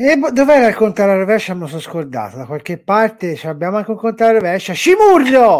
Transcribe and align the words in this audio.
E 0.00 0.16
bo- 0.16 0.30
dov'è 0.30 0.68
il 0.68 0.76
contare 0.76 1.10
alla 1.10 1.18
rovescia? 1.22 1.54
Me 1.54 1.62
lo 1.62 1.66
sono 1.66 1.80
scordato. 1.80 2.36
Da 2.36 2.46
qualche 2.46 2.78
parte 2.78 3.36
abbiamo 3.42 3.78
anche 3.78 3.90
un 3.90 3.96
contare 3.96 4.30
alla 4.30 4.38
rovescia. 4.38 4.72
Scimurrio! 4.72 5.58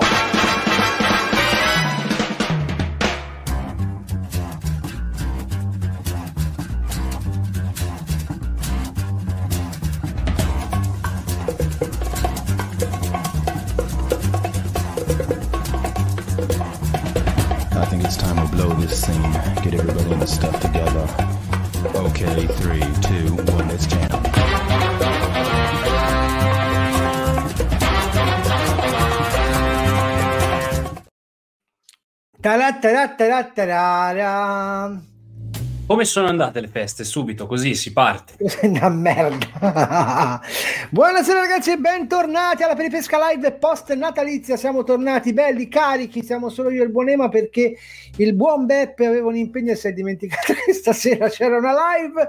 Come 35.89 36.05
sono 36.05 36.29
andate 36.29 36.61
le 36.61 36.69
feste? 36.69 37.03
Subito, 37.03 37.49
così 37.49 37.75
si 37.75 37.93
parte. 37.93 38.35
Una 38.63 38.89
merda. 38.91 40.41
Buonasera 40.89 41.41
ragazzi 41.41 41.73
e 41.73 41.79
bentornati 41.79 42.63
alla 42.63 42.77
Peripesca 42.77 43.19
Live 43.29 43.55
post 43.55 43.93
natalizia. 43.95 44.57
Siamo 44.57 44.85
tornati 44.85 45.33
belli, 45.33 45.67
carichi. 45.67 46.23
Siamo 46.23 46.49
solo 46.49 46.71
io 46.71 46.83
e 46.83 46.85
il 46.85 46.93
buon 46.93 47.09
Ema 47.09 47.29
perché 47.29 47.77
il 48.19 48.35
buon 48.35 48.67
Beppe 48.67 49.07
aveva 49.07 49.27
un 49.27 49.37
impegno 49.37 49.73
e 49.73 49.75
si 49.75 49.89
è 49.89 49.93
dimenticato 49.93 50.53
che 50.65 50.73
stasera 50.73 51.29
c'era 51.29 51.57
una 51.57 51.73
live. 51.73 52.29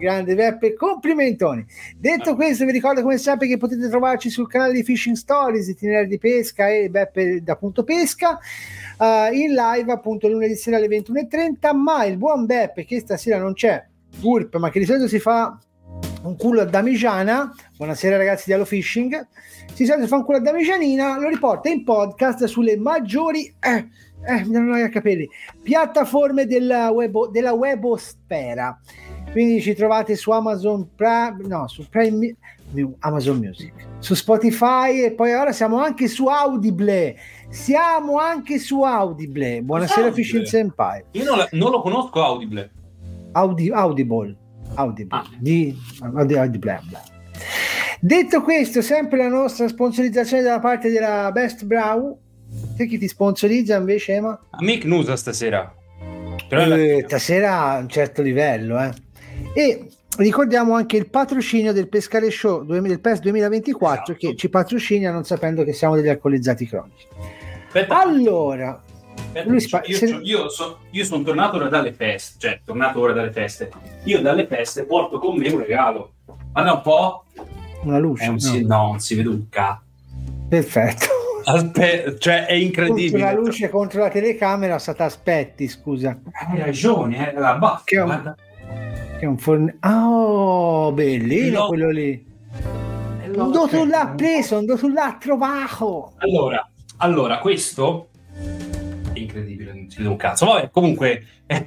Grande 0.00 0.34
Beppe, 0.34 0.72
complimentoni. 0.72 1.62
Detto 1.94 2.34
questo, 2.34 2.64
vi 2.64 2.72
ricordo 2.72 3.02
come 3.02 3.18
sempre 3.18 3.46
che 3.46 3.58
potete 3.58 3.86
trovarci 3.90 4.30
sul 4.30 4.48
canale 4.48 4.72
di 4.72 4.82
Fishing 4.82 5.14
Stories, 5.14 5.68
itinerari 5.68 6.06
di 6.06 6.16
pesca 6.16 6.70
e 6.70 6.88
Beppe 6.88 7.42
da 7.42 7.54
punto 7.56 7.84
pesca. 7.84 8.38
eh, 8.98 9.28
in 9.34 9.52
live 9.52 9.92
appunto 9.92 10.26
lunedì 10.26 10.56
sera 10.56 10.78
alle 10.78 10.86
21.30 10.86 11.76
ma 11.76 12.06
il 12.06 12.16
buon 12.16 12.46
Beppe 12.46 12.86
che 12.86 12.98
stasera 13.00 13.38
non 13.38 13.52
c'è 13.52 13.84
Gurp 14.18 14.56
ma 14.56 14.70
che 14.70 14.78
di 14.78 14.86
solito 14.86 15.06
si 15.06 15.18
fa 15.18 15.58
un 16.22 16.34
culo 16.34 16.62
a 16.62 16.64
Damigiana. 16.64 17.54
Buonasera 17.76 18.16
ragazzi 18.16 18.44
di 18.46 18.52
Hello 18.52 18.64
Fishing. 18.64 19.28
Si 19.74 19.84
solito 19.84 20.06
fa 20.06 20.16
un 20.16 20.24
culo 20.24 20.38
a 20.38 20.40
Damigianina 20.40 21.18
lo 21.18 21.28
riporta 21.28 21.68
in 21.68 21.84
podcast 21.84 22.46
sulle 22.46 22.78
maggiori 22.78 23.54
eh, 23.60 23.86
eh, 24.26 24.44
danno 24.46 24.70
noia 24.70 24.86
a 24.86 24.90
capelli 24.90 25.28
piattaforme 25.62 26.46
della, 26.46 26.90
webo, 26.90 27.28
della 27.28 27.52
webosfera 27.52 28.78
quindi 29.32 29.60
ci 29.60 29.74
trovate 29.74 30.16
su 30.16 30.30
Amazon 30.30 30.88
Prime 30.94 31.36
no 31.46 31.68
su 31.68 31.86
Prime 31.88 32.34
Amazon 33.00 33.38
Music 33.38 33.72
su 33.98 34.14
Spotify 34.14 35.02
e 35.04 35.12
poi 35.12 35.32
ora 35.34 35.52
siamo 35.52 35.78
anche 35.80 36.08
su 36.08 36.26
Audible 36.26 37.16
siamo 37.48 38.18
anche 38.18 38.58
su 38.58 38.82
Audible 38.82 39.62
buonasera 39.62 40.06
Audible? 40.06 40.22
Fishing 40.24 40.44
Senpai 40.44 41.04
Io 41.12 41.24
non, 41.24 41.38
la- 41.38 41.48
non 41.52 41.70
lo 41.70 41.80
conosco 41.80 42.22
Audible. 42.22 42.70
Audi- 43.32 43.70
Audible, 43.70 44.36
Audible, 44.74 45.16
Ah. 45.18 45.24
di 45.38 45.76
Audi- 46.00 46.34
Audible. 46.36 46.80
Detto 48.00 48.42
questo, 48.42 48.82
sempre 48.82 49.18
la 49.18 49.28
nostra 49.28 49.68
sponsorizzazione 49.68 50.42
da 50.42 50.58
parte 50.58 50.90
della 50.90 51.30
Best 51.32 51.64
Brow. 51.64 52.18
Te 52.76 52.86
chi 52.86 52.98
ti 52.98 53.06
sponsorizza 53.06 53.76
invece, 53.76 54.14
Ema? 54.14 54.36
Amic 54.50 54.84
Nusa 54.84 55.14
stasera. 55.14 55.72
Però 56.48 56.74
Eh, 56.74 57.04
stasera 57.06 57.60
a 57.74 57.78
un 57.78 57.88
certo 57.88 58.20
livello, 58.22 58.80
eh. 58.82 58.90
E 59.54 59.86
ricordiamo 60.18 60.74
anche 60.74 60.96
il 60.96 61.08
patrocinio 61.08 61.72
del 61.72 61.88
Pescare 61.88 62.30
Show 62.30 62.62
2000 62.64 62.88
del 62.88 63.00
PES 63.00 63.20
2024 63.20 64.02
Esatto. 64.02 64.14
che 64.14 64.36
ci 64.36 64.48
patrocina 64.48 65.10
non 65.10 65.24
sapendo 65.24 65.64
che 65.64 65.72
siamo 65.72 65.94
degli 65.96 66.08
alcolizzati 66.08 66.66
cronici. 66.66 67.06
Aspetta, 67.66 68.00
Allora, 68.00 68.82
aspetta, 69.14 69.58
spa- 69.60 69.82
io, 69.84 69.96
se- 69.96 70.20
io 70.22 70.48
so- 70.48 70.78
io 70.90 71.04
sono 71.04 71.22
tornato 71.22 71.56
ora 71.56 71.68
dalle 71.68 71.92
feste, 71.92 72.38
cioè 72.38 72.60
tornato 72.64 73.00
ora 73.00 73.12
dalle 73.12 73.32
feste. 73.32 73.70
Io 74.04 74.20
dalle 74.20 74.46
feste 74.46 74.84
porto 74.84 75.18
con 75.18 75.36
me 75.36 75.48
un 75.48 75.58
regalo. 75.60 76.12
Guarda 76.52 76.72
un 76.72 76.80
po'. 76.82 77.24
una 77.82 77.98
luce. 77.98 78.26
Un 78.26 78.32
no. 78.34 78.38
si- 78.40 78.64
no, 78.66 78.86
non 78.88 79.00
si 79.00 79.14
vede 79.14 79.28
un 79.28 79.48
cazzo. 79.48 79.82
Perfetto. 80.48 81.06
Aspetta, 81.44 82.18
cioè 82.18 82.44
è 82.46 82.52
incredibile. 82.52 83.22
La 83.22 83.32
luce 83.32 83.68
contro 83.70 84.00
la 84.02 84.10
telecamera, 84.10 84.78
stata 84.78 85.04
aspetti, 85.04 85.66
scusa. 85.68 86.18
Hai 86.32 86.58
ragione, 86.58 87.32
eh, 87.32 87.38
la 87.38 87.54
baffa. 87.54 87.82
Che. 87.84 87.96
Che 89.20 89.26
è 89.26 89.28
un 89.28 89.36
forno. 89.36 89.70
Oh, 89.82 90.92
bellino 90.92 91.58
No. 91.60 91.66
quello 91.66 91.90
lì. 91.90 92.24
Tu 93.30 93.84
l'ha 93.84 94.14
preso, 94.16 94.62
non 94.62 94.78
tu 94.78 94.88
l'ha 94.88 95.18
trovato. 95.20 96.14
Allora, 96.16 96.66
allora, 96.96 97.38
questo 97.38 98.08
è 99.12 99.18
incredibile, 99.18 99.74
non 99.74 99.90
si 99.90 99.98
vede 99.98 100.08
un 100.08 100.16
cazzo. 100.16 100.46
Vabbè, 100.46 100.70
comunque, 100.70 101.22
eh, 101.46 101.66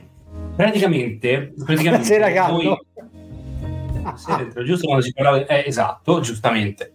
praticamente, 0.55 1.53
praticamente 1.63 2.05
Sera 2.05 2.31
caldo. 2.31 2.61
noi- 2.63 2.79
Sì, 4.15 4.35
dentro, 4.35 4.63
giusto 4.63 4.85
quando 4.87 5.03
si 5.05 5.13
parlava, 5.13 5.45
eh, 5.45 5.63
esatto, 5.67 6.19
giustamente. 6.21 6.91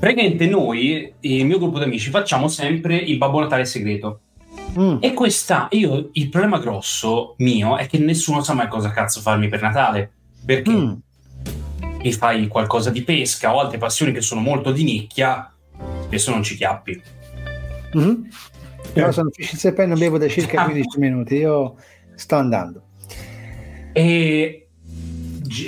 Praticamente 0.00 0.46
noi, 0.46 1.12
il 1.20 1.46
mio 1.46 1.58
gruppo 1.58 1.78
di 1.78 1.84
amici, 1.84 2.10
facciamo 2.10 2.48
sempre 2.48 2.96
il 2.96 3.16
Babbo 3.16 3.38
Natale 3.38 3.64
segreto. 3.64 4.20
Mm. 4.78 4.96
E 5.00 5.14
questa, 5.14 5.68
io, 5.70 6.10
il 6.12 6.28
problema 6.28 6.58
grosso 6.58 7.34
mio 7.38 7.76
è 7.76 7.86
che 7.86 7.98
nessuno 7.98 8.42
sa 8.42 8.52
mai 8.54 8.68
cosa 8.68 8.90
cazzo 8.90 9.20
farmi 9.20 9.48
per 9.48 9.62
Natale. 9.62 10.10
Perché 10.44 10.70
Mm. 10.70 10.92
mi 12.02 12.12
fai 12.12 12.46
qualcosa 12.46 12.90
di 12.90 13.02
pesca 13.02 13.54
o 13.54 13.60
altre 13.60 13.78
passioni 13.78 14.12
che 14.12 14.20
sono 14.20 14.40
molto 14.40 14.70
di 14.70 14.84
nicchia, 14.84 15.52
spesso 16.04 16.30
non 16.30 16.42
ci 16.42 16.56
chiappi. 16.56 17.02
Mm. 17.96 18.24
Però 18.92 19.10
sono 19.12 19.30
uscito 19.36 19.74
e 19.74 19.86
non 19.86 19.98
bevo 19.98 20.18
da 20.18 20.28
circa 20.28 20.64
15 20.64 20.98
minuti. 20.98 21.34
Io 21.36 21.76
sto 22.14 22.36
andando. 22.36 22.82
E 23.92 24.68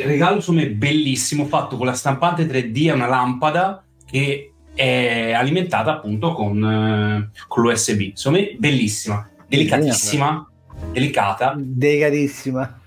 regalo 0.05 0.43
me 0.49 0.71
bellissimo 0.71 1.47
fatto 1.47 1.77
con 1.77 1.87
la 1.87 1.93
stampante 1.93 2.47
3D 2.47 2.87
e 2.87 2.93
una 2.93 3.07
lampada 3.07 3.85
che 4.05 4.53
è 4.79 5.33
alimentata 5.33 5.91
appunto 5.91 6.33
con, 6.33 6.63
eh, 6.63 7.31
con 7.49 7.63
l'USB. 7.65 8.13
Secondo 8.15 8.39
me 8.39 8.55
bellissima, 8.59 9.29
delicatissima, 9.47 10.49
delicata. 10.93 11.55
Delicatissima. 11.57 12.81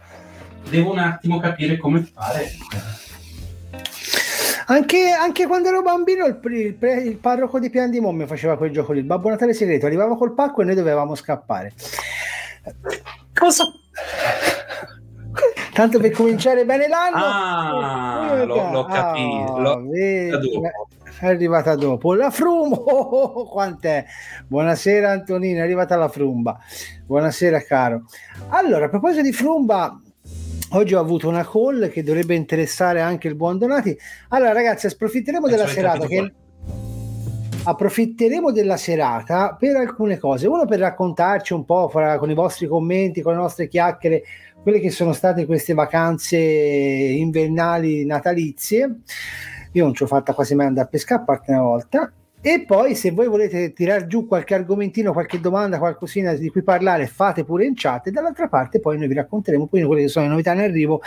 Devo 0.69 0.91
un 0.91 1.00
attimo 1.00 1.40
capire 1.40 1.75
come 1.78 2.07
fare. 2.13 2.50
Anche, 4.68 5.09
anche 5.09 5.47
quando 5.47 5.68
ero 5.68 5.81
bambino, 5.81 6.25
il, 6.28 6.40
il 6.44 6.78
il 7.07 7.18
parroco 7.18 7.59
di 7.59 7.69
Pian 7.69 7.90
di 7.90 8.00
Momme 8.00 8.25
faceva 8.25 8.56
quel 8.56 8.72
gioco 8.72 8.94
lì. 8.94 9.00
Il 9.00 9.06
Babbo 9.06 9.28
Natale 9.28 9.53
segreto 9.53 9.85
arrivava 9.85 10.16
col 10.16 10.34
pacco 10.34 10.62
e 10.62 10.66
noi 10.66 10.75
dovevamo 10.75 11.13
scappare. 11.16 11.73
Cosa? 13.38 13.66
Tanto 15.73 16.00
per 16.00 16.12
cominciare 16.12 16.63
bene 16.63 16.88
l'anno. 16.88 17.16
Ah, 17.18 18.38
Eh, 18.40 18.46
l'ho- 18.46 18.72
l'ho 18.72 18.85
capito, 18.85 19.58
l'ho 19.59 19.85
vedi, 19.90 20.29
capito 20.31 20.59
dopo. 20.59 20.88
È 21.22 21.28
arrivata 21.28 21.76
dopo. 21.76 22.16
La 22.16 22.32
Frum, 22.32 22.74
oh, 22.74 22.78
oh, 22.78 23.24
oh, 23.26 23.46
quant'è? 23.48 24.06
Buonasera 24.48 25.12
Antonino, 25.12 25.59
è 25.59 25.62
arrivata 25.62 25.96
la 25.96 26.08
Frumba. 26.08 26.58
Buonasera 27.06 27.62
caro. 27.62 28.06
Allora, 28.48 28.86
a 28.86 28.90
proposito 28.90 29.22
di 29.22 29.32
Frumba, 29.32 30.02
oggi 30.72 30.96
ho 30.96 31.00
avuto 31.00 31.28
una 31.28 31.48
call 31.48 31.92
che 31.92 32.02
dovrebbe 32.02 32.34
interessare 32.34 33.02
anche 33.02 33.28
il 33.28 33.36
buon 33.36 33.59
Donati. 33.59 33.96
Allora 34.30 34.52
ragazzi, 34.52 34.88
approfitteremo 34.88 35.48
della 35.48 35.68
serata 35.68 36.08
che 36.08 36.34
approfitteremo 37.66 38.52
della 38.52 38.78
serata 38.78 39.56
per 39.59 39.76
alcune 39.76 40.18
cose. 40.18 40.48
Uno 40.48 40.66
per 40.66 40.80
raccontarci 40.80 41.53
un 41.53 41.66
po' 41.66 41.88
con 41.88 42.32
i 42.32 42.34
vostri 42.34 42.66
commenti, 42.66 43.22
con 43.22 43.34
le 43.34 43.42
nostre 43.42 43.68
chiacchiere, 43.68 44.24
quelle 44.64 44.80
che 44.80 44.90
sono 44.90 45.14
state 45.14 45.46
queste 45.46 45.76
vacanze 45.76 46.40
invernali 46.40 48.08
natalizie. 48.08 49.02
Io 49.73 49.84
non 49.84 49.94
ci 49.94 50.03
ho 50.03 50.08
fatta 50.08 50.34
quasi 50.34 50.56
mai 50.56 50.68
andare 50.68 50.88
a 50.88 50.90
pescare, 50.90 51.22
a 51.22 51.26
parte 51.26 51.52
una 51.52 51.62
volta. 51.62 52.12
E 52.44 52.64
poi, 52.66 52.96
se 52.96 53.12
voi 53.12 53.28
volete 53.28 53.72
tirar 53.72 54.08
giù 54.08 54.26
qualche 54.26 54.56
argomentino, 54.56 55.14
qualche 55.14 55.40
domanda, 55.40 55.78
qualcosina 55.78 56.34
di 56.34 56.50
cui 56.50 56.64
parlare, 56.64 57.06
fate 57.06 57.44
pure 57.44 57.66
in 57.66 57.73
chat. 57.76 58.08
E 58.08 58.12
dall'altra 58.12 58.47
parte, 58.47 58.79
poi 58.79 58.97
noi 58.97 59.08
vi 59.08 59.14
racconteremo 59.14 59.68
poi 59.68 59.84
quelle 59.84 60.02
che 60.02 60.08
sono 60.08 60.26
le 60.26 60.32
novità 60.32 60.53
in 60.53 60.62
arrivo 60.62 61.02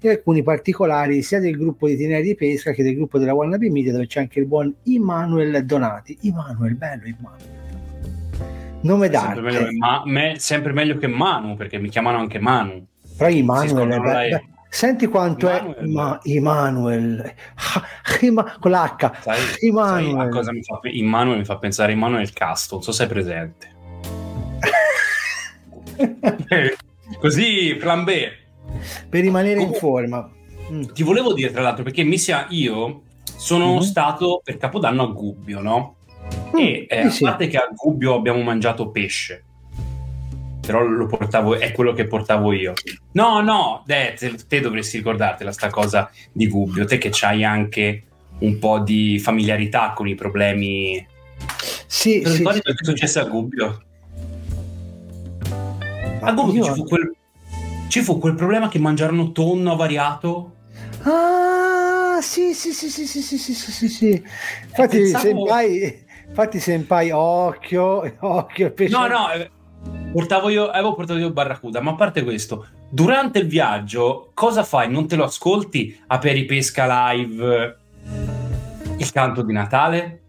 e 0.00 0.10
alcuni 0.10 0.42
particolari 0.42 1.22
sia 1.22 1.38
del 1.38 1.56
gruppo 1.56 1.86
di 1.86 1.96
Tineri 1.96 2.24
di 2.24 2.34
Pesca 2.34 2.72
che 2.72 2.82
del 2.82 2.96
gruppo 2.96 3.18
della 3.18 3.34
Wannabe 3.34 3.70
Media, 3.70 3.92
dove 3.92 4.08
c'è 4.08 4.18
anche 4.18 4.40
il 4.40 4.46
buon 4.46 4.74
Immanuel 4.84 5.64
Donati. 5.64 6.18
Immanuel, 6.22 6.74
bello 6.74 7.06
Immanuel. 7.06 7.58
Nome 8.82 9.10
Sempre 9.12 9.42
meglio, 9.42 9.58
d'arte. 9.60 9.76
Ma- 9.76 10.02
me- 10.06 10.34
sempre 10.38 10.72
meglio 10.72 10.96
che 10.96 11.06
Manu, 11.06 11.54
perché 11.54 11.78
mi 11.78 11.88
chiamano 11.88 12.18
anche 12.18 12.40
Manu. 12.40 12.84
Però 13.16 13.30
Si 13.30 13.38
Immanuel, 13.38 13.68
scoprono 13.68 14.02
senti 14.70 15.06
quanto 15.08 15.46
Immanuel. 15.48 15.74
è 15.74 15.86
ma, 15.86 16.18
Immanuel, 16.22 17.34
Ima- 18.20 18.56
con 18.58 18.70
l'H. 18.70 19.10
Sai, 19.20 19.38
Immanuel. 19.60 20.12
sai 20.12 20.26
a 20.26 20.28
cosa 20.28 20.52
mi 20.52 20.62
fa, 20.62 20.78
Immanuel 20.84 21.38
mi 21.38 21.44
fa 21.44 21.58
pensare 21.58 21.92
Immanuel 21.92 22.22
il 22.22 22.32
casto, 22.32 22.76
non 22.76 22.84
so 22.84 22.92
se 22.92 23.04
è 23.04 23.06
presente. 23.08 23.68
Così, 27.18 27.74
plan 27.78 28.04
B. 28.04 28.12
per 29.08 29.20
rimanere 29.20 29.60
in 29.60 29.66
Comunque- 29.72 29.78
forma. 29.80 30.30
Mm. 30.72 30.82
Ti 30.92 31.02
volevo 31.02 31.32
dire, 31.32 31.50
tra 31.50 31.62
l'altro, 31.62 31.82
perché 31.82 32.04
mi 32.04 32.16
sia 32.18 32.46
io 32.50 33.02
sono 33.24 33.74
Mhm. 33.74 33.80
stato 33.80 34.40
per 34.44 34.56
Capodanno 34.56 35.02
a 35.02 35.06
Gubbio, 35.06 35.60
no? 35.60 35.96
Mm, 36.54 36.56
E 36.58 36.86
eh, 36.88 37.00
sì, 37.02 37.06
a 37.06 37.10
sì. 37.10 37.24
parte 37.24 37.46
che 37.48 37.56
a 37.56 37.68
Gubbio 37.74 38.14
abbiamo 38.14 38.40
mangiato 38.42 38.90
pesce, 38.90 39.44
però 40.70 40.84
lo 40.86 41.06
portavo, 41.06 41.58
è 41.58 41.72
quello 41.72 41.92
che 41.92 42.06
portavo 42.06 42.52
io. 42.52 42.74
No, 43.12 43.40
no, 43.40 43.82
te, 43.84 44.14
te- 44.46 44.60
dovresti 44.60 44.98
ricordartela 44.98 45.50
sta 45.50 45.68
cosa 45.68 46.08
di 46.32 46.46
Gubbio, 46.46 46.84
te 46.84 46.96
che 46.96 47.08
c'hai 47.10 47.42
anche 47.42 48.04
un 48.38 48.56
po' 48.60 48.78
di 48.78 49.18
familiarità 49.18 49.92
con 49.96 50.06
i 50.06 50.14
problemi. 50.14 51.04
Sì, 51.86 52.20
Ti 52.20 52.30
sì, 52.30 52.36
ricordi 52.36 52.58
sì. 52.58 52.62
cosa 52.62 52.80
è 52.80 52.84
successo 52.84 53.18
a 53.20 53.24
Gubbio? 53.24 53.82
A 56.20 56.32
Gubbio 56.32 56.64
io- 56.64 56.64
ci 56.64 56.72
fu, 56.72 56.84
quel, 56.84 57.14
ci 57.88 58.00
fu 58.02 58.18
quel 58.20 58.34
problema 58.36 58.68
che 58.68 58.78
mangiarono 58.78 59.32
tonno 59.32 59.72
avariato. 59.72 60.54
Ah, 61.02 62.20
sì, 62.22 62.54
sì, 62.54 62.70
sì, 62.72 62.88
sì, 62.88 63.06
sì, 63.06 63.22
sì, 63.22 63.38
sì, 63.38 63.54
sì, 63.54 63.88
sì. 63.88 64.22
Infatti, 64.68 64.98
pensavo- 64.98 65.24
senpai, 65.24 66.04
infatti, 66.28 66.60
senpai, 66.60 67.10
occhio, 67.10 68.14
occhio, 68.20 68.70
pesce. 68.70 68.96
No, 68.96 69.08
no, 69.08 69.26
portavo 70.12 70.48
io, 70.48 70.68
avevo 70.68 70.94
portato 70.94 71.18
io 71.18 71.30
Barracuda, 71.30 71.80
ma 71.80 71.92
a 71.92 71.94
parte 71.94 72.22
questo, 72.22 72.66
durante 72.88 73.38
il 73.38 73.46
viaggio, 73.46 74.30
cosa 74.34 74.62
fai? 74.62 74.90
Non 74.90 75.06
te 75.06 75.16
lo 75.16 75.24
ascolti 75.24 75.98
a 76.08 76.18
Peripesca 76.18 77.12
Live 77.12 77.76
il 78.96 79.12
canto 79.12 79.42
di 79.42 79.52
Natale? 79.52 80.20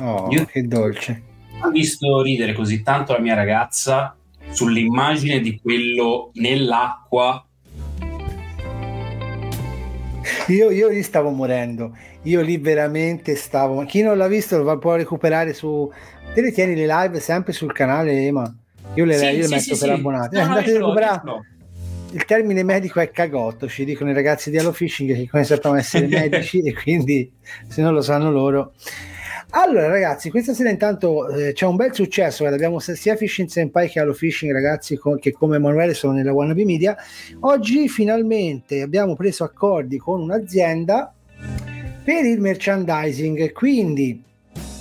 Oh, 0.00 0.28
Io- 0.30 0.44
che 0.44 0.66
dolce. 0.66 1.22
Ho 1.62 1.68
visto 1.70 2.22
ridere 2.22 2.54
così 2.54 2.82
tanto 2.82 3.12
la 3.12 3.20
mia 3.20 3.34
ragazza 3.34 4.16
sull'immagine 4.50 5.40
di 5.40 5.60
quello 5.60 6.30
nell'acqua. 6.34 7.46
Io, 10.48 10.70
io 10.70 10.88
lì 10.88 11.02
stavo 11.02 11.30
morendo, 11.30 11.96
io 12.22 12.40
lì 12.40 12.56
veramente 12.58 13.36
stavo. 13.36 13.74
Ma 13.74 13.84
chi 13.84 14.02
non 14.02 14.18
l'ha 14.18 14.26
visto 14.26 14.60
lo 14.60 14.78
può 14.78 14.96
recuperare 14.96 15.52
su. 15.52 15.90
Te 16.34 16.40
le 16.40 16.50
tieni 16.50 16.74
le 16.74 16.86
live 16.86 17.20
sempre 17.20 17.52
sul 17.52 17.72
canale, 17.72 18.26
Ema. 18.26 18.52
Io 18.94 19.04
le, 19.04 19.16
Sì, 19.16 19.24
io 19.24 19.30
le 19.38 19.42
sì, 19.44 19.54
metto 19.54 19.74
sì, 19.74 19.78
per 19.80 19.90
abbonati. 19.90 20.34
No, 20.36 20.40
Eh, 20.40 20.44
no, 20.44 20.48
andate 20.50 20.70
a 20.70 20.78
recuperare. 20.78 21.20
l'ho. 21.24 21.44
Il 22.12 22.24
termine 22.26 22.62
medico 22.62 23.00
è 23.00 23.10
cagotto, 23.10 23.66
ci 23.68 23.86
dicono 23.86 24.10
i 24.10 24.14
ragazzi 24.14 24.50
di 24.50 24.58
Hello 24.58 24.72
Fishing 24.72 25.14
che 25.14 25.28
come 25.30 25.44
sappiamo 25.44 25.76
essere 25.76 26.06
medici 26.08 26.60
e 26.60 26.74
quindi 26.74 27.32
se 27.68 27.80
non 27.80 27.94
lo 27.94 28.02
sanno 28.02 28.30
loro. 28.30 28.74
Allora 29.54 29.86
ragazzi, 29.88 30.28
questa 30.30 30.52
sera 30.52 30.68
intanto 30.70 31.28
eh, 31.28 31.52
c'è 31.54 31.64
un 31.66 31.76
bel 31.76 31.94
successo, 31.94 32.38
guarda, 32.38 32.56
abbiamo 32.56 32.78
sia 32.80 33.16
Fishing 33.16 33.48
Senpai 33.48 33.88
che 33.88 33.98
Hello 34.00 34.12
Fishing 34.12 34.52
ragazzi 34.52 34.96
co- 34.96 35.16
che 35.16 35.32
come 35.32 35.56
Emanuele 35.56 35.94
sono 35.94 36.12
nella 36.12 36.32
Wannabe 36.32 36.64
Media. 36.66 36.96
Oggi 37.40 37.88
finalmente 37.88 38.82
abbiamo 38.82 39.14
preso 39.14 39.44
accordi 39.44 39.96
con 39.96 40.20
un'azienda 40.20 41.14
per 42.04 42.24
il 42.26 42.40
merchandising, 42.40 43.52
quindi 43.52 44.22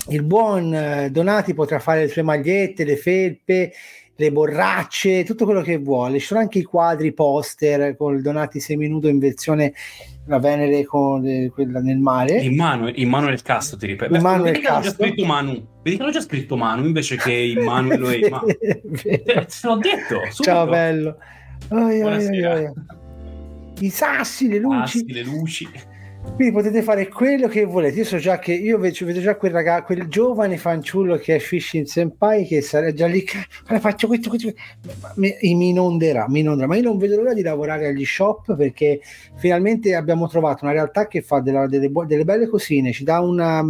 il 0.09 0.23
buon 0.23 0.73
eh, 0.73 1.09
Donati 1.11 1.53
potrà 1.53 1.79
fare 1.79 2.01
le 2.01 2.07
sue 2.09 2.23
magliette, 2.23 2.83
le 2.83 2.95
felpe, 2.97 3.71
le 4.15 4.31
borracce, 4.31 5.23
tutto 5.23 5.45
quello 5.45 5.61
che 5.61 5.77
vuole. 5.77 6.19
Ci 6.19 6.25
sono 6.27 6.39
anche 6.41 6.59
i 6.59 6.63
quadri, 6.63 7.13
poster 7.13 7.95
con 7.97 8.15
il 8.15 8.21
Donati 8.21 8.59
seminudo 8.59 9.07
in 9.07 9.17
versione 9.19 9.73
la 10.25 10.37
Venere 10.37 10.85
con 10.85 11.25
eh, 11.25 11.49
quella 11.51 11.79
nel 11.79 11.97
mare. 11.97 12.39
Immanuel, 12.41 12.93
Immanuel 12.97 13.41
Castro 13.41 13.77
ti 13.77 13.87
ripeto. 13.87 14.15
Immanuel 14.15 14.53
Vedi 14.53 14.65
hanno 14.67 14.81
già 14.81 14.91
scritto 14.91 15.25
Manu. 15.25 15.67
Vedi 15.81 15.95
che 15.97 16.03
hanno 16.03 16.11
già 16.11 16.21
scritto 16.21 16.55
Manu 16.57 16.85
invece 16.85 17.15
che 17.17 17.31
Immanuel 17.57 18.03
e 18.11 18.17
Imma- 18.27 18.43
Vero. 18.45 19.45
Te 19.45 19.45
l'ho 19.63 19.75
detto. 19.77 20.19
subito. 20.29 20.43
Ciao 20.43 20.67
bello. 20.67 21.17
Ai, 21.69 22.01
Buonasera. 22.01 22.53
ai. 22.53 22.71
I 23.79 23.89
sassi, 23.89 24.47
le 24.47 24.59
luci. 24.59 24.77
Assi, 24.99 25.11
le 25.11 25.23
luci. 25.23 25.69
Quindi 26.35 26.53
potete 26.53 26.81
fare 26.81 27.07
quello 27.07 27.47
che 27.47 27.65
volete. 27.65 27.97
Io 27.99 28.05
so 28.05 28.17
già 28.17 28.39
che 28.39 28.53
io 28.53 28.77
vedo, 28.79 29.05
vedo 29.05 29.19
già 29.19 29.35
quel 29.35 29.51
ragazzo, 29.51 29.83
quel 29.85 30.07
giovane 30.07 30.57
fanciullo 30.57 31.17
che 31.17 31.35
è 31.35 31.39
Fishing 31.39 31.85
Senpai 31.85 32.45
che 32.45 32.61
sarà 32.61 32.91
già 32.93 33.05
lì. 33.05 33.23
"Guarda, 33.63 33.79
faccio 33.79 34.07
questo, 34.07 34.29
questo. 34.29 34.51
Mi, 35.15 35.35
mi 35.41 35.69
inonderà, 35.69 36.27
mi 36.29 36.39
inonderà. 36.39 36.67
Ma 36.67 36.75
io 36.77 36.83
non 36.83 36.97
vedo 36.97 37.17
l'ora 37.17 37.33
di 37.33 37.41
lavorare 37.41 37.87
agli 37.87 38.05
shop 38.05 38.55
perché 38.55 39.01
finalmente 39.35 39.93
abbiamo 39.93 40.27
trovato 40.27 40.63
una 40.63 40.73
realtà 40.73 41.07
che 41.07 41.21
fa 41.21 41.41
della- 41.41 41.67
delle, 41.67 41.91
delle 42.07 42.23
belle 42.23 42.47
cosine, 42.47 42.91
ci 42.91 43.03
dà 43.03 43.19
una, 43.19 43.61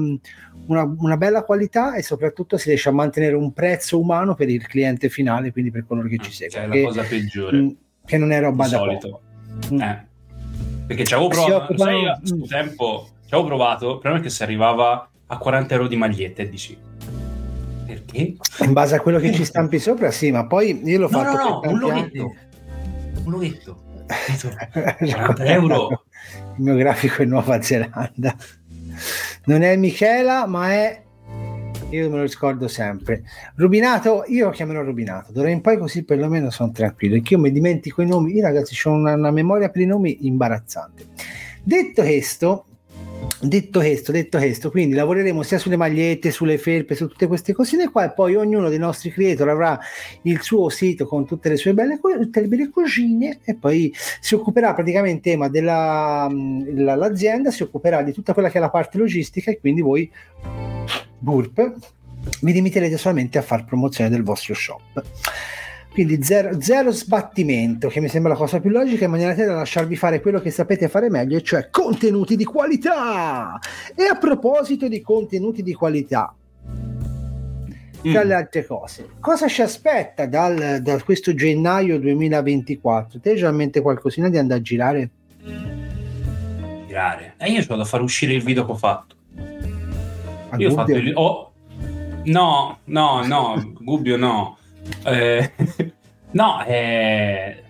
una- 0.67 0.95
una 0.99 1.17
bella 1.17 1.43
qualità 1.43 1.95
e 1.95 2.03
soprattutto 2.03 2.57
si 2.57 2.69
riesce 2.69 2.89
a 2.89 2.93
mantenere 2.93 3.35
un 3.35 3.51
prezzo 3.53 3.99
umano 3.99 4.35
per 4.35 4.49
il 4.49 4.65
cliente 4.67 5.09
finale, 5.09 5.51
quindi 5.51 5.71
per 5.71 5.85
coloro 5.85 6.07
che 6.07 6.17
ci 6.19 6.31
Cioè, 6.31 6.49
seguono. 6.49 6.65
è 6.65 6.67
la 6.67 6.73
Che, 6.73 6.83
cosa 6.83 7.03
peggiore. 7.03 7.57
mh, 7.57 7.75
che 8.05 8.17
non 8.17 8.31
è 8.31 8.39
roba 8.39 8.65
di 8.65 8.71
da 8.71 8.77
solito. 8.77 9.07
poco. 9.09 9.73
Mm. 9.75 9.81
Eh. 9.81 10.09
Perché 10.87 11.03
ci 11.05 11.13
avevo 11.13 11.31
Si 11.33 11.39
provato, 11.45 11.77
sai, 11.77 12.05
a 12.07 12.19
suo 12.23 12.35
Mm. 12.37 12.43
tempo 12.43 13.07
ci 13.25 13.33
avevo 13.33 13.47
provato, 13.47 13.85
il 13.93 13.99
problema 13.99 14.19
è 14.19 14.21
che 14.21 14.29
si 14.29 14.43
arrivava 14.43 15.09
a 15.27 15.37
40 15.37 15.73
euro 15.73 15.87
di 15.87 15.95
magliette 15.95 16.49
dici 16.49 16.77
perché? 17.85 18.35
In 18.59 18.73
base 18.73 18.95
a 18.95 18.99
quello 19.01 19.19
che 19.19 19.33
ci 19.33 19.43
stampi 19.45 19.79
sopra, 19.79 20.11
sì, 20.11 20.31
ma 20.31 20.45
poi 20.47 20.81
io 20.83 20.99
l'ho 20.99 21.09
No, 21.09 21.17
fatto 21.17 21.37
no, 21.37 21.49
no, 21.49 21.59
per 21.59 21.71
un 21.71 21.79
loghetto. 21.79 22.35
Un 23.23 23.31
loghetto. 23.31 23.81
anni. 24.07 25.11
40 25.11 25.43
euro. 25.45 26.03
Il 26.57 26.63
mio 26.63 26.75
grafico 26.75 27.21
è 27.21 27.25
Nuova 27.25 27.61
Zelanda. 27.61 28.35
Non 29.45 29.61
è 29.63 29.75
Michela, 29.75 30.45
ma 30.47 30.71
è. 30.71 31.01
Io 31.91 32.09
me 32.09 32.17
lo 32.17 32.23
ricordo 32.23 32.69
sempre. 32.69 33.23
Rubinato, 33.55 34.23
io 34.27 34.45
lo 34.45 34.51
chiamerò 34.51 34.81
Rubinato. 34.81 35.33
D'ora 35.33 35.49
in 35.49 35.59
poi 35.59 35.77
così 35.77 36.03
perlomeno 36.03 36.49
sono 36.49 36.71
tranquillo. 36.71 37.15
Perché 37.15 37.33
io 37.33 37.39
mi 37.39 37.51
dimentico 37.51 38.01
i 38.01 38.07
nomi. 38.07 38.33
Io 38.33 38.41
ragazzi 38.41 38.75
ho 38.87 38.91
una, 38.91 39.13
una 39.13 39.31
memoria 39.31 39.69
per 39.69 39.81
i 39.81 39.85
nomi 39.85 40.25
imbarazzante. 40.25 41.07
Detto 41.63 42.01
questo, 42.01 42.65
detto 43.41 43.79
questo, 43.79 44.11
detto 44.11 44.37
questo, 44.37 44.69
quindi 44.69 44.93
lavoreremo 44.95 45.41
sia 45.43 45.57
sulle 45.57 45.75
magliette, 45.75 46.31
sulle 46.31 46.57
felpe, 46.57 46.95
su 46.95 47.07
tutte 47.07 47.27
queste 47.27 47.53
cosine 47.53 47.89
qua 47.89 48.05
e 48.05 48.13
poi 48.13 48.35
ognuno 48.35 48.69
dei 48.69 48.77
nostri 48.77 49.11
creator 49.11 49.49
avrà 49.49 49.79
il 50.23 50.41
suo 50.41 50.69
sito 50.69 51.05
con 51.07 51.25
tutte 51.25 51.49
le 51.49 51.57
sue 51.57 51.73
belle, 51.73 51.99
tutte 51.99 52.41
le 52.41 52.47
belle 52.47 52.69
cosine 52.69 53.39
e 53.43 53.55
poi 53.55 53.93
si 54.19 54.35
occuperà 54.35 54.73
praticamente 54.73 55.31
Ema 55.31 55.49
della 55.49 56.27
l'azienda 56.31 57.51
si 57.51 57.63
occuperà 57.63 58.01
di 58.03 58.11
tutta 58.11 58.33
quella 58.33 58.49
che 58.49 58.57
è 58.57 58.61
la 58.61 58.69
parte 58.69 58.97
logistica 58.97 59.51
e 59.51 59.59
quindi 59.59 59.81
voi 59.81 60.09
burp 61.19 61.75
vi 62.41 62.51
limiterete 62.53 62.97
solamente 62.97 63.37
a 63.37 63.41
fare 63.41 63.63
promozione 63.63 64.09
del 64.09 64.23
vostro 64.23 64.53
shop 64.53 65.03
quindi 65.91 66.23
zero, 66.23 66.61
zero 66.61 66.91
sbattimento 66.91 67.89
che 67.89 67.99
mi 67.99 68.07
sembra 68.07 68.31
la 68.31 68.37
cosa 68.37 68.59
più 68.61 68.69
logica 68.69 69.05
in 69.05 69.11
maniera 69.11 69.33
tale 69.33 69.47
da 69.47 69.55
lasciarvi 69.55 69.95
fare 69.97 70.21
quello 70.21 70.39
che 70.39 70.49
sapete 70.49 70.87
fare 70.87 71.09
meglio 71.09 71.37
e 71.37 71.41
cioè 71.41 71.69
contenuti 71.69 72.35
di 72.37 72.45
qualità 72.45 73.59
e 73.93 74.03
a 74.05 74.15
proposito 74.15 74.87
di 74.87 75.01
contenuti 75.01 75.61
di 75.63 75.73
qualità 75.73 76.33
tra 78.01 78.23
Mm. 78.23 78.27
le 78.27 78.33
altre 78.33 78.65
cose. 78.65 79.09
Cosa 79.19 79.47
ci 79.47 79.61
aspetta 79.61 80.25
dal, 80.25 80.79
da 80.81 80.99
questo 81.03 81.35
gennaio 81.35 81.99
2024? 81.99 83.19
Te 83.19 83.31
hai 83.31 83.37
già 83.37 83.49
in 83.49 83.55
mente 83.55 83.79
qualcosina 83.81 84.27
di 84.27 84.39
andare 84.39 84.59
a 84.59 84.63
girare? 84.63 85.09
Girare. 86.87 87.33
E 87.37 87.51
io 87.51 87.63
ho 87.67 87.75
da 87.75 87.85
fare 87.85 88.01
uscire 88.01 88.33
il 88.33 88.41
video 88.41 88.65
che 88.65 88.71
ho 88.71 88.75
fatto. 88.75 89.15
A 90.49 90.57
Io 90.57 90.69
ho 90.69 90.73
fatto 90.73 90.93
il... 90.93 91.11
oh, 91.15 91.51
No, 92.23 92.79
no, 92.85 93.25
no, 93.25 93.73
Gubbio 93.79 94.17
no. 94.17 94.57
Eh, 95.03 95.51
no, 96.31 96.63
eh, 96.65 97.63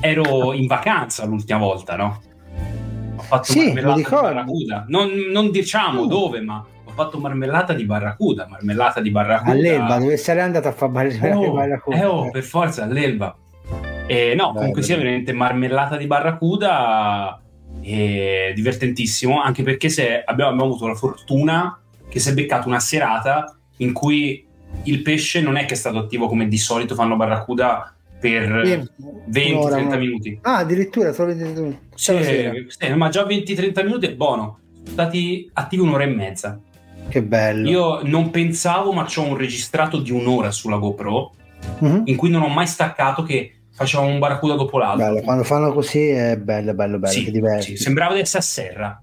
ero 0.00 0.52
in 0.52 0.66
vacanza 0.66 1.24
l'ultima 1.26 1.58
volta, 1.58 1.96
no? 1.96 2.22
Ho 3.16 3.22
fatto 3.22 3.52
Sì, 3.52 3.66
marmellata 3.72 3.94
di 3.96 4.02
barracuda. 4.10 4.84
Non, 4.88 5.10
non 5.30 5.50
diciamo 5.50 6.04
Mm. 6.04 6.08
dove, 6.08 6.40
ma 6.40 6.64
ho 6.84 6.90
fatto 6.92 7.18
marmellata 7.18 7.72
di 7.72 7.84
barracuda. 7.84 8.46
Marmellata 8.48 9.00
di 9.00 9.10
barracuda. 9.10 9.52
All'Elba, 9.52 9.98
dove 9.98 10.16
sarei 10.16 10.42
andato 10.42 10.68
a 10.68 10.72
fare 10.72 11.18
Eh, 11.20 11.32
oh, 11.32 11.52
barracuda? 11.52 11.96
eh, 11.96 12.04
oh, 12.04 12.30
per 12.30 12.42
forza 12.42 12.84
all'Elba. 12.84 13.36
Eh, 14.06 14.34
no, 14.34 14.52
comunque 14.54 14.82
sia 14.82 14.96
veramente 14.96 15.32
marmellata 15.32 15.96
di 15.96 16.06
barracuda 16.06 17.40
e 17.82 18.52
divertentissimo, 18.54 19.40
anche 19.42 19.62
perché 19.62 19.88
se 19.90 20.22
abbiamo, 20.24 20.50
abbiamo 20.52 20.70
avuto 20.70 20.86
la 20.86 20.94
fortuna 20.94 21.78
che 22.08 22.18
si 22.18 22.30
è 22.30 22.32
beccato 22.34 22.68
una 22.68 22.80
serata 22.80 23.54
in 23.78 23.92
cui 23.92 24.46
il 24.84 25.02
pesce 25.02 25.40
non 25.40 25.56
è 25.56 25.64
che 25.66 25.74
è 25.74 25.76
stato 25.76 25.98
attivo 25.98 26.28
come 26.28 26.48
di 26.48 26.58
solito 26.58 26.94
fanno 26.94 27.16
barracuda 27.16 27.92
per 28.20 28.62
Sì, 28.64 29.02
20-30 29.30 29.54
un'ora, 29.54 29.76
un'ora. 29.76 29.96
minuti. 29.96 30.38
Ah, 30.42 30.56
addirittura 30.58 31.12
solo 31.12 31.34
20 31.34 31.60
minuti. 31.60 31.78
Sì, 31.94 32.16
sì, 32.22 32.92
ma 32.94 33.08
già 33.10 33.24
20-30 33.24 33.84
minuti 33.84 34.06
è 34.06 34.14
buono. 34.14 34.58
Sono 34.82 34.90
stati 34.90 35.48
attivi 35.52 35.82
un'ora 35.82 36.04
e 36.04 36.06
mezza. 36.08 36.58
Che 37.08 37.22
bello. 37.22 37.68
Io 37.68 38.00
non 38.02 38.30
pensavo, 38.30 38.92
ma 38.92 39.04
c'ho 39.04 39.22
un 39.22 39.36
registrato 39.36 39.98
di 39.98 40.10
un'ora 40.10 40.50
sulla 40.50 40.76
GoPro 40.78 41.32
Mhm. 41.80 42.02
in 42.06 42.16
cui 42.16 42.30
non 42.30 42.42
ho 42.42 42.48
mai 42.48 42.66
staccato 42.66 43.22
che 43.22 43.52
facevamo 43.72 44.08
un 44.10 44.18
barracuda 44.18 44.54
dopo 44.54 44.78
l'altro. 44.78 45.06
Bello, 45.06 45.20
quando 45.22 45.44
fanno 45.44 45.72
così 45.72 46.08
è 46.08 46.36
bello, 46.36 46.74
bello, 46.74 46.98
bello, 46.98 47.12
Sì, 47.12 47.30
sì, 47.60 47.76
sembrava 47.76 48.14
di 48.14 48.20
essere 48.20 48.38
a 48.38 48.42
Serra. 48.42 49.02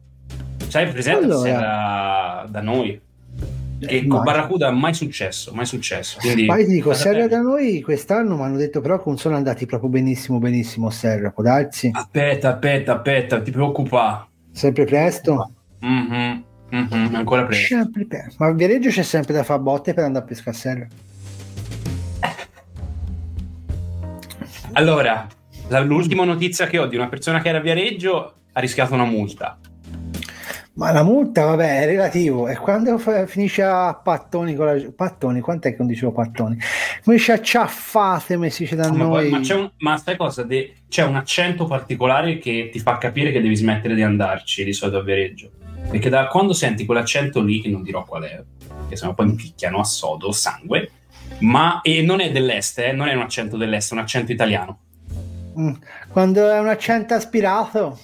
Sai, 0.67 0.87
presente 0.89 1.23
Allora. 1.25 1.39
Serra 1.41 2.45
da 2.49 2.61
noi? 2.61 2.99
Che 3.85 4.07
con 4.07 4.23
Barracuda 4.23 4.71
mai 4.71 4.93
successo, 4.93 5.51
mai 5.53 5.65
successo. 5.65 6.19
Quindi, 6.19 6.45
Poi 6.45 6.65
ti 6.65 6.71
dico, 6.71 6.93
Serra 6.93 7.27
da 7.27 7.41
noi 7.41 7.81
quest'anno 7.81 8.35
mi 8.35 8.43
hanno 8.43 8.57
detto 8.57 8.81
però 8.81 8.97
che 8.97 9.03
non 9.07 9.17
sono 9.17 9.35
andati 9.35 9.65
proprio 9.65 9.89
benissimo, 9.89 10.39
benissimo 10.39 10.89
Serra, 10.89 11.31
può 11.31 11.43
darsi? 11.43 11.89
Aspetta, 11.93 12.53
aspetta, 12.53 12.95
aspetta, 12.95 13.41
ti 13.41 13.51
preoccupa. 13.51 14.27
Sempre 14.51 14.85
presto? 14.85 15.51
Mm-hmm, 15.85 16.41
mm-hmm, 16.73 17.15
ancora 17.15 17.45
presto. 17.45 17.75
Sempre 17.75 18.05
presto. 18.05 18.35
Ma 18.39 18.47
a 18.47 18.53
Viareggio 18.53 18.89
c'è 18.89 19.03
sempre 19.03 19.33
da 19.33 19.43
fare 19.43 19.61
botte 19.61 19.93
per 19.93 20.03
andare 20.03 20.25
a 20.25 20.27
pescare 20.27 20.49
a 20.55 20.59
Serra. 20.59 20.87
Allora, 24.73 25.27
l'ultima 25.83 26.25
notizia 26.25 26.67
che 26.67 26.79
ho 26.79 26.85
di 26.85 26.95
una 26.95 27.07
persona 27.07 27.41
che 27.41 27.49
era 27.49 27.59
a 27.59 27.61
Viareggio 27.61 28.33
ha 28.51 28.59
rischiato 28.59 28.93
una 28.93 29.05
multa. 29.05 29.57
Ma 30.77 30.91
la 30.91 31.03
multa, 31.03 31.45
vabbè, 31.45 31.83
è 31.83 31.85
relativo. 31.85 32.49
E 32.49 32.57
quando 32.57 32.97
fa- 32.97 33.25
finisce 33.27 33.61
a 33.63 33.93
pattoni 33.93 34.55
con 34.55 34.65
la... 34.65 34.91
Pattoni, 34.93 35.39
quant'è 35.39 35.71
che 35.71 35.77
non 35.79 35.87
dicevo 35.87 36.11
pattoni? 36.11 36.57
Finisce 37.01 37.31
a 37.31 37.41
ciaffate, 37.41 38.35
come 38.35 38.49
si 38.49 38.63
dice 38.63 38.75
da 38.75 38.91
Ma, 38.91 38.97
noi. 38.97 39.07
poi- 39.07 39.29
ma 39.29 39.39
c'è 39.39 39.55
un, 39.55 39.71
ma 39.77 39.95
sai 39.97 40.17
cosa? 40.17 40.43
De- 40.43 40.73
c'è 40.89 41.03
un 41.03 41.15
accento 41.15 41.65
particolare 41.65 42.39
che 42.39 42.69
ti 42.71 42.79
fa 42.79 42.97
capire 42.97 43.31
che 43.31 43.41
devi 43.41 43.55
smettere 43.55 43.95
di 43.95 44.01
andarci 44.01 44.65
di 44.65 44.73
solito 44.73 44.97
a 44.97 45.01
Viareggio. 45.01 45.51
Perché 45.89 46.09
da 46.09 46.27
quando 46.27 46.51
senti 46.51 46.85
quell'accento 46.85 47.41
lì, 47.41 47.61
che 47.61 47.69
non 47.69 47.81
dirò 47.81 48.03
qual 48.03 48.23
è, 48.23 48.43
che 48.89 48.97
sennò 48.97 49.13
poi 49.13 49.27
mi 49.27 49.35
picchiano 49.35 49.79
a 49.79 49.83
sodo, 49.85 50.33
sangue, 50.33 50.89
ma 51.39 51.79
e 51.83 52.01
non 52.01 52.19
è 52.19 52.31
dell'est, 52.31 52.79
eh, 52.79 52.91
non 52.91 53.07
è 53.07 53.13
un 53.13 53.21
accento 53.21 53.55
dell'est, 53.55 53.91
è 53.91 53.93
un 53.93 54.01
accento 54.01 54.33
italiano. 54.33 54.79
Mm. 55.57 55.73
Quando 56.09 56.49
è 56.51 56.59
un 56.59 56.67
accento 56.67 57.13
aspirato. 57.13 57.97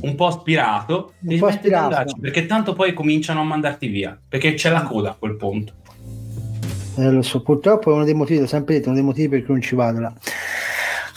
Un 0.00 0.14
po' 0.14 0.26
aspirato, 0.26 1.12
Un 1.22 1.38
po' 1.38 1.46
aspirato. 1.46 1.84
andarci, 1.86 2.20
perché 2.20 2.46
tanto 2.46 2.74
poi 2.74 2.92
cominciano 2.92 3.40
a 3.40 3.44
mandarti 3.44 3.86
via, 3.88 4.18
perché 4.28 4.54
c'è 4.54 4.70
la 4.70 4.82
coda 4.82 5.10
a 5.10 5.16
quel 5.18 5.36
punto. 5.36 5.72
Eh, 6.98 7.10
lo 7.10 7.22
so, 7.22 7.42
purtroppo 7.42 7.90
è 7.90 7.94
uno 7.94 8.04
dei 8.04 8.14
motivi, 8.14 8.40
l'ho 8.40 8.46
sempre 8.46 8.74
detto, 8.74 8.86
uno 8.88 8.96
dei 8.96 9.04
motivi 9.04 9.28
per 9.28 9.44
cui 9.44 9.54
non 9.54 9.62
ci 9.62 9.74
vado 9.74 10.00
là. 10.00 10.12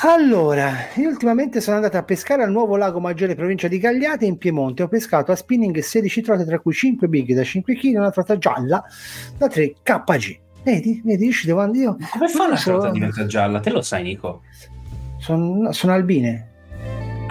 Allora, 0.01 0.71
io 0.95 1.09
ultimamente 1.09 1.59
sono 1.59 1.75
andato 1.75 1.98
a 1.98 2.03
pescare 2.03 2.41
al 2.43 2.51
nuovo 2.51 2.77
lago 2.77 3.00
Maggiore, 3.01 3.36
provincia 3.36 3.67
di 3.67 3.79
Gagliate, 3.79 4.25
in 4.25 4.38
Piemonte. 4.38 4.83
Ho 4.83 4.88
pescato 4.88 5.33
a 5.33 5.36
spinning 5.36 5.77
16 5.77 6.21
trote, 6.21 6.45
tra 6.45 6.59
cui 6.59 6.71
5 6.74 7.07
big 7.09 7.33
da 7.33 7.43
5 7.43 7.75
kg, 7.75 7.95
una 7.98 8.09
trota 8.12 8.38
gialla 8.38 8.81
da 9.38 9.48
3 9.48 9.74
kg. 9.83 10.39
Vedi, 10.63 11.01
vedi, 11.03 11.25
io 11.25 11.31
ci 11.33 11.48
devo 11.48 11.59
andare 11.59 11.79
io. 11.83 11.98
Come 12.12 12.27
fa 12.29 12.55
so- 12.55 12.71
trota 12.71 12.88
a 12.88 12.91
diventare 12.91 13.27
gialla? 13.27 13.59
Te 13.59 13.69
lo 13.71 13.81
sai, 13.81 14.03
Nico? 14.03 14.41
Sono, 15.19 15.71
sono 15.74 15.91
albine. 15.93 16.49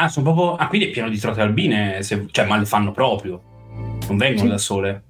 Ah, 0.00 0.08
sono 0.08 0.32
proprio... 0.32 0.54
ah, 0.56 0.68
quindi 0.68 0.88
è 0.88 0.90
pieno 0.90 1.08
di 1.08 1.18
trote 1.18 1.40
albine, 1.40 2.02
se- 2.02 2.26
cioè, 2.30 2.46
ma 2.46 2.56
le 2.56 2.64
fanno 2.66 2.92
proprio. 2.92 3.42
Non 4.06 4.16
vengono 4.16 4.44
Sì. 4.44 4.48
da 4.48 4.58
sole. 4.58 5.02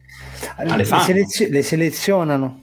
le, 0.64 0.76
le 0.76 0.84
fanno? 0.84 1.02
selezio- 1.02 1.48
le 1.50 1.62
selezionano. 1.62 2.60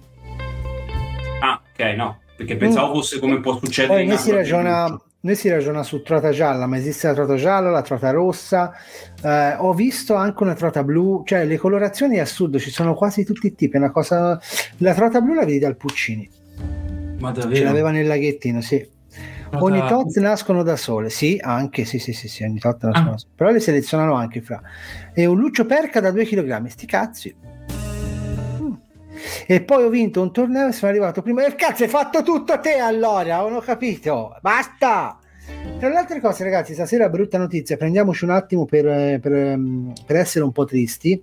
Ah, 1.42 1.62
ok, 1.72 1.80
no. 1.96 2.20
Perché 2.36 2.58
pensavo 2.58 2.96
fosse 2.96 3.20
come 3.20 3.40
può 3.40 3.58
succedere 3.58 3.94
Poi 4.00 4.06
noi 4.08 4.18
si, 4.18 4.32
ragiona, 4.32 5.00
noi 5.22 5.36
si 5.36 5.50
ragiona 5.50 5.84
su 5.84 6.02
trota 6.02 6.32
gialla, 6.32 6.66
ma 6.68 6.78
esiste 6.78 7.08
la 7.08 7.14
trota 7.14 7.36
gialla, 7.36 7.70
la 7.70 7.82
trota 7.82 8.10
rossa. 8.12 8.74
Eh, 9.24 9.56
ho 9.58 9.74
visto 9.74 10.16
anche 10.16 10.44
una 10.44 10.54
trota 10.56 10.84
blu, 10.84 11.24
cioè 11.26 11.46
le 11.46 11.58
colorazioni 11.58 12.20
a 12.20 12.26
sud 12.26 12.58
ci 12.58 12.72
sono 12.72 12.94
quasi 12.96 13.24
tutti 13.24 13.48
i 13.48 13.56
tipi. 13.56 13.78
Una 13.78 13.92
cosa... 13.92 14.40
La 14.80 14.94
trota 14.94 15.22
blu 15.22 15.34
la 15.34 15.46
vedi 15.46 15.60
dal 15.60 15.78
Puccini, 15.78 16.30
Ma 17.20 17.34
ce 17.34 17.40
davvero? 17.42 17.64
l'aveva 17.66 17.92
nel 17.92 18.08
laghettino, 18.08 18.60
sì. 18.62 18.86
Ogni 19.60 19.88
tot 19.88 20.16
nascono 20.18 20.64
da 20.64 20.76
sole, 20.76 21.10
sì, 21.10 21.40
anche, 21.42 21.86
sì, 21.86 22.00
sì, 22.00 22.14
sì, 22.14 22.28
sì 22.28 22.44
ogni 22.44 22.60
tot 22.60 22.84
nascono 22.84 23.08
Ah. 23.08 23.12
da 23.12 23.18
sole. 23.18 23.32
Però 23.36 23.50
le 23.52 23.60
selezionano 23.60 24.14
anche 24.16 24.42
fra. 24.42 24.62
E 25.14 25.26
un 25.26 25.38
luccio 25.38 25.66
perca 25.66 26.00
da 26.00 26.12
2 26.12 26.26
kg, 26.26 26.66
sti 26.68 26.86
cazzi. 26.86 27.36
Mm. 28.62 28.74
E 29.48 29.62
poi 29.62 29.84
ho 29.84 29.90
vinto 29.90 30.22
un 30.22 30.32
torneo 30.32 30.68
e 30.68 30.72
sono 30.72 30.92
arrivato 30.92 31.22
prima. 31.22 31.46
E 31.46 31.56
cazzo, 31.56 31.84
hai 31.84 31.90
fatto 31.90 32.22
tutto 32.24 32.54
a 32.54 32.58
te 32.58 32.78
allora, 32.78 33.38
non 33.40 33.54
ho 33.56 33.60
capito. 33.60 34.36
Basta! 34.42 35.20
Tra 35.80 35.90
le 35.90 35.96
altre 35.98 36.20
cose, 36.20 36.44
ragazzi, 36.44 36.74
stasera 36.74 37.10
brutta 37.10 37.38
notizia, 37.38 37.78
prendiamoci 37.78 38.24
un 38.24 38.32
attimo 38.32 38.66
per, 38.66 38.88
eh, 38.88 39.20
per, 39.22 39.34
ehm, 39.34 39.94
per 40.06 40.16
essere 40.16 40.44
un 40.44 40.52
po' 40.52 40.66
tristi. 40.66 41.22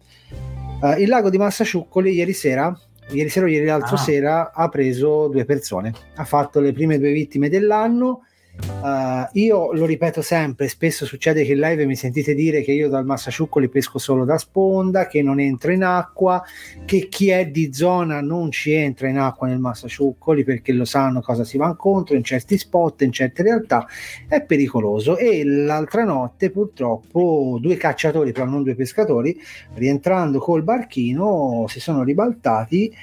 Eh, 0.83 1.01
il 1.03 1.09
lago 1.09 1.31
di 1.31 1.39
Massasciuccoli 1.39 2.12
ieri 2.12 2.33
sera, 2.33 2.77
ieri 3.12 3.28
sera 3.28 3.47
o 3.47 3.49
ieri 3.49 3.66
l'altro 3.66 3.95
Ah. 3.97 3.99
sera, 3.99 4.52
ha 4.52 4.69
preso 4.69 5.28
due 5.28 5.45
persone. 5.45 5.92
Ha 6.16 6.25
fatto 6.25 6.61
le 6.61 6.73
prime 6.73 6.99
due 6.99 7.12
vittime 7.12 7.49
dell'anno. 7.49 8.25
Eh, 8.61 9.28
io 9.40 9.73
lo 9.73 9.87
ripeto 9.87 10.21
sempre, 10.21 10.68
spesso 10.68 11.06
succede 11.06 11.44
che 11.44 11.52
in 11.52 11.61
live 11.61 11.87
mi 11.87 11.97
sentite 11.97 12.35
dire 12.35 12.62
che 12.62 12.73
io 12.73 12.88
dal 12.88 13.06
Massasciuccoli 13.06 13.68
pesco 13.68 13.99
solo 13.99 14.25
da 14.25 14.37
sponda, 14.37 15.06
che 15.06 15.23
non 15.23 15.40
entro 15.40 15.73
in 15.73 15.82
acqua, 15.82 16.42
che 16.85 17.09
chi 17.09 17.30
è 17.30 17.47
di 17.47 17.73
zona 17.73 18.21
non 18.21 18.50
ci 18.50 18.73
entra 18.73 19.09
in 19.09 19.18
acqua 19.18 19.47
nel 19.47 19.59
Massasciuccoli 19.59 20.44
perché 20.44 20.73
lo 20.73 20.85
sanno 20.85 21.23
cosa 21.23 21.44
si 21.44 21.56
va 21.56 21.68
incontro 21.68 22.14
in 22.14 22.25
certi 22.25 22.59
spot, 22.59 23.02
in 23.02 23.12
certe 23.12 23.42
realtà 23.42 23.87
è 24.28 24.42
pericoloso 24.42 25.16
e 25.16 25.44
l'altra 25.44 26.04
notte 26.04 26.50
purtroppo 26.50 27.59
due 27.61 27.76
cacciatori, 27.76 28.32
però 28.32 28.47
non 28.47 28.62
due 28.62 28.75
pescatori, 28.75 29.40
rientrando 29.75 30.38
col 30.38 30.62
barchino 30.62 31.64
si 31.68 31.80
sono 31.80 32.02
ribaltati 32.02 32.94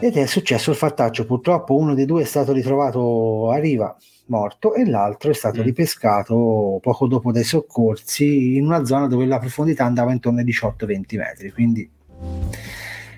ed 0.00 0.16
è 0.16 0.26
successo 0.26 0.70
il 0.70 0.76
fattaccio. 0.76 1.26
Purtroppo 1.26 1.76
uno 1.76 1.94
dei 1.94 2.06
due 2.06 2.22
è 2.22 2.24
stato 2.24 2.52
ritrovato 2.52 3.50
a 3.50 3.58
riva 3.58 3.94
morto 4.30 4.74
e 4.74 4.88
l'altro 4.88 5.30
è 5.30 5.34
stato 5.34 5.60
Mm. 5.60 5.64
ripescato 5.64 6.78
poco 6.80 7.06
dopo 7.06 7.32
dai 7.32 7.44
soccorsi 7.44 8.56
in 8.56 8.64
una 8.64 8.84
zona 8.84 9.06
dove 9.06 9.26
la 9.26 9.38
profondità 9.38 9.84
andava 9.84 10.12
intorno 10.12 10.38
ai 10.38 10.44
18-20 10.44 11.16
metri. 11.18 11.50
Quindi 11.52 11.90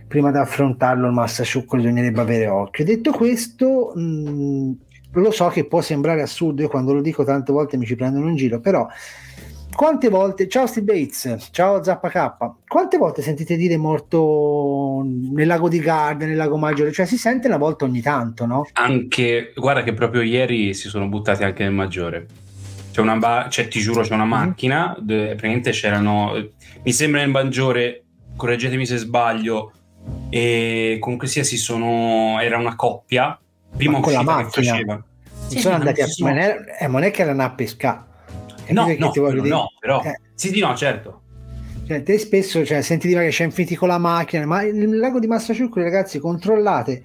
prima 0.09 0.31
di 0.31 0.38
affrontarlo 0.38 1.07
il 1.07 1.12
massasciucco 1.12 1.76
bisognerebbe 1.76 2.21
avere 2.21 2.47
occhio. 2.49 2.85
Detto 2.85 3.12
questo, 3.12 3.92
mh, 3.95 4.73
lo 5.12 5.31
so 5.31 5.49
che 5.49 5.64
può 5.66 5.81
sembrare 5.81 6.23
assurdo, 6.23 6.62
io 6.62 6.69
quando 6.69 6.92
lo 6.92 7.00
dico 7.00 7.25
tante 7.25 7.52
volte 7.52 7.76
mi 7.76 7.87
ci 7.87 7.97
prendono 7.97 8.28
in 8.28 8.37
giro, 8.37 8.61
però 8.61 8.87
quante 9.75 10.09
volte, 10.09 10.49
ciao 10.49 10.67
Steve 10.67 10.93
Bates, 10.93 11.49
ciao 11.50 11.83
Zappa 11.83 12.09
K, 12.09 12.55
quante 12.69 12.99
volte 12.99 13.23
sentite 13.23 13.57
dire 13.57 13.76
morto 13.76 15.02
nel 15.05 15.47
lago 15.47 15.69
di 15.69 15.79
Garda, 15.81 16.26
nel 16.26 16.37
lago 16.37 16.57
Maggiore? 16.57 16.93
Cioè 16.93 17.07
si 17.07 17.17
sente 17.17 17.49
una 17.49 17.57
volta 17.57 17.85
ogni 17.85 18.00
tanto, 18.00 18.47
no? 18.47 18.67
Anche, 18.75 19.52
guarda 19.57 19.83
che 19.83 19.95
proprio 19.95 20.23
ieri 20.23 20.75
si 20.75 20.88
sono 20.88 21.09
buttati 21.09 21.45
anche 21.45 21.62
nel 21.62 21.73
maggiore. 21.73 22.26
C'è 22.93 23.00
una, 23.00 23.17
ba- 23.17 23.49
cioè, 23.50 23.69
ti 23.69 23.81
giuro, 23.81 24.02
c'è 24.02 24.14
una 24.14 24.25
Mhm. 24.25 24.31
macchina, 24.31 24.97
dove 25.00 25.26
praticamente 25.29 25.71
c'erano, 25.71 26.33
mi 26.83 26.93
sembra 26.93 27.21
nel 27.21 27.31
maggiore, 27.31 28.05
correggetemi 28.37 28.85
se 28.85 28.99
sbaglio, 28.99 29.73
e 30.29 30.99
comunque 31.00 31.26
sia 31.26 31.45
si 31.45 31.57
sono, 31.57 32.38
era 32.41 32.59
una 32.59 32.76
coppia, 32.76 33.38
prima 33.76 33.99
Ma 33.99 34.00
con 34.00 34.12
la 34.12 34.23
macchina? 34.23 34.73
faceva. 34.73 35.05
Sì, 35.49 35.59
sono 35.59 35.75
andati 35.76 36.02
a... 36.02 36.07
ma 36.21 36.87
non 36.88 37.02
è 37.02 37.11
che 37.11 37.23
erano 37.23 37.43
a 37.43 37.50
pescare. 37.50 38.11
No, 38.69 38.87
che 38.87 38.97
no, 38.99 39.11
quello 39.11 39.42
dire? 39.42 39.54
no, 39.54 39.73
però. 39.78 40.02
Eh. 40.02 40.21
Sì, 40.35 40.49
sì, 40.49 40.61
no, 40.61 40.75
certo. 40.76 41.21
Cioè, 41.85 42.02
te 42.04 42.16
spesso 42.16 42.64
cioè, 42.64 42.81
senti 42.81 43.09
dire 43.09 43.25
che 43.25 43.31
c'è 43.31 43.45
infiniti 43.45 43.75
con 43.75 43.88
la 43.88 43.99
macchina, 43.99 44.47
ma 44.47 44.62
il 44.62 44.97
lago 44.97 45.19
di 45.19 45.26
Massasciuccoli, 45.26 45.85
ragazzi, 45.85 46.19
controllate 46.21 47.02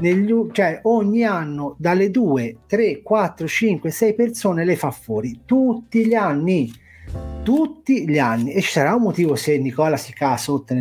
negli 0.00 0.32
cioè, 0.52 0.80
ogni 0.82 1.24
anno 1.24 1.74
dalle 1.78 2.10
2, 2.10 2.58
3, 2.66 3.02
4, 3.02 3.46
5, 3.46 3.90
6 3.90 4.14
persone 4.14 4.64
le 4.64 4.76
fa 4.76 4.90
fuori 4.90 5.40
tutti 5.44 6.06
gli 6.06 6.14
anni. 6.14 6.72
Tutti 7.42 8.06
gli 8.06 8.18
anni 8.18 8.52
e 8.52 8.60
ci 8.60 8.70
sarà 8.70 8.94
un 8.94 9.02
motivo 9.02 9.34
se 9.34 9.56
Nicola 9.56 9.96
si 9.96 10.12
cava 10.12 10.36
sotto. 10.36 10.74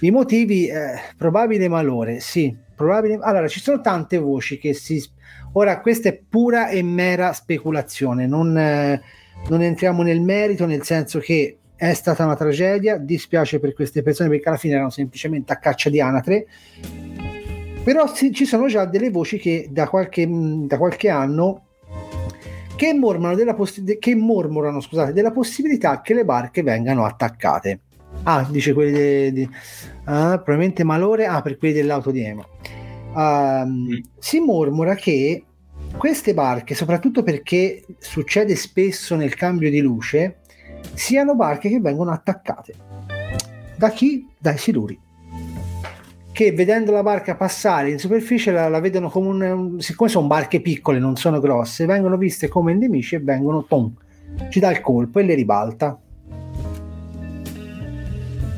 I 0.00 0.10
motivi, 0.10 0.66
eh, 0.66 1.00
probabile 1.16 1.68
malore, 1.68 2.18
sì, 2.18 2.54
probabile. 2.74 3.18
Allora, 3.22 3.46
ci 3.46 3.60
sono 3.60 3.80
tante 3.80 4.18
voci 4.18 4.58
che 4.58 4.74
si. 4.74 5.00
Ora, 5.52 5.80
questa 5.80 6.08
è 6.08 6.18
pura 6.28 6.68
e 6.68 6.82
mera 6.82 7.32
speculazione, 7.32 8.26
non, 8.26 8.58
eh, 8.58 9.00
non 9.48 9.62
entriamo 9.62 10.02
nel 10.02 10.20
merito, 10.20 10.66
nel 10.66 10.82
senso 10.82 11.18
che 11.18 11.58
è 11.74 11.92
stata 11.94 12.24
una 12.24 12.36
tragedia, 12.36 12.96
dispiace 12.96 13.58
per 13.58 13.74
queste 13.74 14.02
persone 14.02 14.28
perché 14.28 14.48
alla 14.48 14.58
fine 14.58 14.74
erano 14.74 14.90
semplicemente 14.90 15.52
a 15.52 15.56
caccia 15.56 15.90
di 15.90 16.00
anatre, 16.00 16.46
però 17.82 18.12
ci 18.14 18.44
sono 18.44 18.68
già 18.68 18.84
delle 18.84 19.10
voci 19.10 19.38
che 19.38 19.68
da 19.70 19.88
qualche, 19.88 20.26
mh, 20.26 20.66
da 20.68 20.78
qualche 20.78 21.08
anno 21.08 21.64
che 22.76 22.94
mormorano, 22.94 23.36
della 23.36 23.56
de- 23.78 23.98
che 23.98 24.14
mormorano 24.14 24.80
scusate, 24.80 25.12
della 25.12 25.32
possibilità 25.32 26.00
che 26.00 26.14
le 26.14 26.24
barche 26.24 26.62
vengano 26.62 27.04
attaccate. 27.04 27.80
Ah, 28.24 28.46
dice 28.48 28.72
quelli 28.72 28.92
de- 28.92 29.32
di- 29.32 29.48
ah, 30.04 30.36
probabilmente 30.36 30.84
malore, 30.84 31.26
ah, 31.26 31.42
per 31.42 31.58
quelli 31.58 31.74
dell'auto 31.74 32.10
di 32.10 32.22
Emo. 32.24 32.46
Ehm, 33.16 33.88
Mm. 33.88 33.98
Si 34.18 34.40
mormora 34.40 34.94
che 34.94 35.44
queste 35.96 36.34
barche, 36.34 36.74
soprattutto 36.74 37.22
perché 37.22 37.84
succede 37.98 38.56
spesso 38.56 39.14
nel 39.14 39.34
cambio 39.34 39.70
di 39.70 39.80
luce, 39.80 40.40
siano 40.94 41.34
barche 41.34 41.68
che 41.68 41.80
vengono 41.80 42.10
attaccate. 42.10 42.74
Da 43.76 43.90
chi? 43.90 44.26
Dai 44.38 44.58
siluri. 44.58 44.98
Che 46.32 46.52
vedendo 46.52 46.92
la 46.92 47.02
barca 47.02 47.36
passare 47.36 47.90
in 47.90 47.98
superficie 47.98 48.52
la, 48.52 48.68
la 48.68 48.80
vedono 48.80 49.10
come 49.10 49.28
un, 49.28 49.42
un- 49.42 49.80
siccome 49.80 50.08
sono 50.08 50.26
barche 50.26 50.60
piccole, 50.60 50.98
non 50.98 51.16
sono 51.16 51.40
grosse, 51.40 51.84
vengono 51.84 52.16
viste 52.16 52.48
come 52.48 52.74
nemici 52.74 53.16
e 53.16 53.20
vengono 53.20 53.64
tom, 53.64 53.92
ci 54.48 54.58
dà 54.58 54.70
il 54.70 54.80
colpo 54.80 55.18
e 55.18 55.24
le 55.24 55.34
ribalta. 55.34 55.98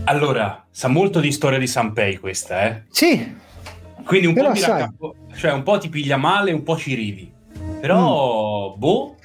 Allora, 0.05 0.65
sa 0.71 0.89
molto 0.89 1.19
di 1.19 1.33
storia 1.33 1.59
di 1.59 1.67
Sanpei 1.67 2.19
questa, 2.19 2.67
eh? 2.67 2.83
Sì, 2.91 3.35
Quindi 4.05 4.27
un 4.27 4.35
po' 4.35 4.43
raccappo- 4.43 5.15
cioè 5.35 5.53
un 5.53 5.63
po' 5.63 5.79
ti 5.79 5.89
piglia 5.89 6.17
male, 6.17 6.53
un 6.53 6.63
po' 6.63 6.77
ci 6.77 6.95
ridi. 6.95 7.33
Però, 7.81 8.75
boh, 8.77 9.17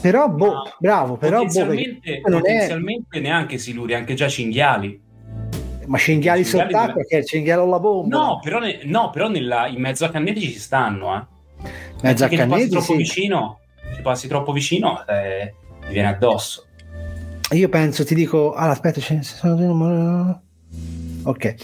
però 0.00 0.28
boh, 0.28 0.74
bravo, 0.78 1.16
però 1.16 1.38
boh, 1.38 1.44
potenzialmente, 1.46 2.00
perché 2.00 2.22
non 2.30 2.38
è... 2.38 2.40
potenzialmente 2.42 3.20
neanche 3.20 3.58
siluri, 3.58 3.94
anche 3.94 4.14
già 4.14 4.28
cinghiali. 4.28 5.00
Ma 5.86 5.98
cinghiali 5.98 6.44
cinghiali 6.44 6.70
sott'acqua 6.70 6.92
dove- 6.92 7.06
che 7.06 7.16
è 7.16 7.18
il 7.20 7.26
cinghialo 7.26 7.62
alla 7.64 7.80
bomba. 7.80 8.16
No, 8.16 8.40
però, 8.42 8.58
ne- 8.60 8.80
no, 8.84 9.10
però 9.10 9.28
nella- 9.28 9.66
in 9.66 9.80
mezzo 9.80 10.04
a 10.04 10.10
Canneti 10.10 10.40
ci 10.40 10.58
stanno, 10.58 11.16
eh. 11.16 11.70
Mezzo 12.02 12.24
a 12.24 12.28
ci 12.28 12.36
passi 12.36 12.48
Canneti, 12.48 12.68
troppo 12.70 12.84
sì. 12.92 12.96
vicino, 12.96 13.60
ci 13.94 14.00
passi 14.02 14.28
troppo 14.28 14.52
vicino, 14.52 15.06
eh, 15.06 15.54
ti 15.86 15.92
viene 15.92 16.08
addosso. 16.08 16.66
Io 17.52 17.68
penso, 17.68 18.04
ti 18.04 18.14
dico, 18.14 18.54
allora, 18.54 18.72
aspetta, 18.72 19.00
ce 19.00 19.14
ne 19.14 19.22
sono... 19.22 20.42
Ok. 21.24 21.44
Eh, 21.44 21.54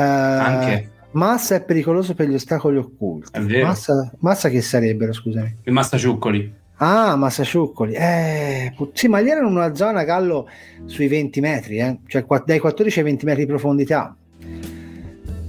Anche. 0.00 0.90
Massa 1.12 1.56
è 1.56 1.62
pericoloso 1.64 2.14
per 2.14 2.28
gli 2.28 2.34
ostacoli 2.34 2.76
occulti. 2.76 3.30
È 3.32 3.40
vero. 3.40 3.66
Massa, 3.66 4.12
massa 4.18 4.48
che 4.48 4.60
sarebbero, 4.60 5.12
scusami. 5.12 5.56
Il 5.64 5.72
Massaciuccoli. 5.72 6.54
Ah, 6.76 7.16
Massasciuccoli. 7.16 7.92
Eh, 7.94 8.72
put- 8.76 8.96
sì, 8.96 9.08
ma 9.08 9.18
lì 9.18 9.28
erano 9.28 9.48
in 9.48 9.56
una 9.56 9.74
zona 9.74 10.04
gallo 10.04 10.48
sui 10.86 11.08
20 11.08 11.40
metri, 11.40 11.78
eh? 11.78 11.98
cioè 12.06 12.24
qua- 12.24 12.42
dai 12.44 12.58
14 12.58 12.98
ai 13.00 13.04
20 13.04 13.24
metri 13.26 13.42
di 13.42 13.48
profondità. 13.48 14.16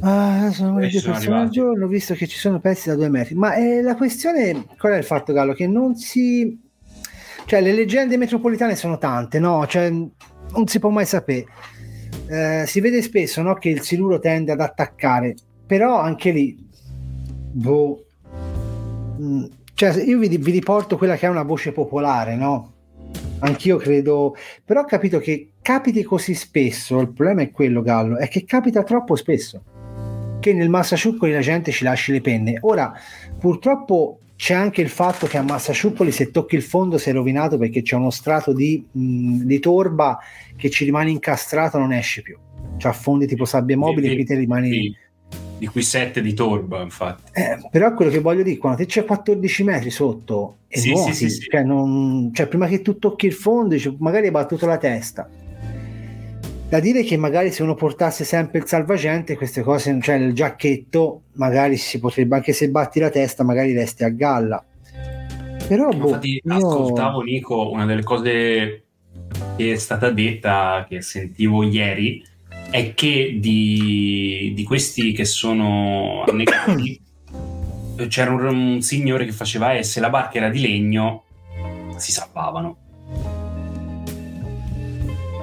Ah, 0.03 0.49
sono 0.51 0.77
al 0.77 0.83
arrivati. 0.83 1.49
giorno, 1.51 1.85
visto 1.87 2.15
che 2.15 2.25
ci 2.25 2.37
sono 2.37 2.59
pezzi 2.59 2.89
da 2.89 2.95
due 2.95 3.09
metri. 3.09 3.35
Ma 3.35 3.53
eh, 3.53 3.81
la 3.83 3.95
questione, 3.95 4.65
qual 4.79 4.93
è 4.93 4.97
il 4.97 5.03
fatto, 5.03 5.31
Gallo? 5.31 5.53
Che 5.53 5.67
non 5.67 5.95
si. 5.95 6.59
Cioè, 7.45 7.61
le 7.61 7.71
leggende 7.71 8.17
metropolitane 8.17 8.75
sono 8.75 8.97
tante, 8.97 9.37
no? 9.39 9.65
Cioè, 9.67 9.89
non 9.91 10.67
si 10.67 10.79
può 10.79 10.89
mai 10.89 11.05
sapere. 11.05 11.45
Eh, 12.27 12.63
si 12.65 12.79
vede 12.81 13.01
spesso 13.03 13.41
no, 13.43 13.53
che 13.55 13.69
il 13.69 13.81
siluro 13.81 14.19
tende 14.19 14.51
ad 14.51 14.59
attaccare, 14.61 15.35
però 15.71 16.01
anche 16.01 16.31
lì, 16.31 16.57
boh, 17.53 18.03
Mm, 19.21 19.43
cioè, 19.75 20.03
io 20.03 20.17
vi, 20.17 20.35
vi 20.35 20.51
riporto 20.51 20.97
quella 20.97 21.15
che 21.15 21.27
è 21.27 21.29
una 21.29 21.43
voce 21.43 21.71
popolare, 21.71 22.35
no? 22.35 22.73
Anch'io 23.39 23.77
credo, 23.77 24.35
però 24.65 24.81
ho 24.81 24.85
capito 24.85 25.19
che 25.19 25.51
capiti 25.61 26.03
così 26.03 26.33
spesso. 26.33 26.99
Il 26.99 27.11
problema 27.13 27.43
è 27.43 27.51
quello, 27.51 27.81
Gallo, 27.81 28.17
è 28.17 28.27
che 28.27 28.43
capita 28.43 28.83
troppo 28.83 29.15
spesso 29.15 29.63
che 30.39 30.53
nel 30.53 30.69
Massasciuccoli 30.69 31.31
la 31.31 31.39
gente 31.39 31.71
ci 31.71 31.83
lasci 31.83 32.11
le 32.11 32.21
penne. 32.21 32.57
Ora, 32.61 32.91
purtroppo 33.39 34.21
c'è 34.35 34.55
anche 34.55 34.81
il 34.81 34.89
fatto 34.89 35.27
che 35.27 35.37
a 35.37 35.43
Massasciuccoli 35.43 36.11
se 36.11 36.31
tocchi 36.31 36.55
il 36.55 36.63
fondo 36.63 36.97
sei 36.97 37.13
rovinato 37.13 37.59
perché 37.59 37.83
c'è 37.83 37.95
uno 37.95 38.09
strato 38.09 38.53
di, 38.53 38.83
mh, 38.91 39.43
di 39.43 39.59
torba 39.59 40.17
che 40.57 40.69
ci 40.69 40.83
rimane 40.83 41.11
incastrato, 41.11 41.77
non 41.77 41.93
esce 41.93 42.23
più. 42.23 42.37
Cioè 42.77 42.91
affondi 42.91 43.27
tipo 43.27 43.45
sabbia 43.45 43.77
mobile 43.77 44.09
e 44.09 44.15
qui 44.15 44.25
te 44.25 44.35
rimani... 44.35 44.69
Di, 44.69 44.97
di 45.61 45.67
cui 45.67 45.83
7 45.83 46.21
di 46.23 46.33
torba, 46.33 46.81
infatti. 46.81 47.21
Eh, 47.33 47.55
però 47.69 47.93
quello 47.93 48.09
che 48.09 48.17
voglio 48.17 48.41
dire, 48.41 48.57
quando 48.57 48.79
te 48.79 48.87
c'è 48.87 49.05
14 49.05 49.63
metri 49.63 49.91
sotto 49.91 50.57
e 50.67 50.79
Sì, 50.79 50.89
nuoti, 50.89 51.13
sì, 51.13 51.29
sì. 51.29 51.41
Cioè, 51.47 51.61
non- 51.61 52.31
cioè, 52.33 52.47
prima 52.47 52.65
che 52.65 52.81
tu 52.81 52.97
tocchi 52.97 53.27
il 53.27 53.33
fondo, 53.33 53.75
magari 53.99 54.25
hai 54.25 54.31
battuto 54.31 54.65
la 54.65 54.79
testa. 54.79 55.29
Da 56.67 56.79
dire 56.79 57.03
che 57.03 57.15
magari 57.15 57.51
se 57.51 57.61
uno 57.61 57.75
portasse 57.75 58.23
sempre 58.23 58.57
il 58.57 58.65
salvagente, 58.65 59.35
queste 59.37 59.61
cose, 59.61 59.95
cioè 60.01 60.15
il 60.15 60.33
giacchetto, 60.33 61.25
magari 61.33 61.77
si 61.77 61.99
potrebbe, 61.99 62.37
anche 62.37 62.53
se 62.53 62.67
batti 62.71 62.99
la 62.99 63.11
testa, 63.11 63.43
magari 63.43 63.71
resti 63.73 64.03
a 64.03 64.09
galla. 64.09 64.65
Però, 65.67 65.89
boh, 65.89 66.07
Infatti, 66.07 66.41
io- 66.43 66.55
ascoltavo 66.55 67.21
Nico, 67.21 67.69
una 67.69 67.85
delle 67.85 68.01
cose 68.01 68.83
che 69.57 69.73
è 69.73 69.75
stata 69.75 70.09
detta, 70.09 70.87
che 70.89 71.03
sentivo 71.03 71.61
ieri, 71.61 72.25
è 72.69 72.93
che 72.93 73.37
di, 73.39 74.53
di 74.55 74.63
questi 74.63 75.11
che 75.11 75.25
sono 75.25 76.23
annegati 76.27 77.01
c'era 78.07 78.31
un, 78.31 78.45
un 78.45 78.81
signore 78.81 79.25
che 79.25 79.31
faceva 79.31 79.73
eh, 79.73 79.83
se 79.83 79.99
la 79.99 80.09
barca 80.09 80.37
era 80.37 80.49
di 80.49 80.61
legno 80.61 81.23
si 81.97 82.11
salvavano. 82.11 82.77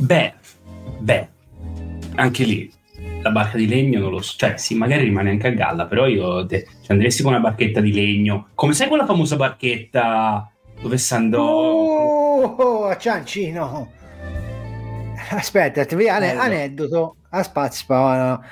Beh, 0.01 0.35
beh, 0.99 1.29
anche 2.17 2.45
lì 2.45 2.71
la 3.23 3.31
barca 3.31 3.57
di 3.57 3.67
legno 3.67 4.01
non 4.01 4.11
lo 4.11 4.23
so, 4.23 4.35
cioè 4.37 4.57
sì, 4.59 4.75
magari 4.75 5.05
rimane 5.05 5.31
anche 5.31 5.49
a 5.49 5.51
galla, 5.51 5.87
però 5.87 6.07
io 6.07 6.47
te, 6.47 6.67
ci 6.83 6.91
andresti 6.91 7.23
con 7.23 7.33
una 7.33 7.41
barchetta 7.41 7.81
di 7.81 7.93
legno, 7.93 8.49
come 8.55 8.75
sai 8.75 8.89
quella 8.89 9.07
famosa 9.07 9.37
barchetta 9.37 10.51
dove 10.81 10.99
si 10.99 11.15
andò? 11.15 11.45
Oh, 11.45 12.85
a 12.85 12.97
Ciancino. 12.97 13.97
Aspetta, 15.31 15.85
ti 15.85 15.95
vedi, 15.95 16.09
ane- 16.09 16.37
aneddoto 16.37 17.17
a 17.31 17.43
spazio. 17.43 17.85
no. 17.89 18.43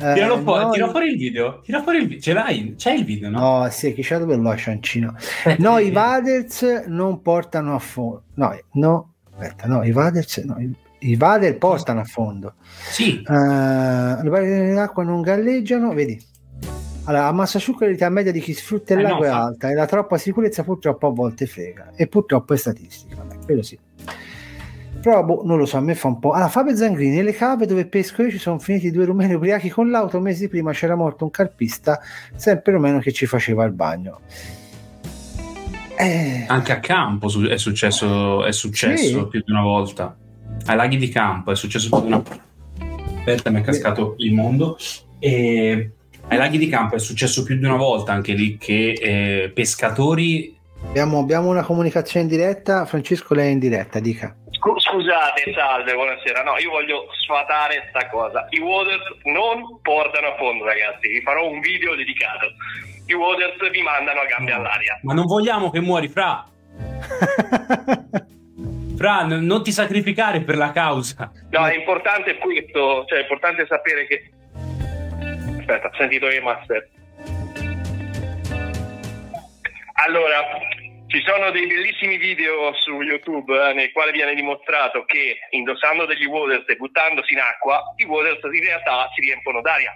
Eh, 0.00 0.14
Tiralo 0.14 0.38
fuori, 0.40 0.62
noi- 0.64 0.72
tira 0.72 0.88
fuori 0.90 1.06
il 1.10 1.18
video, 1.18 1.60
tira 1.60 1.82
fuori 1.82 1.98
il 1.98 2.04
video, 2.04 2.20
ce 2.20 2.32
l'hai? 2.32 2.74
C'è 2.76 2.92
il 2.92 3.04
video, 3.04 3.28
no? 3.28 3.58
No, 3.60 3.68
sì, 3.70 3.92
chi 3.92 4.02
c'è 4.02 4.18
dove 4.18 4.36
lo 4.36 4.56
Ciancino. 4.56 5.14
Aspetta, 5.16 5.62
No, 5.62 5.76
eh, 5.76 5.84
i 5.84 5.90
Vaders 5.90 6.84
non 6.86 7.20
portano 7.20 7.74
a 7.74 7.78
fondo. 7.78 8.22
No, 8.34 8.58
no, 8.72 9.12
aspetta, 9.32 9.66
no, 9.66 9.82
i 9.84 9.92
Vaders, 9.92 10.38
no, 10.38 10.58
i, 10.58 10.74
i 11.10 11.16
Vader 11.16 11.58
portano 11.58 12.00
a 12.00 12.04
fondo. 12.04 12.54
Sì, 12.90 13.16
Eh, 13.20 13.22
le 13.32 14.28
barriere 14.30 14.72
d'acqua 14.72 15.02
non 15.04 15.20
galleggiano, 15.20 15.92
vedi. 15.92 16.18
Allora, 17.04 17.26
a 17.26 17.32
Massasciucca 17.32 17.84
l'età 17.84 18.08
media 18.08 18.32
di 18.32 18.40
chi 18.40 18.54
sfrutta 18.54 18.94
il 18.94 19.00
Eh, 19.00 19.02
no, 19.02 19.08
lago 19.08 19.24
è 19.24 19.28
fa- 19.28 19.42
alta 19.42 19.70
e 19.70 19.74
la 19.74 19.86
troppa 19.86 20.16
sicurezza 20.16 20.62
purtroppo 20.64 21.08
a 21.08 21.10
volte 21.10 21.46
frega. 21.46 21.90
E 21.96 22.06
purtroppo 22.06 22.54
è 22.54 22.56
statistica, 22.56 23.16
vabbè, 23.16 23.44
quello 23.44 23.62
sì. 23.62 23.78
Però 25.02 25.24
boh, 25.24 25.42
non 25.44 25.58
lo 25.58 25.66
so, 25.66 25.78
a 25.78 25.80
me 25.80 25.96
fa 25.96 26.06
un 26.06 26.20
po'. 26.20 26.30
Allora, 26.30 26.48
Fabio 26.48 26.76
Zangrini, 26.76 27.16
nelle 27.16 27.32
cave 27.32 27.66
dove 27.66 27.86
pesco 27.86 28.22
io 28.22 28.30
ci 28.30 28.38
sono 28.38 28.60
finiti 28.60 28.92
due 28.92 29.04
rumeni 29.04 29.34
ubriachi 29.34 29.68
con 29.68 29.90
l'auto. 29.90 30.20
Mesi 30.20 30.48
prima 30.48 30.70
c'era 30.72 30.94
morto 30.94 31.24
un 31.24 31.30
carpista, 31.30 32.00
sempre 32.36 32.72
rumeno, 32.72 33.00
che 33.00 33.10
ci 33.12 33.26
faceva 33.26 33.64
il 33.64 33.72
bagno. 33.72 34.20
Eh, 35.98 36.44
anche 36.46 36.72
a 36.72 36.80
campo 36.80 37.26
è 37.48 37.58
successo, 37.58 38.44
è 38.44 38.52
successo 38.52 39.18
Sì. 39.22 39.26
più 39.28 39.42
di 39.44 39.50
una 39.50 39.62
volta. 39.62 40.16
Ai 40.66 40.76
laghi 40.76 40.96
di 40.96 41.08
campo 41.08 41.50
è 41.50 41.56
successo 41.56 41.88
più 41.90 42.00
di 42.00 42.06
una 42.06 42.22
Aspetta, 43.18 43.50
mi 43.50 43.60
è 43.60 43.62
cascato 43.62 44.14
il 44.18 44.34
mondo. 44.34 44.76
E 45.18 45.90
ai 46.28 46.38
laghi 46.38 46.58
di 46.58 46.68
campo 46.68 46.94
è 46.94 46.98
successo 46.98 47.42
più 47.42 47.56
di 47.56 47.64
una 47.64 47.76
volta 47.76 48.12
anche 48.12 48.32
lì 48.32 48.56
che 48.56 48.92
eh, 48.92 49.50
pescatori 49.52 50.56
abbiamo, 50.88 51.18
abbiamo 51.18 51.48
una 51.48 51.62
comunicazione 51.62 52.26
in 52.26 52.30
diretta. 52.30 52.84
Francesco, 52.86 53.34
lei 53.34 53.48
è 53.48 53.52
in 53.52 53.58
diretta, 53.58 54.00
dica. 54.00 54.34
Scu- 54.50 54.78
Scusate, 54.80 55.52
salve, 55.54 55.94
buonasera. 55.94 56.42
No, 56.42 56.58
io 56.58 56.70
voglio 56.70 57.06
sfatare 57.24 57.86
sta 57.90 58.08
cosa. 58.08 58.46
I 58.50 58.60
Waters 58.60 59.02
non 59.24 59.80
portano 59.82 60.28
a 60.28 60.36
fondo, 60.36 60.64
ragazzi. 60.64 61.08
Vi 61.08 61.20
farò 61.22 61.48
un 61.48 61.60
video 61.60 61.94
dedicato. 61.94 62.46
I 63.06 63.14
Waters 63.14 63.70
vi 63.70 63.82
mandano 63.82 64.20
a 64.20 64.26
gambe 64.26 64.52
all'aria. 64.52 64.98
Ma 65.02 65.14
non 65.14 65.26
vogliamo 65.26 65.70
che 65.70 65.80
muori, 65.80 66.08
Fra. 66.08 66.44
Fra, 68.96 69.24
n- 69.24 69.44
non 69.44 69.62
ti 69.64 69.72
sacrificare 69.72 70.42
per 70.42 70.56
la 70.56 70.70
causa. 70.70 71.32
No, 71.50 71.66
è 71.66 71.74
importante 71.74 72.36
questo, 72.38 73.04
cioè 73.06 73.18
è 73.18 73.22
importante 73.22 73.66
sapere 73.66 74.06
che... 74.06 74.30
Aspetta, 75.58 75.88
ho 75.88 75.96
sentito 75.96 76.28
i 76.30 76.40
master. 76.40 76.88
Allora, 80.04 80.58
ci 81.06 81.22
sono 81.22 81.52
dei 81.52 81.64
bellissimi 81.64 82.16
video 82.16 82.74
su 82.74 83.02
YouTube 83.02 83.54
eh, 83.54 83.72
nel 83.72 83.92
quale 83.92 84.10
viene 84.10 84.34
dimostrato 84.34 85.04
che 85.04 85.38
indossando 85.50 86.06
degli 86.06 86.24
waters 86.24 86.68
e 86.68 86.74
buttandosi 86.74 87.32
in 87.34 87.38
acqua, 87.38 87.80
i 87.98 88.04
waters 88.04 88.42
in 88.42 88.64
realtà 88.64 89.08
si 89.14 89.20
riempono 89.20 89.60
d'aria. 89.60 89.94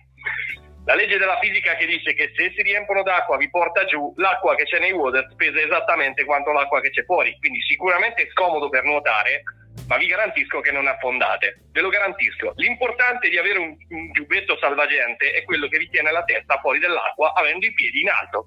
La 0.84 0.94
legge 0.94 1.18
della 1.18 1.40
fisica 1.40 1.74
che 1.74 1.86
dice 1.86 2.14
che 2.14 2.30
se 2.36 2.52
si 2.54 2.62
riempono 2.62 3.02
d'acqua 3.02 3.36
vi 3.36 3.50
porta 3.50 3.84
giù, 3.84 4.12
l'acqua 4.18 4.54
che 4.54 4.62
c'è 4.62 4.78
nei 4.78 4.92
waters 4.92 5.34
pesa 5.34 5.58
esattamente 5.60 6.24
quanto 6.24 6.52
l'acqua 6.52 6.80
che 6.80 6.90
c'è 6.90 7.02
fuori, 7.04 7.36
quindi 7.40 7.60
sicuramente 7.62 8.22
è 8.22 8.30
scomodo 8.30 8.68
per 8.68 8.84
nuotare, 8.84 9.42
ma 9.88 9.96
vi 9.96 10.06
garantisco 10.06 10.60
che 10.60 10.70
non 10.70 10.86
affondate, 10.86 11.64
ve 11.72 11.80
lo 11.80 11.88
garantisco. 11.88 12.52
L'importante 12.54 13.28
di 13.28 13.38
avere 13.38 13.58
un, 13.58 13.76
un 13.88 14.12
giubbetto 14.12 14.56
salvagente 14.58 15.32
è 15.32 15.42
quello 15.42 15.66
che 15.66 15.78
vi 15.78 15.90
tiene 15.90 16.12
la 16.12 16.22
testa 16.22 16.60
fuori 16.60 16.78
dell'acqua 16.78 17.32
avendo 17.34 17.66
i 17.66 17.74
piedi 17.74 18.02
in 18.02 18.08
alto. 18.08 18.46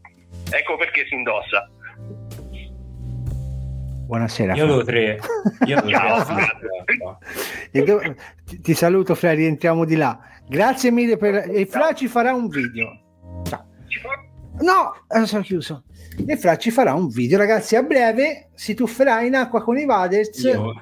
Ecco 0.52 0.78
perché 0.78 1.06
si 1.08 1.16
indossa. 1.16 1.70
Buonasera. 4.08 4.56
Io 4.56 4.64
avevo 4.64 4.84
tre. 4.84 5.20
Io 5.66 5.78
avevo 5.78 5.90
Ciao, 5.98 6.26
tre. 7.72 7.84
Do- 7.84 8.16
ti, 8.46 8.60
ti 8.62 8.74
saluto, 8.74 9.14
Fra, 9.16 9.34
rientriamo 9.34 9.86
di 9.86 9.96
là. 9.96 10.20
Grazie 10.48 10.90
mille 10.90 11.18
per... 11.18 11.46
E 11.52 11.66
Fra 11.68 11.94
ci 11.94 12.08
farà 12.08 12.34
un 12.34 12.48
video. 12.48 12.88
Ciao. 13.44 13.66
No, 14.62 14.94
eh, 15.08 15.26
sono 15.28 15.44
chiuso. 15.44 15.84
E 16.26 16.38
Fra 16.38 16.58
ci 16.58 16.72
farà 16.72 16.94
un 16.96 17.08
video, 17.08 17.38
ragazzi, 17.38 17.76
a 17.76 17.84
breve 17.84 18.50
si 18.56 18.74
tufferà 18.74 19.22
in 19.22 19.36
acqua 19.36 19.62
con 19.62 19.78
i 19.78 19.86
Vaders. 19.86 20.42
Io- 20.44 20.82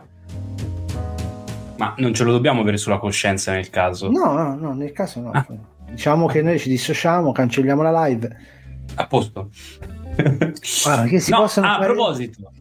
Ma 1.78 1.94
non 1.98 2.14
ce 2.14 2.24
lo 2.24 2.32
dobbiamo 2.32 2.62
avere 2.62 2.78
sulla 2.78 2.98
coscienza 2.98 3.52
nel 3.52 3.70
caso. 3.70 4.10
No, 4.10 4.32
no, 4.32 4.56
no, 4.56 4.74
nel 4.74 4.94
caso 4.94 5.20
no. 5.20 5.32
Ah. 5.32 5.46
Diciamo 5.90 6.26
che 6.28 6.42
noi 6.42 6.58
ci 6.60 6.70
dissociamo, 6.70 7.34
cancelliamo 7.34 7.82
la 7.84 8.06
live. 8.08 8.56
A 9.00 9.08
posto. 9.08 9.50
Si 10.62 11.30
No, 11.32 11.44
a 11.44 11.48
fare- 11.48 11.86
proposito, 11.86 12.52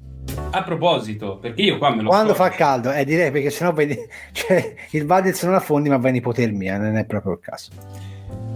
A 0.51 0.62
proposito, 0.62 1.38
perché 1.38 1.62
io 1.62 1.79
qua 1.79 1.94
me 1.94 2.03
lo 2.03 2.09
Quando 2.09 2.35
so- 2.35 2.42
fa 2.42 2.51
caldo, 2.51 2.92
eh, 2.92 3.05
direi 3.05 3.31
perché 3.31 3.51
sennò 3.51 3.72
vedi, 3.72 3.96
cioè, 4.33 4.75
il 4.90 5.07
Vadez 5.07 5.42
non 5.44 5.55
affondi, 5.55 5.88
ma 5.88 5.96
va 5.96 6.09
in 6.11 6.16
ipotermia, 6.16 6.79
non 6.79 6.96
è 6.96 7.05
proprio 7.07 7.33
il 7.33 7.40
caso. 7.40 7.70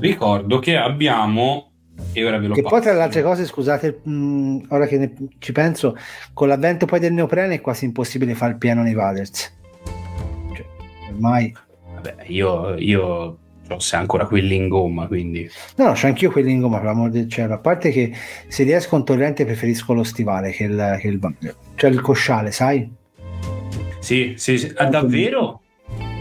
ricordo 0.00 0.58
che 0.58 0.76
abbiamo 0.76 1.70
e 2.12 2.24
ora 2.26 2.38
ve 2.38 2.48
lo 2.48 2.54
Che 2.54 2.62
poi, 2.62 2.70
passo. 2.70 2.82
tra 2.84 2.92
le 2.94 3.02
altre 3.02 3.22
cose, 3.22 3.44
scusate, 3.46 4.00
mh, 4.02 4.66
ora 4.68 4.86
che 4.86 4.98
ne- 4.98 5.14
ci 5.38 5.52
penso, 5.52 5.96
con 6.34 6.48
l'avvento 6.48 6.86
poi 6.86 6.98
del 7.00 7.12
neoprene 7.12 7.54
è 7.54 7.60
quasi 7.60 7.84
impossibile 7.86 8.34
fare 8.34 8.52
il 8.52 8.58
pieno 8.58 8.82
nei 8.82 8.94
Vaders. 8.94 9.52
Cioè, 10.54 10.66
ormai. 11.12 11.54
Vabbè, 11.94 12.16
io, 12.26 12.74
io 12.76 13.38
se 13.78 13.96
ancora 13.96 14.26
quelli 14.26 14.56
in 14.56 14.68
gomma, 14.68 15.06
quindi 15.06 15.48
No, 15.76 15.86
no, 15.86 15.92
c'ho 15.92 16.06
anch'io 16.06 16.30
quelli 16.30 16.50
in 16.50 16.60
gomma, 16.60 16.78
per 16.78 16.86
l'amor 16.86 17.10
del 17.10 17.28
cielo. 17.28 17.54
A 17.54 17.58
parte 17.58 17.90
che 17.90 18.12
se 18.48 18.64
riesco 18.64 18.96
un 18.96 19.04
torrente 19.04 19.44
preferisco 19.44 19.92
lo 19.92 20.02
stivale 20.02 20.50
che 20.50 20.64
il, 20.64 20.98
che 21.00 21.08
il 21.08 21.36
cioè 21.74 21.90
il 21.90 22.00
cosciale, 22.00 22.50
sai? 22.50 22.90
sì, 24.00 24.34
sì, 24.36 24.58
sì. 24.58 24.72
Ah, 24.76 24.86
davvero? 24.86 25.62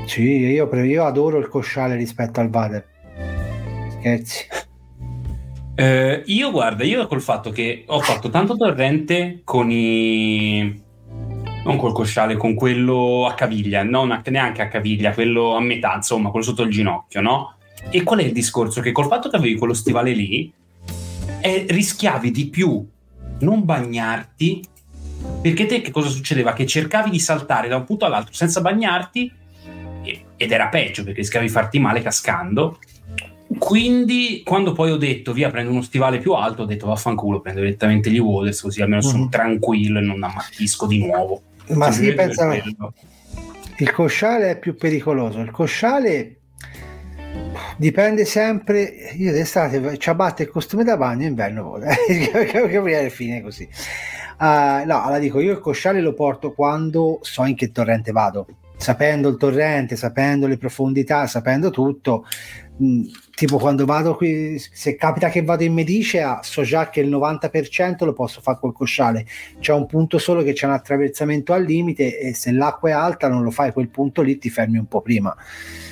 Sì, 0.05 0.21
io, 0.21 0.69
io 0.73 1.05
adoro 1.05 1.38
il 1.38 1.47
cosciale 1.47 1.95
rispetto 1.95 2.39
al 2.39 2.49
Vader. 2.49 2.85
Scherzi. 3.99 4.47
Eh, 5.75 6.23
io 6.25 6.51
guarda, 6.51 6.83
io 6.83 7.07
col 7.07 7.21
fatto 7.21 7.51
che 7.51 7.85
ho 7.88 8.01
fatto 8.01 8.29
tanto 8.29 8.57
torrente 8.57 9.41
con 9.43 9.71
i 9.71 10.88
non 11.63 11.78
col 11.78 11.93
cosciale, 11.93 12.38
con 12.38 12.54
quello 12.56 13.26
a 13.28 13.34
caviglia, 13.34 13.84
non 13.84 14.22
neanche 14.26 14.62
a 14.62 14.67
caviglia, 14.67 15.13
quello 15.13 15.56
a 15.56 15.62
metà, 15.62 15.93
insomma, 15.95 16.30
quello 16.30 16.45
sotto 16.45 16.63
il 16.63 16.72
ginocchio, 16.72 17.22
no? 17.22 17.56
E 17.89 18.04
qual 18.04 18.19
è 18.19 18.24
il 18.24 18.32
discorso? 18.32 18.82
Che 18.82 18.91
col 18.91 19.08
fatto 19.08 19.30
che 19.30 19.36
avevi 19.36 19.58
quello 19.58 19.74
stivale 19.74 20.12
lì, 20.13 20.52
eh, 21.41 21.65
rischiavi 21.69 22.32
di 22.32 22.48
più 22.48 22.86
non 23.39 23.63
bagnarti, 23.63 24.62
perché 25.41 25.65
te 25.65 25.82
che 25.82 25.91
cosa 25.91 26.10
succedeva? 26.10 26.54
Che 26.54 26.65
cercavi 26.65 27.10
di 27.10 27.19
saltare 27.19 27.67
da 27.67 27.78
un 27.78 27.84
punto 27.86 28.06
all'altro 28.06 28.34
senza 28.34 28.62
bagnarti, 28.62 29.32
ed 30.41 30.52
era 30.52 30.67
peggio 30.67 31.04
perché 31.04 31.19
rischiavi 31.19 31.48
di 31.48 31.52
farti 31.52 31.80
male 31.80 32.02
cascando. 32.02 32.80
Quindi, 33.58 34.41
quando 34.45 34.74
poi 34.74 34.91
ho 34.91 34.98
detto 34.98 35.34
via, 35.34 35.50
prendo 35.50 35.72
uno 35.72 35.82
stivale 35.82 36.19
più 36.19 36.34
alto, 36.34 36.62
ho 36.62 36.65
detto 36.65 36.86
vaffanculo, 36.88 37.41
prendo 37.41 37.62
direttamente 37.62 38.10
gli 38.12 38.19
Waters, 38.19 38.62
così 38.62 38.82
almeno 38.82 39.02
sono 39.02 39.24
Mhm. 39.24 39.30
tranquillo 39.30 40.00
e 40.00 40.02
non 40.02 40.24
ammattisco 40.24 40.86
di 40.86 41.00
nuovo. 41.00 41.41
Ma 41.69 41.91
sì, 41.91 42.13
pensa 42.13 42.51
il 43.77 43.91
cosciale 43.91 44.51
è 44.51 44.60
più 44.60 44.75
pericoloso. 44.75 45.39
Il 45.39 45.51
cosciale 45.51 46.39
dipende 47.77 48.25
sempre. 48.25 48.82
Io 49.15 49.32
d'estate 49.32 49.97
ciabatte 49.97 50.43
e 50.43 50.47
costume 50.47 50.84
da 50.84 50.97
bagno, 50.97 51.25
inverno 51.25 51.63
vola. 51.63 51.88
Capire 52.51 52.99
alla 52.99 53.10
fine 53.10 53.41
così. 53.41 53.67
Ah, 54.38 54.84
no, 54.86 55.01
allora 55.01 55.19
dico, 55.19 55.39
io 55.39 55.53
il 55.53 55.60
cosciale 55.60 56.01
lo 56.01 56.13
porto 56.13 56.51
quando 56.51 57.19
so 57.21 57.45
in 57.45 57.55
che 57.55 57.71
torrente 57.71 58.12
vado. 58.12 58.47
Sapendo 58.75 59.29
il 59.29 59.38
torrente, 59.38 59.95
sapendo 59.95 60.47
le 60.47 60.58
profondità, 60.58 61.27
sapendo 61.27 61.69
tutto, 61.69 62.25
mh, 62.79 63.01
tipo 63.35 63.57
quando 63.57 63.85
vado 63.85 64.15
qui, 64.15 64.57
se 64.57 64.95
capita 64.95 65.29
che 65.29 65.43
vado 65.43 65.63
in 65.63 65.73
Medicea, 65.73 66.39
so 66.41 66.63
già 66.63 66.89
che 66.89 67.01
il 67.01 67.09
90% 67.09 68.05
lo 68.05 68.13
posso 68.13 68.41
fare 68.41 68.57
col 68.59 68.73
cosciale. 68.73 69.25
C'è 69.59 69.73
un 69.73 69.85
punto 69.85 70.17
solo 70.17 70.41
che 70.43 70.53
c'è 70.53 70.65
un 70.65 70.73
attraversamento 70.73 71.53
al 71.53 71.63
limite 71.63 72.19
e 72.19 72.33
se 72.33 72.51
l'acqua 72.51 72.89
è 72.89 72.93
alta 72.93 73.27
non 73.27 73.43
lo 73.43 73.51
fai 73.51 73.71
quel 73.71 73.89
punto 73.89 74.21
lì, 74.21 74.37
ti 74.37 74.49
fermi 74.49 74.77
un 74.77 74.87
po' 74.87 75.01
prima. 75.01 75.35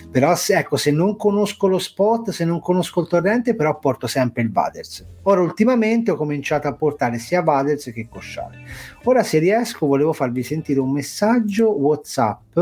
Però 0.10 0.34
se, 0.36 0.58
ecco, 0.58 0.78
se 0.78 0.92
non 0.92 1.18
conosco 1.18 1.68
lo 1.68 1.78
spot, 1.78 2.30
se 2.30 2.46
non 2.46 2.60
conosco 2.60 3.02
il 3.02 3.08
torrente, 3.08 3.56
però 3.56 3.78
porto 3.78 4.08
sempre 4.08 4.42
il 4.42 4.52
Vaders. 4.52 5.06
Ora 5.24 5.42
ultimamente 5.42 6.12
ho 6.12 6.16
cominciato 6.16 6.68
a 6.68 6.74
portare 6.74 7.20
sia 7.20 7.42
Vaders 7.42 7.92
che 7.94 8.08
Cosciale. 8.10 8.60
Ora 9.04 9.22
se 9.24 9.40
riesco 9.40 9.86
volevo 9.86 10.14
farvi 10.14 10.44
sentire 10.44 10.80
un 10.80 10.92
messaggio 10.92 11.78
WhatsApp, 11.78 12.58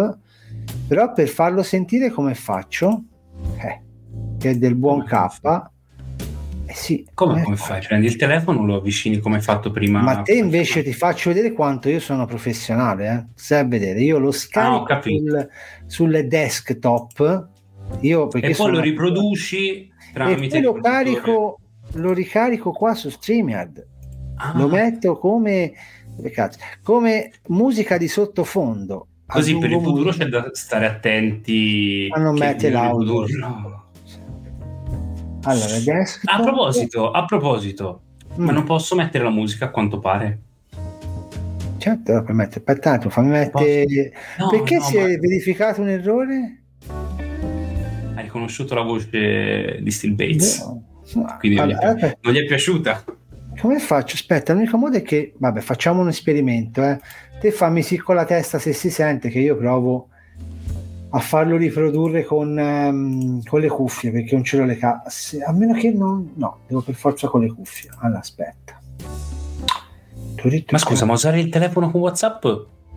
però 0.87 1.13
per 1.13 1.27
farlo 1.27 1.61
sentire 1.61 2.09
come 2.09 2.33
faccio? 2.33 3.03
Eh, 3.57 3.84
che 4.37 4.49
è 4.51 4.55
del 4.55 4.75
buon 4.75 5.03
K. 5.05 5.13
Eh 6.67 6.73
sì, 6.73 7.05
Come, 7.13 7.33
come 7.33 7.43
come 7.43 7.55
fai? 7.57 7.81
Prendi 7.85 8.07
il 8.07 8.15
telefono, 8.15 8.65
lo 8.65 8.75
avvicini 8.77 9.19
come 9.19 9.35
hai 9.35 9.41
fatto 9.41 9.71
prima? 9.71 10.01
ma 10.01 10.21
te 10.23 10.33
invece 10.33 10.81
ti 10.83 10.93
faccio 10.93 11.29
vedere 11.29 11.53
quanto 11.53 11.89
io 11.89 11.99
sono 11.99 12.25
professionale, 12.25 13.07
eh? 13.11 13.25
Stai 13.35 13.59
a 13.59 13.65
vedere, 13.65 14.01
io 14.01 14.17
lo 14.17 14.29
Ah, 14.29 14.33
scarico 14.33 14.83
capito. 14.83 15.29
sul, 15.29 15.49
sulle 15.85 16.27
desktop, 16.27 17.47
io 18.01 18.27
perché 18.27 18.47
E 18.47 18.55
poi 18.55 18.71
lo 18.71 18.79
riproduci 18.79 19.69
e 19.77 19.89
tramite 20.13 20.47
poi 20.47 20.61
lo 20.61 20.73
carico, 20.81 21.59
lo 21.93 22.13
ricarico 22.13 22.71
qua 22.71 22.95
su 22.95 23.09
StreamYard, 23.09 23.87
Ah, 24.37 24.53
lo 24.57 24.67
metto 24.67 25.17
come, 25.19 25.71
come 26.81 27.31
musica 27.49 27.97
di 27.97 28.07
sottofondo. 28.07 29.07
Così 29.27 29.57
per 29.57 29.71
il 29.71 29.77
futuro 29.81 30.05
musica. 30.05 30.23
c'è 30.25 30.29
da 30.29 30.49
stare 30.53 30.85
attenti 30.87 32.07
A 32.11 32.19
non 32.19 32.33
che 32.35 32.39
mette 32.45 32.67
di 32.67 32.73
l'audio. 32.73 33.23
riprodurlo. 33.25 33.83
Allora, 35.45 35.77
desktop. 35.79 36.33
A 36.33 36.41
proposito, 36.43 37.11
a 37.11 37.25
proposito, 37.25 38.01
ma 38.35 38.51
Mm. 38.51 38.55
non 38.55 38.63
posso 38.63 38.95
mettere 38.95 39.23
la 39.23 39.29
musica 39.29 39.65
a 39.65 39.69
quanto 39.69 39.99
pare? 39.99 40.39
Certo, 41.77 42.13
lo 42.13 42.23
puoi 42.23 42.35
mettere. 42.35 42.63
Attimo, 42.89 43.11
fammi 43.11 43.29
mettere... 43.29 44.11
No, 44.39 44.49
Perché 44.49 44.77
no, 44.77 44.83
si 44.83 44.97
ma 44.97 45.05
è 45.07 45.17
verificato 45.17 45.81
un 45.81 45.89
errore? 45.89 46.61
hai 48.15 48.23
riconosciuto 48.23 48.73
la 48.75 48.81
voce 48.81 49.79
di 49.81 49.91
Steel 49.91 50.13
Bates, 50.13 50.59
No. 51.13 51.35
quindi 51.39 51.57
non, 51.57 51.67
gli 51.67 51.71
Allora, 51.73 51.95
è, 52.07 52.17
non 52.21 52.33
gli 52.33 52.37
è 52.39 52.45
piaciuta. 52.45 53.03
Come 53.59 53.79
faccio? 53.79 54.15
Aspetta, 54.15 54.53
l'unico 54.53 54.77
modo 54.77 54.97
è 54.97 55.01
che, 55.03 55.33
vabbè, 55.37 55.61
facciamo 55.61 56.01
un 56.01 56.07
esperimento. 56.07 56.81
Eh. 56.83 56.99
Te 57.39 57.51
fammi 57.51 57.83
sì 57.83 57.97
con 57.97 58.15
la 58.15 58.25
testa 58.25 58.57
se 58.57 58.73
si 58.73 58.89
sente 58.89 59.29
che 59.29 59.39
io 59.39 59.55
provo 59.55 60.09
a 61.15 61.19
farlo 61.19 61.55
riprodurre 61.55 62.25
con, 62.25 62.59
ehm, 62.59 63.43
con 63.43 63.61
le 63.61 63.69
cuffie 63.69 64.11
perché 64.11 64.35
non 64.35 64.43
ce 64.43 64.57
l'ho 64.57 64.65
le 64.65 64.77
casse. 64.77 65.41
A 65.41 65.53
meno 65.53 65.73
che 65.73 65.89
non, 65.89 66.33
no, 66.35 66.59
devo 66.67 66.81
per 66.81 66.93
forza 66.95 67.29
con 67.29 67.41
le 67.41 67.47
cuffie. 67.47 67.89
Allora, 67.99 68.19
aspetta. 68.19 68.81
Ma 70.69 70.77
scusa, 70.77 71.05
ma 71.05 71.13
usare 71.13 71.39
il 71.39 71.49
telefono 71.49 71.89
con 71.89 72.01
WhatsApp 72.01 72.45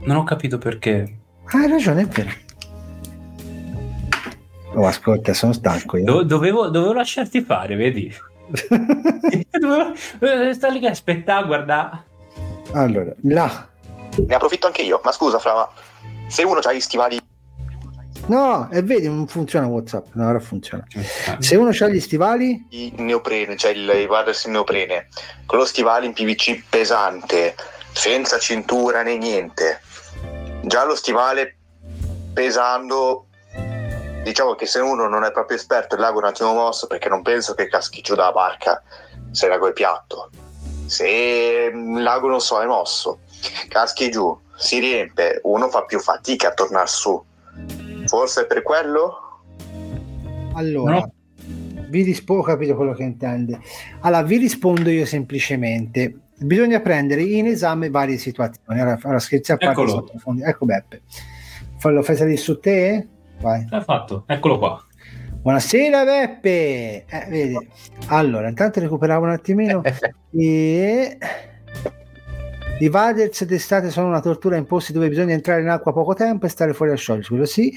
non 0.00 0.16
ho 0.16 0.24
capito 0.24 0.58
perché. 0.58 1.18
Ah, 1.44 1.58
hai 1.58 1.68
ragione, 1.68 2.02
è 2.02 2.06
vero. 2.06 2.30
Oh, 4.74 4.86
ascolta, 4.86 5.32
sono 5.32 5.52
stanco 5.52 5.96
io. 5.96 6.04
Do- 6.04 6.22
dovevo, 6.24 6.68
dovevo 6.68 6.92
lasciarti 6.92 7.40
fare, 7.40 7.76
vedi? 7.76 8.12
dovevo, 9.50 9.94
eh, 10.18 10.52
sta 10.52 10.68
lì 10.68 10.80
che 10.80 10.88
aspetta, 10.88 11.40
guarda. 11.44 12.04
allora, 12.72 13.14
là. 13.22 13.68
Ne 14.16 14.34
approfitto 14.34 14.66
anche 14.66 14.82
io, 14.82 15.00
ma 15.04 15.12
scusa, 15.12 15.38
Fra, 15.38 15.54
ma 15.54 15.68
se 16.26 16.42
uno 16.42 16.58
ha 16.58 16.72
gli 16.72 16.80
stivali 16.80 17.18
No, 18.28 18.68
e 18.70 18.82
vedi, 18.82 19.06
non 19.06 19.26
funziona 19.26 19.66
WhatsApp. 19.66 20.08
No, 20.12 20.28
ora 20.28 20.38
funziona. 20.38 20.84
Se 21.38 21.56
uno 21.56 21.70
ha 21.70 21.88
gli 21.88 22.00
stivali, 22.00 22.66
in 22.70 23.04
neoprene, 23.04 23.56
cioè 23.56 23.72
il, 23.72 23.88
i 23.88 24.06
Vaders 24.06 24.44
in 24.44 24.52
neoprene, 24.52 25.08
con 25.46 25.58
lo 25.58 25.64
stivale 25.64 26.06
in 26.06 26.12
PVC 26.12 26.64
pesante, 26.68 27.54
senza 27.92 28.38
cintura 28.38 29.02
né 29.02 29.16
niente, 29.16 29.80
già 30.62 30.84
lo 30.84 30.94
stivale 30.94 31.56
pesando, 32.34 33.26
diciamo 34.22 34.54
che 34.54 34.66
se 34.66 34.80
uno 34.80 35.08
non 35.08 35.24
è 35.24 35.32
proprio 35.32 35.56
esperto 35.56 35.94
il 35.94 36.02
lago 36.02 36.20
è 36.20 36.22
un 36.22 36.28
attimo 36.28 36.52
mosso 36.52 36.86
perché 36.86 37.08
non 37.08 37.22
penso 37.22 37.54
che 37.54 37.66
caschi 37.66 38.02
giù 38.02 38.14
dalla 38.14 38.32
barca 38.32 38.82
se 39.30 39.46
il 39.46 39.50
lago 39.50 39.68
è 39.68 39.72
piatto. 39.72 40.30
Se 40.86 41.06
il 41.72 42.02
lago 42.02 42.28
non 42.28 42.40
so 42.40 42.60
è 42.60 42.66
mosso, 42.66 43.20
caschi 43.68 44.10
giù, 44.10 44.38
si 44.56 44.78
riempie, 44.78 45.40
uno 45.44 45.68
fa 45.68 45.84
più 45.84 45.98
fatica 45.98 46.48
a 46.48 46.54
tornare 46.54 46.86
su. 46.86 47.24
Forse 48.08 48.42
è 48.42 48.46
per 48.46 48.62
quello? 48.62 49.24
allora, 50.54 50.94
No. 50.96 51.12
vi 51.88 52.02
rispondo, 52.02 52.42
ho 52.42 52.44
capito 52.44 52.74
quello 52.74 52.92
che 52.92 53.04
intende. 53.04 53.60
Allora, 54.00 54.22
vi 54.22 54.38
rispondo 54.38 54.90
io 54.90 55.06
semplicemente. 55.06 56.14
Bisogna 56.40 56.80
prendere 56.80 57.22
in 57.22 57.46
esame 57.46 57.90
varie 57.90 58.16
situazioni. 58.16 58.80
Ora, 58.80 58.98
ora 59.02 59.18
scherzi 59.18 59.52
a 59.52 59.56
parte, 59.56 59.82
ecco 60.44 60.64
Beppe. 60.64 61.02
Fallo 61.78 62.02
fai 62.02 62.16
salire 62.16 62.36
su 62.36 62.58
te? 62.58 63.06
Vai. 63.40 63.66
L'ha 63.68 63.82
fatto, 63.82 64.24
eccolo 64.26 64.58
qua. 64.58 64.84
Buonasera 65.42 66.04
Beppe. 66.04 67.04
Eh, 67.06 67.26
vedi. 67.28 67.68
Allora, 68.08 68.48
intanto 68.48 68.80
recuperavo 68.80 69.24
un 69.24 69.30
attimino. 69.30 69.82
e... 70.32 71.18
I 72.80 72.88
vaders 72.88 73.44
d'estate 73.44 73.90
sono 73.90 74.06
una 74.06 74.20
tortura 74.20 74.56
in 74.56 74.64
posti 74.64 74.92
dove 74.92 75.08
bisogna 75.08 75.32
entrare 75.32 75.62
in 75.62 75.68
acqua 75.68 75.92
poco 75.92 76.14
tempo 76.14 76.46
e 76.46 76.48
stare 76.48 76.72
fuori 76.72 76.92
a 76.92 76.94
sciogliersi, 76.94 77.30
quello 77.30 77.44
sì. 77.44 77.70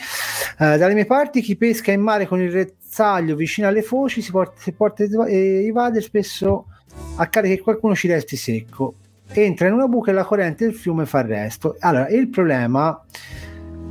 Eh, 0.59 0.77
dalle 0.77 0.93
mie 0.93 1.05
parti 1.05 1.41
chi 1.41 1.55
pesca 1.55 1.91
in 1.91 2.01
mare 2.01 2.27
con 2.27 2.39
il 2.39 2.51
rezzaglio 2.51 3.35
vicino 3.35 3.67
alle 3.67 3.81
foci 3.81 4.21
si 4.21 4.29
porta, 4.29 4.59
si 4.59 4.71
porta 4.73 5.03
eh, 5.25 5.65
i 5.65 5.71
vader 5.71 6.03
spesso 6.03 6.67
a 7.15 7.27
carica 7.27 7.55
che 7.55 7.61
qualcuno 7.61 7.95
ci 7.95 8.07
resti 8.07 8.35
secco. 8.35 8.93
Entra 9.33 9.67
in 9.67 9.73
una 9.73 9.87
buca 9.87 10.11
e 10.11 10.13
la 10.13 10.23
corrente 10.23 10.65
del 10.65 10.75
fiume 10.75 11.07
fa 11.07 11.21
il 11.21 11.27
resto. 11.27 11.77
Allora, 11.79 12.07
il 12.09 12.29
problema... 12.29 13.03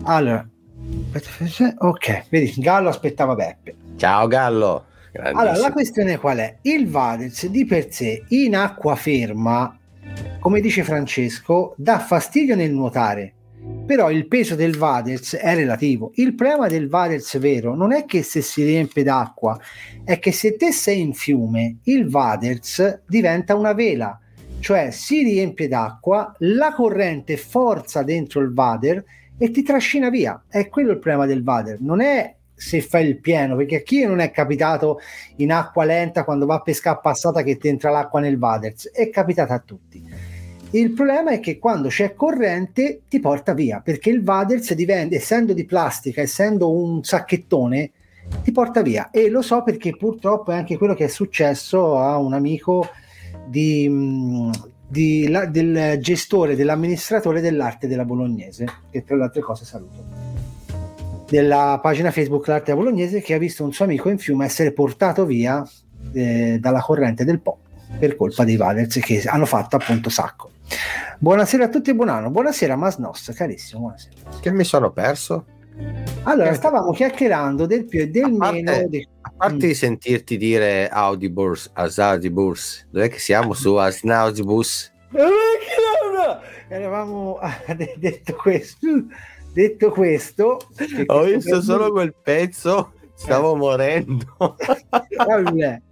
Allora, 0.04 0.46
ok, 1.78 2.24
vedi, 2.28 2.54
Gallo 2.58 2.88
aspettava 2.88 3.34
Beppe. 3.34 3.74
Ciao 3.96 4.28
Gallo. 4.28 4.84
Allora, 5.16 5.56
la 5.56 5.72
questione 5.72 6.18
qual 6.18 6.38
è? 6.38 6.58
Il 6.62 6.88
Vadez 6.88 7.46
di 7.46 7.64
per 7.64 7.92
sé 7.92 8.22
in 8.28 8.54
acqua 8.54 8.94
ferma 8.94 9.76
come 10.40 10.60
dice 10.60 10.82
Francesco, 10.82 11.74
dà 11.76 11.98
fastidio 11.98 12.56
nel 12.56 12.72
nuotare, 12.72 13.34
però 13.84 14.10
il 14.10 14.26
peso 14.26 14.54
del 14.54 14.76
Vaders 14.76 15.36
è 15.36 15.54
relativo. 15.54 16.12
Il 16.14 16.34
problema 16.34 16.66
del 16.66 16.88
Vaders 16.88 17.38
vero 17.38 17.74
non 17.74 17.92
è 17.92 18.04
che 18.06 18.22
se 18.22 18.40
si 18.40 18.64
riempie 18.64 19.02
d'acqua, 19.02 19.58
è 20.04 20.18
che 20.18 20.32
se 20.32 20.56
te 20.56 20.72
sei 20.72 21.00
in 21.00 21.12
fiume, 21.12 21.78
il 21.84 22.08
Vaders 22.08 23.02
diventa 23.06 23.54
una 23.54 23.74
vela, 23.74 24.18
cioè 24.60 24.90
si 24.90 25.22
riempie 25.22 25.68
d'acqua, 25.68 26.34
la 26.38 26.72
corrente 26.72 27.36
forza 27.36 28.02
dentro 28.02 28.40
il 28.40 28.52
Vader 28.52 29.04
e 29.36 29.50
ti 29.50 29.62
trascina 29.62 30.08
via. 30.08 30.42
È 30.48 30.68
quello 30.68 30.92
il 30.92 30.98
problema 30.98 31.26
del 31.26 31.42
Vader, 31.42 31.80
non 31.80 32.00
è 32.00 32.34
se 32.60 32.82
fai 32.82 33.06
il 33.06 33.18
pieno, 33.18 33.56
perché 33.56 33.76
a 33.76 33.80
chi 33.80 34.04
non 34.04 34.20
è 34.20 34.30
capitato 34.30 35.00
in 35.36 35.50
acqua 35.50 35.84
lenta 35.84 36.24
quando 36.24 36.44
va 36.44 36.56
a 36.56 36.60
pescare 36.60 36.98
passata 37.02 37.42
che 37.42 37.56
ti 37.56 37.68
entra 37.68 37.90
l'acqua 37.90 38.20
nel 38.20 38.38
Vaders? 38.38 38.90
È 38.90 39.08
capitato 39.08 39.54
a 39.54 39.58
tutti. 39.60 40.28
Il 40.72 40.92
problema 40.92 41.30
è 41.30 41.40
che 41.40 41.58
quando 41.58 41.88
c'è 41.88 42.14
corrente 42.14 43.00
ti 43.08 43.18
porta 43.18 43.54
via, 43.54 43.80
perché 43.80 44.10
il 44.10 44.22
Vaders 44.22 44.74
diventa, 44.74 45.16
essendo 45.16 45.54
di 45.54 45.64
plastica, 45.64 46.20
essendo 46.20 46.70
un 46.70 47.02
sacchettone, 47.02 47.90
ti 48.44 48.52
porta 48.52 48.82
via. 48.82 49.08
E 49.10 49.30
lo 49.30 49.40
so 49.40 49.62
perché 49.62 49.96
purtroppo 49.96 50.52
è 50.52 50.54
anche 50.54 50.76
quello 50.76 50.94
che 50.94 51.06
è 51.06 51.08
successo 51.08 51.96
a 51.96 52.18
un 52.18 52.34
amico 52.34 52.88
di, 53.46 54.50
di, 54.86 55.28
la, 55.28 55.46
del 55.46 55.98
gestore, 55.98 56.54
dell'amministratore 56.54 57.40
dell'arte 57.40 57.88
della 57.88 58.04
Bolognese, 58.04 58.66
che 58.90 59.02
tra 59.02 59.16
le 59.16 59.22
altre 59.22 59.40
cose 59.40 59.64
saluto 59.64 60.19
della 61.30 61.78
pagina 61.80 62.10
Facebook 62.10 62.48
L'Arte 62.48 62.74
Bolognese 62.74 63.20
che 63.20 63.34
ha 63.34 63.38
visto 63.38 63.62
un 63.62 63.72
suo 63.72 63.84
amico 63.84 64.08
in 64.08 64.18
fiume 64.18 64.44
essere 64.44 64.72
portato 64.72 65.24
via 65.24 65.64
eh, 66.12 66.58
dalla 66.60 66.80
corrente 66.80 67.24
del 67.24 67.40
Po 67.40 67.60
per 67.98 68.16
colpa 68.16 68.44
dei 68.44 68.56
Valers 68.56 68.98
che 69.00 69.22
hanno 69.26 69.46
fatto 69.46 69.76
appunto 69.76 70.10
sacco. 70.10 70.50
Buonasera 71.18 71.64
a 71.64 71.68
tutti 71.68 71.90
e 71.90 71.94
buon 71.94 72.08
anno. 72.08 72.30
Buonasera 72.30 72.74
Masnos, 72.74 73.32
carissimo. 73.34 73.82
Buonasera. 73.82 74.38
Che 74.40 74.50
mi 74.50 74.64
sono 74.64 74.90
perso? 74.90 75.44
Allora, 76.24 76.52
stavamo 76.52 76.92
chiacchierando 76.92 77.64
del 77.64 77.84
più 77.84 78.00
e 78.00 78.08
del 78.08 78.24
a 78.24 78.36
parte, 78.36 78.62
meno. 78.62 78.88
Di... 78.88 79.08
A 79.20 79.32
parte 79.34 79.66
di 79.68 79.74
sentirti 79.74 80.36
dire 80.36 80.88
Audibus, 80.88 81.70
Asaudibus, 81.72 82.86
dov'è 82.90 83.08
che 83.08 83.18
siamo 83.18 83.54
su 83.54 83.74
Asnaudibus? 83.76 84.92
Eravamo 86.68 87.38
detto 87.96 88.34
questo 88.34 88.86
Detto 89.52 89.90
questo, 89.90 90.58
ho 91.06 91.22
visto 91.24 91.50
per... 91.56 91.62
solo 91.62 91.90
quel 91.90 92.14
pezzo, 92.14 92.92
stavo 93.14 93.54
eh. 93.54 93.58
morendo. 93.58 94.56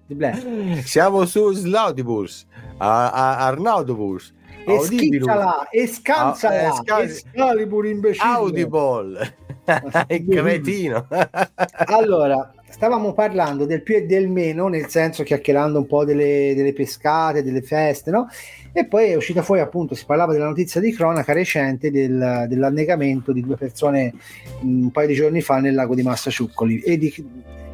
Siamo 0.85 1.27
su 1.27 1.53
Slaudibus, 1.53 2.47
a, 2.79 3.11
a 3.11 3.47
Arnaudibus. 3.47 4.35
E 4.65 4.79
schicciala, 4.81 5.69
e 5.71 5.87
scansala, 5.87 6.83
ah, 6.87 7.01
e 7.01 7.05
Excalibur 7.05 7.87
imbecille. 7.87 8.31
Audible, 8.31 9.37
cretino. 10.29 11.07
allora, 11.87 12.53
stavamo 12.69 13.13
parlando 13.13 13.67
del 13.67 13.83
più 13.83 13.97
e 13.97 14.07
del 14.07 14.29
meno, 14.29 14.69
nel 14.69 14.89
senso 14.89 15.23
chiacchierando 15.23 15.79
un 15.79 15.87
po' 15.87 16.05
delle, 16.05 16.55
delle 16.55 16.73
pescate, 16.73 17.43
delle 17.43 17.63
feste, 17.63 18.11
no? 18.11 18.29
E 18.73 18.87
poi 18.87 19.11
è 19.11 19.15
uscita 19.15 19.43
fuori 19.43 19.61
appunto, 19.61 19.95
si 19.95 20.05
parlava 20.05 20.33
della 20.33 20.47
notizia 20.47 20.81
di 20.81 20.93
cronaca 20.93 21.33
recente 21.33 21.91
del, 21.91 22.47
dell'annegamento 22.49 23.33
di 23.33 23.43
due 23.43 23.57
persone 23.57 24.13
un 24.61 24.91
paio 24.91 25.09
di 25.09 25.15
giorni 25.15 25.41
fa 25.41 25.59
nel 25.59 25.75
lago 25.75 25.95
di 25.95 26.03
Massasciuccoli 26.03 26.81
e, 26.81 26.99
di, 26.99 27.13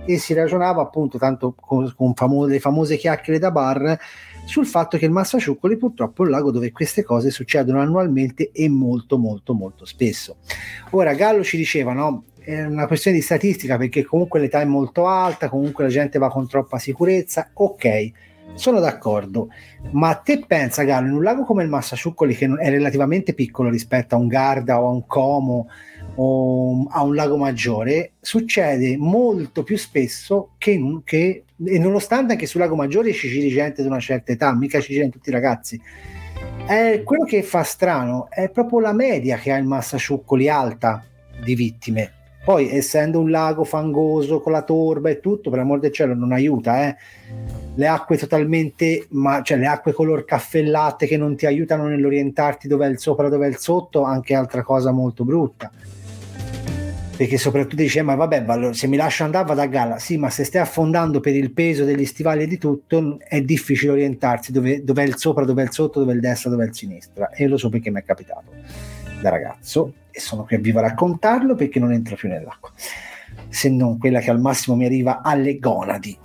e 0.06 0.18
si 0.18 0.32
ragionava 0.34 0.82
appunto 0.82 1.18
tanto 1.18 1.54
con, 1.58 1.92
con 1.96 2.14
famo- 2.14 2.46
le 2.46 2.60
famose 2.60 2.96
chiacchiere 2.96 3.38
da 3.38 3.50
bar 3.50 3.98
sul 4.44 4.66
fatto 4.66 4.98
che 4.98 5.06
il 5.06 5.10
Massasciuccoli 5.10 5.76
purtroppo 5.76 6.22
è 6.22 6.26
un 6.26 6.32
lago 6.32 6.50
dove 6.50 6.70
queste 6.70 7.02
cose 7.02 7.30
succedono 7.30 7.80
annualmente 7.80 8.50
e 8.52 8.68
molto 8.68 9.18
molto 9.18 9.54
molto 9.54 9.84
spesso. 9.84 10.36
Ora 10.90 11.14
Gallo 11.14 11.42
ci 11.42 11.56
diceva 11.56 11.92
no, 11.92 12.24
è 12.38 12.62
una 12.62 12.86
questione 12.86 13.16
di 13.16 13.22
statistica 13.22 13.76
perché 13.76 14.04
comunque 14.04 14.40
l'età 14.40 14.60
è 14.60 14.66
molto 14.66 15.06
alta, 15.06 15.48
comunque 15.48 15.84
la 15.84 15.90
gente 15.90 16.18
va 16.18 16.28
con 16.28 16.46
troppa 16.46 16.78
sicurezza, 16.78 17.50
ok 17.52 18.12
sono 18.52 18.78
d'accordo, 18.78 19.48
ma 19.92 20.14
te 20.14 20.44
pensa, 20.46 20.84
Gallo, 20.84 21.08
in 21.08 21.14
un 21.14 21.22
lago 21.22 21.44
come 21.44 21.62
il 21.62 21.68
Massasciuccoli, 21.68 22.36
che 22.36 22.46
è 22.46 22.70
relativamente 22.70 23.32
piccolo 23.32 23.70
rispetto 23.70 24.14
a 24.14 24.18
un 24.18 24.28
Garda 24.28 24.80
o 24.80 24.86
a 24.86 24.90
un 24.90 25.06
Como 25.06 25.68
o 26.16 26.86
a 26.88 27.02
un 27.02 27.14
lago 27.14 27.36
maggiore, 27.36 28.12
succede 28.20 28.96
molto 28.96 29.62
più 29.62 29.76
spesso 29.76 30.50
che, 30.58 31.00
che 31.04 31.44
e 31.64 31.78
nonostante 31.78 32.32
anche 32.32 32.46
sul 32.46 32.60
lago 32.60 32.74
maggiore 32.74 33.12
ci 33.12 33.28
giri 33.28 33.48
gente 33.48 33.82
di 33.82 33.88
una 33.88 34.00
certa 34.00 34.32
età, 34.32 34.54
mica 34.54 34.80
ci 34.80 34.92
girano 34.92 35.12
tutti 35.12 35.28
i 35.28 35.32
ragazzi. 35.32 35.80
Eh, 36.68 37.02
quello 37.04 37.24
che 37.24 37.42
fa 37.42 37.62
strano 37.62 38.28
è 38.30 38.48
proprio 38.50 38.80
la 38.80 38.92
media 38.92 39.36
che 39.36 39.52
ha 39.52 39.56
il 39.56 39.66
Massasciuccoli 39.66 40.48
alta 40.48 41.04
di 41.42 41.54
vittime. 41.54 42.12
Poi, 42.44 42.70
essendo 42.70 43.20
un 43.20 43.30
lago 43.30 43.64
fangoso 43.64 44.40
con 44.40 44.52
la 44.52 44.62
torba 44.62 45.08
e 45.08 45.20
tutto, 45.20 45.48
per 45.48 45.58
l'amor 45.58 45.78
del 45.78 45.92
cielo, 45.92 46.14
non 46.14 46.32
aiuta, 46.32 46.88
eh 46.88 46.96
le 47.76 47.86
acque 47.88 48.16
totalmente, 48.16 49.06
ma, 49.10 49.42
cioè 49.42 49.58
le 49.58 49.66
acque 49.66 49.92
color 49.92 50.24
caffè 50.24 50.62
latte 50.62 51.06
che 51.06 51.16
non 51.16 51.36
ti 51.36 51.46
aiutano 51.46 51.88
nell'orientarti 51.88 52.68
dove 52.68 52.86
è 52.86 52.90
il 52.90 52.98
sopra, 52.98 53.28
dove 53.28 53.46
è 53.46 53.48
il 53.48 53.58
sotto, 53.58 54.02
anche 54.02 54.34
altra 54.34 54.62
cosa 54.62 54.92
molto 54.92 55.24
brutta. 55.24 55.70
Perché 57.16 57.38
soprattutto 57.38 57.76
dice, 57.76 58.02
ma 58.02 58.14
vabbè, 58.14 58.72
se 58.72 58.86
mi 58.88 58.96
lascio 58.96 59.24
andare 59.24 59.46
vado 59.46 59.60
a 59.60 59.66
galla. 59.66 59.98
Sì, 59.98 60.16
ma 60.16 60.30
se 60.30 60.44
stai 60.44 60.60
affondando 60.60 61.20
per 61.20 61.34
il 61.34 61.52
peso 61.52 61.84
degli 61.84 62.04
stivali 62.04 62.42
e 62.42 62.46
di 62.46 62.58
tutto, 62.58 63.18
è 63.26 63.40
difficile 63.40 63.92
orientarsi 63.92 64.50
dove, 64.50 64.82
dove 64.82 65.02
è 65.02 65.06
il 65.06 65.16
sopra, 65.16 65.44
dove 65.44 65.62
è 65.62 65.64
il 65.64 65.72
sotto, 65.72 66.00
dove 66.00 66.12
è 66.12 66.14
il 66.14 66.20
destra, 66.20 66.50
dove 66.50 66.64
è 66.64 66.68
il 66.68 66.74
sinistra. 66.74 67.30
E 67.30 67.46
lo 67.46 67.56
so 67.56 67.68
perché 67.68 67.90
mi 67.90 68.00
è 68.00 68.04
capitato 68.04 68.50
da 69.20 69.30
ragazzo 69.30 69.92
e 70.10 70.20
sono 70.20 70.44
qui 70.44 70.56
a 70.56 70.58
vivo 70.58 70.80
a 70.80 70.82
raccontarlo 70.82 71.54
perché 71.54 71.78
non 71.78 71.92
entro 71.92 72.14
più 72.16 72.28
nell'acqua, 72.28 72.70
se 73.48 73.70
non 73.70 73.98
quella 73.98 74.20
che 74.20 74.30
al 74.30 74.40
massimo 74.40 74.76
mi 74.76 74.84
arriva 74.84 75.22
alle 75.22 75.58
gonadi 75.58 76.18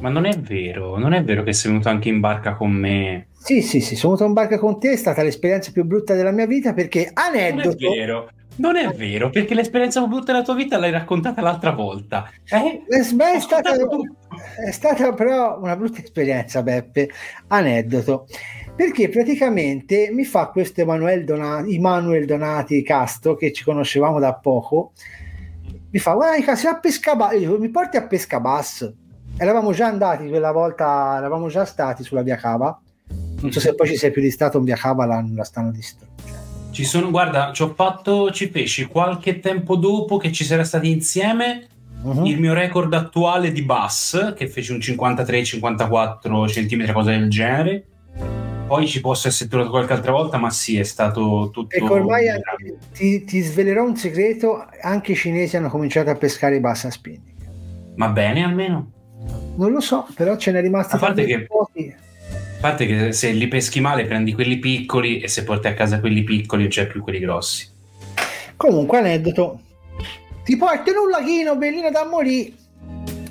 ma 0.00 0.08
non 0.08 0.24
è 0.24 0.36
vero, 0.38 0.98
non 0.98 1.12
è 1.12 1.22
vero 1.22 1.42
che 1.42 1.52
sei 1.52 1.70
venuto 1.70 1.88
anche 1.88 2.08
in 2.08 2.20
barca 2.20 2.54
con 2.54 2.70
me. 2.72 3.28
Sì, 3.38 3.62
sì, 3.62 3.80
sì, 3.80 3.94
sono 3.96 4.14
venuto 4.14 4.24
in 4.28 4.32
barca 4.32 4.58
con 4.58 4.78
te, 4.78 4.92
è 4.92 4.96
stata 4.96 5.22
l'esperienza 5.22 5.70
più 5.70 5.84
brutta 5.84 6.14
della 6.14 6.30
mia 6.30 6.46
vita 6.46 6.72
perché 6.72 7.10
aneddoto... 7.12 7.76
Non 7.78 7.92
è 7.92 7.96
vero, 7.96 8.30
non 8.56 8.76
è 8.76 8.88
vero, 8.90 9.30
perché 9.30 9.54
l'esperienza 9.54 10.00
più 10.00 10.08
brutta 10.08 10.32
della 10.32 10.44
tua 10.44 10.54
vita 10.54 10.78
l'hai 10.78 10.90
raccontata 10.90 11.40
l'altra 11.40 11.70
volta. 11.70 12.30
Eh? 12.48 12.84
È, 12.86 13.02
stata, 13.40 13.72
è 14.64 14.70
stata 14.70 15.12
però 15.14 15.58
una 15.60 15.76
brutta 15.76 16.00
esperienza, 16.02 16.62
Beppe. 16.62 17.10
Aneddoto. 17.48 18.26
Perché 18.74 19.08
praticamente 19.08 20.10
mi 20.12 20.24
fa 20.24 20.48
questo 20.48 20.80
Emanuele 20.80 21.24
Donati, 21.24 21.74
Emanuele 21.74 22.24
Donati 22.24 22.82
Castro, 22.82 23.34
che 23.34 23.52
ci 23.52 23.64
conoscevamo 23.64 24.18
da 24.18 24.34
poco, 24.34 24.92
mi 25.90 25.98
fa, 25.98 26.14
guarda, 26.14 26.56
se 26.56 26.68
a 26.68 26.78
Pescabas, 26.78 27.34
mi 27.34 27.68
porti 27.68 27.96
a 27.98 28.06
Pescabas 28.06 29.00
eravamo 29.36 29.72
già 29.72 29.86
andati 29.86 30.28
quella 30.28 30.52
volta, 30.52 31.16
eravamo 31.16 31.48
già 31.48 31.64
stati 31.64 32.02
sulla 32.02 32.22
via 32.22 32.36
Cava. 32.36 32.80
Non 33.40 33.50
so 33.50 33.60
se 33.60 33.74
poi 33.74 33.88
ci 33.88 33.96
sei 33.96 34.10
più 34.10 34.22
di 34.22 34.30
stato 34.30 34.58
in 34.58 34.64
via 34.64 34.76
Cava, 34.76 35.04
la, 35.04 35.24
la 35.34 35.44
stanno 35.44 35.70
distruggendo. 35.70 36.41
Ci 36.72 36.84
sono, 36.84 37.10
guarda, 37.10 37.52
ci 37.52 37.62
ho 37.62 37.74
fatto, 37.74 38.30
ci 38.30 38.48
feci 38.48 38.86
qualche 38.86 39.40
tempo 39.40 39.76
dopo 39.76 40.16
che 40.16 40.32
ci 40.32 40.42
sarà 40.42 40.64
stati 40.64 40.90
insieme 40.90 41.66
uh-huh. 42.02 42.24
il 42.24 42.40
mio 42.40 42.54
record 42.54 42.94
attuale 42.94 43.52
di 43.52 43.62
bus, 43.62 44.32
che 44.34 44.48
fece 44.48 44.72
un 44.72 44.78
53-54 44.78 46.46
cm, 46.46 46.92
cosa 46.92 47.10
del 47.10 47.28
genere. 47.28 47.84
Poi 48.66 48.86
ci 48.86 49.02
posso 49.02 49.28
essere 49.28 49.50
tornato 49.50 49.70
qualche 49.70 49.92
altra 49.92 50.12
volta, 50.12 50.38
ma 50.38 50.48
sì, 50.48 50.78
è 50.78 50.82
stato 50.82 51.50
tutto. 51.52 51.76
Ecco, 51.76 51.92
ormai 51.92 52.24
ti, 52.94 53.22
ti, 53.24 53.40
svelerò 53.40 53.84
un 53.84 53.96
segreto: 53.96 54.64
anche 54.80 55.12
i 55.12 55.16
cinesi 55.16 55.58
hanno 55.58 55.68
cominciato 55.68 56.08
a 56.08 56.14
pescare 56.14 56.56
i 56.56 56.60
bus 56.60 56.84
a 56.86 56.90
spinning. 56.90 57.36
Ma 57.96 58.08
bene 58.08 58.42
almeno. 58.42 58.90
Non 59.56 59.72
lo 59.72 59.80
so, 59.80 60.06
però 60.14 60.36
ce 60.36 60.52
n'è 60.52 60.62
rimasto 60.62 60.96
a 60.96 60.98
parte 60.98 61.26
che, 61.26 61.44
pochi. 61.44 61.94
Parte 62.62 62.86
che 62.86 63.10
se 63.10 63.32
li 63.32 63.48
peschi 63.48 63.80
male 63.80 64.04
prendi 64.04 64.34
quelli 64.34 64.60
piccoli 64.60 65.18
e 65.18 65.26
se 65.26 65.42
porti 65.42 65.66
a 65.66 65.74
casa 65.74 65.98
quelli 65.98 66.22
piccoli 66.22 66.62
non 66.62 66.70
c'è 66.70 66.86
più 66.86 67.02
quelli 67.02 67.18
grossi. 67.18 67.66
Comunque 68.54 68.98
aneddoto. 68.98 69.60
Ti 70.44 70.56
porti 70.56 70.90
in 70.90 70.96
un 70.98 71.10
laghino 71.10 71.56
bellino 71.56 71.90
da 71.90 72.04
morire. 72.04 72.52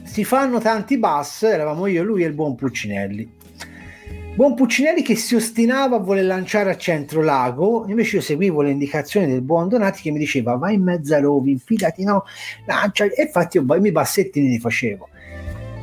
Si 0.03 0.25
fanno 0.25 0.59
tanti 0.59 0.97
bus, 0.97 1.43
eravamo 1.43 1.87
io, 1.87 2.03
lui 2.03 2.23
e 2.23 2.27
il 2.27 2.33
buon 2.33 2.55
Puccinelli. 2.55 3.31
Buon 4.35 4.53
Puccinelli 4.53 5.01
che 5.01 5.15
si 5.15 5.35
ostinava 5.35 5.95
a 5.95 5.99
voler 5.99 6.25
lanciare 6.25 6.69
a 6.69 6.75
centro 6.75 7.21
lago, 7.21 7.85
invece 7.87 8.17
io 8.17 8.21
seguivo 8.21 8.61
le 8.61 8.71
indicazioni 8.71 9.27
del 9.27 9.43
buon 9.43 9.69
Donati 9.69 10.01
che 10.01 10.11
mi 10.11 10.19
diceva 10.19 10.57
vai 10.57 10.73
in 10.73 10.83
mezzo 10.83 11.15
a 11.15 11.21
rovi, 11.21 11.51
infilati 11.51 12.03
no, 12.03 12.25
lancia, 12.65 13.05
e 13.05 13.23
infatti 13.23 13.55
io 13.55 13.75
i 13.75 13.91
bassettini 13.93 14.49
li 14.49 14.59
facevo 14.59 15.07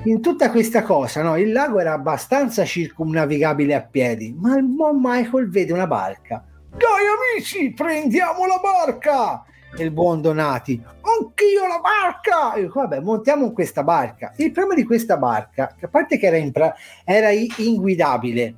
in 0.05 0.23
tutta 0.23 0.51
questa 0.51 0.83
cosa, 0.83 1.23
no, 1.23 1.37
il 1.37 1.53
lago 1.53 1.81
era 1.81 1.93
abbastanza 1.93 2.65
circumnavigabile 2.65 3.75
a 3.75 3.83
piedi, 3.83 4.35
ma 4.39 4.57
il 4.57 4.65
buon 4.65 5.01
Michael 5.03 5.51
vede 5.51 5.73
una 5.73 5.87
barca. 5.87 6.45
Dai 6.71 7.37
amici, 7.37 7.73
prendiamo 7.73 8.47
la 8.47 8.61
barca! 8.63 9.45
E 9.77 9.85
il 9.85 9.91
buon 9.91 10.23
Donati, 10.23 10.81
anch'io 10.85 11.67
la 11.67 11.81
barca! 11.81 12.55
E 12.55 12.63
dico, 12.63 12.81
vabbè, 12.81 13.01
montiamo 13.01 13.45
in 13.45 13.53
questa 13.53 13.83
barca. 13.83 14.33
Il 14.37 14.53
problema 14.53 14.81
di 14.81 14.87
questa 14.87 15.17
barca, 15.17 15.75
a 15.81 15.89
parte 15.89 16.17
che 16.17 16.27
era, 16.27 16.37
impra- 16.37 16.75
era 17.05 17.31
inguidabile, 17.31 18.55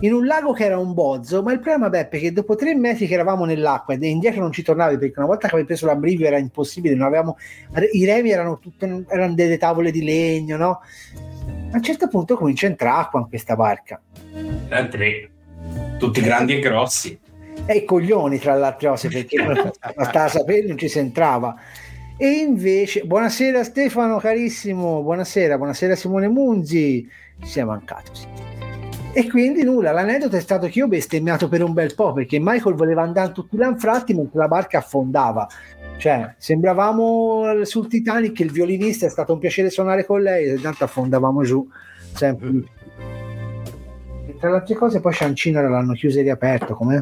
in 0.00 0.12
un 0.12 0.26
lago 0.26 0.52
che 0.52 0.64
era 0.64 0.78
un 0.78 0.92
bozzo, 0.92 1.42
ma 1.42 1.52
il 1.52 1.60
problema 1.60 1.88
Beppe 1.88 2.18
è 2.18 2.20
che 2.20 2.32
dopo 2.32 2.56
tre 2.56 2.74
metri 2.74 3.06
che 3.06 3.14
eravamo 3.14 3.44
nell'acqua 3.44 3.94
e 3.94 4.06
indietro 4.06 4.40
non 4.40 4.52
ci 4.52 4.62
tornavi 4.62 4.98
perché 4.98 5.18
una 5.18 5.28
volta 5.28 5.46
che 5.46 5.54
avevi 5.54 5.68
preso 5.68 5.86
l'abbrivio 5.86 6.26
era 6.26 6.36
impossibile, 6.36 7.02
avevamo, 7.02 7.38
i 7.92 8.04
remi 8.04 8.30
erano, 8.30 8.58
tutte, 8.58 9.04
erano 9.08 9.34
delle 9.34 9.56
tavole 9.56 9.90
di 9.90 10.02
legno, 10.02 10.56
no? 10.56 10.80
A 11.70 11.76
un 11.76 11.82
certo 11.82 12.08
punto 12.08 12.36
comincia 12.36 12.66
a 12.66 12.70
entrare 12.70 13.00
acqua 13.00 13.20
in 13.20 13.28
questa 13.28 13.56
barca. 13.56 14.00
Da 14.68 14.86
tre, 14.86 15.30
tutti 15.98 16.20
grandi 16.20 16.56
e 16.56 16.58
grossi. 16.58 17.18
E 17.66 17.76
i 17.76 17.84
coglioni 17.84 18.38
tra 18.38 18.56
le 18.56 18.64
altre 18.66 18.88
cose 18.88 19.08
perché 19.08 19.42
bastava 19.94 20.28
sapere 20.28 20.66
non 20.66 20.76
ci 20.76 20.88
si 20.88 20.98
entrava. 20.98 21.54
E 22.16 22.28
invece, 22.28 23.02
buonasera 23.04 23.64
Stefano 23.64 24.18
carissimo, 24.18 25.02
buonasera, 25.02 25.56
buonasera 25.56 25.96
Simone 25.96 26.28
Munzi, 26.28 27.08
ci 27.40 27.48
sei 27.48 27.64
mancato. 27.64 28.14
Sì. 28.14 28.73
E 29.16 29.30
quindi 29.30 29.62
nulla, 29.62 29.92
l'aneddoto 29.92 30.34
è 30.34 30.40
stato 30.40 30.66
che 30.66 30.80
io 30.80 30.86
ho 30.86 30.88
bestemmiato 30.88 31.48
per 31.48 31.62
un 31.62 31.72
bel 31.72 31.94
po' 31.94 32.12
perché 32.12 32.40
Michael 32.40 32.74
voleva 32.74 33.02
andare 33.02 33.30
tutti 33.30 33.56
gli 33.56 33.62
anfratti 33.62 34.12
mentre 34.12 34.40
la 34.40 34.48
barca 34.48 34.78
affondava. 34.78 35.46
Cioè, 35.98 36.34
sembravamo 36.36 37.64
sul 37.64 37.86
Titanic, 37.86 38.40
il 38.40 38.50
violinista 38.50 39.06
è 39.06 39.08
stato 39.08 39.32
un 39.32 39.38
piacere 39.38 39.70
suonare 39.70 40.04
con 40.04 40.20
lei, 40.20 40.46
e 40.46 40.60
tanto 40.60 40.82
affondavamo 40.82 41.44
giù 41.44 41.64
sempre. 42.12 42.64
E 44.26 44.36
tra 44.40 44.50
le 44.50 44.56
altre 44.56 44.74
cose, 44.74 45.00
poi 45.00 45.12
Ciancino 45.12 45.62
l'hanno 45.68 45.92
chiuso 45.92 46.18
e 46.18 46.22
riaperto, 46.22 46.74
com'è? 46.74 47.00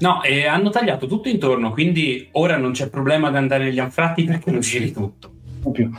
No, 0.00 0.22
e 0.22 0.46
hanno 0.46 0.68
tagliato 0.68 1.06
tutto 1.06 1.30
intorno, 1.30 1.72
quindi 1.72 2.28
ora 2.32 2.58
non 2.58 2.72
c'è 2.72 2.90
problema 2.90 3.30
di 3.30 3.38
andare 3.38 3.64
negli 3.64 3.78
anfratti 3.78 4.24
perché 4.24 4.50
non 4.50 4.60
giri 4.60 4.92
tutto. 4.92 5.30
Non 5.62 5.72
più. 5.72 5.90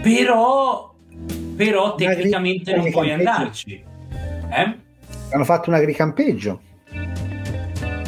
Però, 0.00 0.93
però 1.56 1.94
tecnicamente 1.94 2.74
non 2.74 2.90
puoi 2.90 3.08
campeggio. 3.08 3.30
andarci. 3.30 3.84
Eh? 4.50 4.76
Hanno 5.30 5.44
fatto 5.44 5.70
un 5.70 5.76
agricampeggio. 5.76 6.60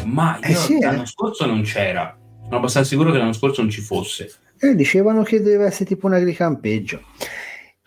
Ma 0.04 0.38
Eh 0.40 0.54
sì, 0.54 0.80
l'anno 0.80 1.02
eh. 1.02 1.06
scorso 1.06 1.46
non 1.46 1.62
c'era. 1.62 2.16
Sono 2.44 2.56
abbastanza 2.56 2.88
sicuro 2.88 3.11
che 3.11 3.18
l'anno 3.18 3.32
scorso 3.32 3.61
non 3.62 3.70
ci 3.70 3.80
fosse. 3.80 4.32
E 4.59 4.74
dicevano 4.74 5.22
che 5.22 5.42
doveva 5.42 5.66
essere 5.66 5.85
tipo 5.85 6.06
un 6.06 6.14
agricampeggio. 6.14 7.02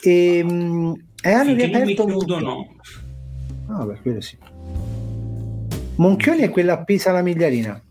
E, 0.02 0.44
mh, 0.44 1.06
e 1.22 1.32
hanno 1.32 1.56
Finché 1.56 1.68
non 1.68 1.82
mi 1.82 1.86
riaperto 1.88 2.06
chiudono. 2.06 2.76
Ah, 3.70 3.86
beh, 3.86 4.00
quello 4.02 4.22
sì. 4.22 4.38
Monchioni 5.96 6.42
è 6.42 6.50
quella 6.50 6.74
a 6.74 6.84
Pisa 6.84 7.12
la 7.12 7.22
migliarina. 7.22 7.82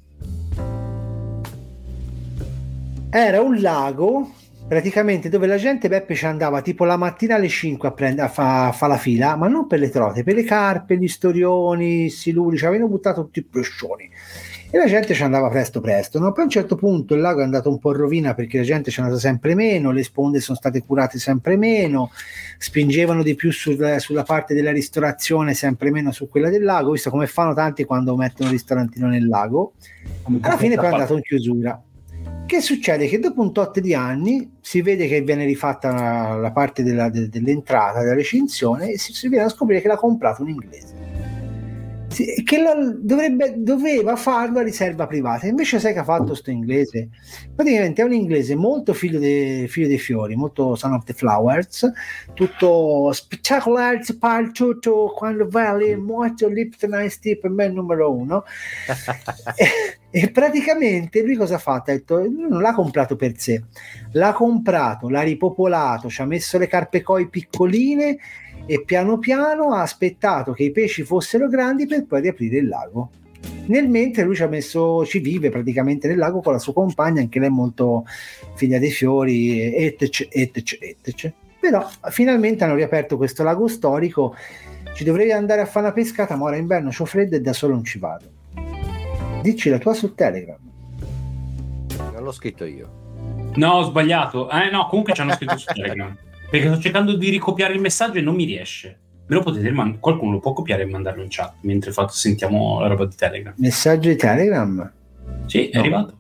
Era 3.11 3.41
un 3.41 3.61
lago 3.61 4.33
praticamente 4.69 5.31
dove 5.31 5.47
la 5.47 5.57
gente 5.57 5.89
Beppe 5.89 6.15
ci 6.15 6.27
andava 6.27 6.61
tipo 6.61 6.85
la 6.85 6.99
mattina 6.99 7.37
alle 7.37 7.49
5 7.49 7.89
a, 7.89 7.93
prendere, 7.93 8.29
a 8.29 8.31
fa, 8.31 8.71
fa 8.73 8.87
la 8.87 8.99
fila, 8.99 9.35
ma 9.35 9.49
non 9.49 9.67
per 9.67 9.79
le 9.79 9.89
trote, 9.89 10.23
per 10.23 10.35
le 10.35 10.45
carpe, 10.45 10.99
gli 10.99 11.09
storioni, 11.09 12.05
i 12.05 12.11
siluri, 12.11 12.59
ci 12.59 12.67
avevano 12.67 12.91
buttato 12.91 13.25
tutti 13.25 13.39
i 13.39 13.45
pescioni. 13.45 14.11
E 14.71 14.77
la 14.77 14.85
gente 14.85 15.15
ci 15.15 15.23
andava 15.23 15.49
presto 15.49 15.81
presto, 15.81 16.19
no? 16.19 16.31
poi 16.33 16.43
a 16.43 16.45
un 16.45 16.51
certo 16.51 16.77
punto 16.77 17.15
il 17.15 17.23
lago 17.23 17.41
è 17.41 17.45
andato 17.45 17.71
un 17.71 17.79
po' 17.79 17.93
in 17.93 17.97
rovina 17.97 18.35
perché 18.35 18.59
la 18.59 18.65
gente 18.65 18.91
ci 18.91 19.01
è 19.01 19.03
andata 19.03 19.19
sempre 19.19 19.55
meno, 19.55 19.91
le 19.91 20.03
sponde 20.03 20.41
sono 20.41 20.59
state 20.59 20.85
curate 20.85 21.19
sempre 21.19 21.57
meno, 21.57 22.11
spingevano 22.59 23.23
di 23.23 23.35
più 23.35 23.51
sul- 23.51 23.97
sulla 23.99 24.25
parte 24.25 24.53
della 24.53 24.71
ristorazione, 24.71 25.55
sempre 25.55 25.91
meno 25.91 26.13
su 26.13 26.29
quella 26.29 26.51
del 26.51 26.65
lago, 26.65 26.91
visto 26.91 27.09
come 27.09 27.27
fanno 27.27 27.55
tanti 27.55 27.85
quando 27.85 28.15
mettono 28.15 28.51
un 28.51 28.55
ristorantino 28.55 29.09
nel 29.09 29.27
lago. 29.27 29.73
Alla 30.43 30.59
fine 30.59 30.75
poi 30.75 30.85
è 30.85 30.89
andato 30.89 31.15
in 31.15 31.23
chiusura. 31.23 31.83
Che 32.49 32.63
succede? 32.63 33.09
Che 33.09 33.19
dopo 33.19 33.43
un 33.43 33.53
tot 33.53 33.79
di 33.79 33.93
anni 33.93 34.57
si 34.63 34.81
vede 34.81 35.07
che 35.07 35.21
viene 35.21 35.45
rifatta 35.45 36.35
la, 36.35 36.51
parte 36.51 36.83
della- 36.83 37.11
de- 37.11 37.29
dell'entrata, 37.29 38.01
della 38.01 38.15
recinzione, 38.15 38.93
e 38.93 38.99
si, 38.99 39.13
si 39.13 39.29
viene 39.29 39.45
a 39.45 39.49
scoprire 39.51 39.83
che 39.83 39.89
l'ha 39.89 39.99
comprato 39.99 40.41
un 40.41 40.49
inglese. 40.49 41.08
Che 42.09 42.59
la- 42.59 42.75
dovrebbe, 42.97 43.55
doveva 43.59 44.17
farlo 44.17 44.61
a 44.61 44.63
riserva 44.63 45.07
privata, 45.07 45.47
invece 45.47 45.79
sai 45.79 45.93
che 45.93 45.99
ha 45.99 46.05
fatto 46.05 46.35
sto 46.35 46.51
inglese? 46.51 47.11
Praticamente 47.55 48.01
è 48.01 48.05
un 48.05 48.15
inglese 48.15 48.55
molto 48.55 48.95
figlio, 48.95 49.19
de- 49.19 49.67
figlio 49.69 49.89
dei 49.89 49.99
fiori, 49.99 50.35
molto 50.35 50.75
son 50.75 50.95
of 50.95 51.05
the 51.05 51.13
flowers, 51.13 51.91
tutto 52.33 53.13
spettacolare, 53.13 54.01
parla 54.19 54.51
tutto 54.51 55.13
quando 55.15 55.49
vale 55.49 55.97
molto 55.97 56.49
Lipton 56.49 56.99
Ice 57.05 57.19
Tea 57.21 57.37
per 57.39 57.51
me 57.51 57.65
è 57.65 57.69
il 57.69 57.75
numero 57.75 58.13
uno. 58.13 58.45
e, 59.55 59.69
e 60.11 60.31
praticamente 60.31 61.23
lui 61.23 61.37
cosa 61.37 61.57
ha 61.57 61.59
fatto? 61.59 61.91
Ha 61.91 61.95
detto, 61.95 62.17
lui 62.25 62.49
non 62.49 62.63
l'ha 62.63 62.73
comprato 62.73 63.17
per 63.17 63.39
sé, 63.39 63.63
l'ha 64.13 64.33
comprato, 64.33 65.11
l'ha 65.11 65.23
ripopolato, 65.23 66.09
ci 66.09 66.23
ha 66.23 66.27
messo 66.27 66.57
le 66.57 66.69
carpe 66.69 67.03
koi 67.03 67.29
piccoline 67.29 68.17
e 68.71 68.85
piano 68.85 69.17
piano 69.19 69.73
ha 69.73 69.81
aspettato 69.81 70.53
che 70.53 70.65
i 70.65 70.71
pesci 70.71 71.03
fossero 71.03 71.49
grandi 71.49 71.87
per 71.87 72.05
poi 72.05 72.21
riaprire 72.21 72.59
il 72.59 72.69
lago. 72.69 73.11
Nel 73.69 73.89
mentre 73.89 74.25
lui 74.25 74.35
ci 74.35 74.43
ha 74.43 74.47
messo, 74.47 75.07
ci 75.07 75.21
vive 75.21 75.49
praticamente 75.49 76.07
nel 76.07 76.19
lago 76.19 76.43
con 76.43 76.53
la 76.53 76.59
sua 76.59 76.75
compagna, 76.75 77.23
anche 77.23 77.39
lei 77.39 77.49
è 77.49 77.51
molto 77.51 78.05
figlia 78.57 78.79
dei 78.79 78.91
fiori, 78.91 79.75
etc, 79.75 80.29
etc, 80.31 80.77
etc. 80.81 81.33
Però 81.59 81.89
finalmente 82.11 82.65
hanno 82.65 82.75
riaperto 82.75 83.17
questo 83.17 83.43
lago 83.43 83.69
storico. 83.69 84.35
Ci 84.93 85.03
dovrei 85.03 85.33
andare 85.33 85.63
a 85.63 85.67
fare 85.67 85.87
una 85.87 85.95
pescata, 85.95 86.37
ma 86.37 86.45
ora 86.45 86.57
è 86.57 86.59
inverno, 86.59 86.91
c'ho 86.91 87.07
freddo 87.07 87.37
e 87.37 87.41
da 87.41 87.55
solo 87.55 87.73
non 87.73 87.85
ci 87.85 87.99
vado. 87.99 88.27
Dici 89.41 89.71
la 89.71 89.79
tua 89.79 89.95
su 89.95 90.15
Telegram. 90.15 90.59
Non 92.13 92.23
l'ho 92.23 92.33
scritto 92.33 92.67
io. 92.67 92.91
No, 93.55 93.73
ho 93.73 93.83
sbagliato. 93.85 94.51
Eh 94.51 94.69
no, 94.71 94.89
comunque 94.89 95.15
ci 95.15 95.23
hanno 95.23 95.33
scritto 95.33 95.57
su 95.57 95.67
Telegram. 95.73 96.15
Perché 96.51 96.69
sto 96.69 96.81
cercando 96.81 97.15
di 97.17 97.29
ricopiare 97.31 97.75
il 97.75 97.81
messaggio 97.81 98.19
e 98.19 98.23
non 98.23 98.35
mi 98.35 98.45
riesce. 98.45 98.99
Me 99.27 99.37
lo 99.37 99.43
potete 99.43 99.71
man- 99.71 99.99
qualcuno 100.01 100.33
lo 100.33 100.39
può 100.39 100.55
copiare 100.55 100.83
e 100.83 100.87
mandarlo 100.87 101.23
in 101.23 101.29
chat 101.31 101.57
mentre 101.61 101.93
fatto, 101.93 102.13
sentiamo 102.13 102.81
la 102.81 102.87
roba 102.89 103.05
di 103.05 103.15
Telegram. 103.15 103.53
Messaggio 103.59 104.09
di 104.09 104.17
Telegram. 104.17 104.91
Sì, 105.47 105.69
è 105.69 105.75
No. 105.75 105.81
arrivato. 105.81 106.19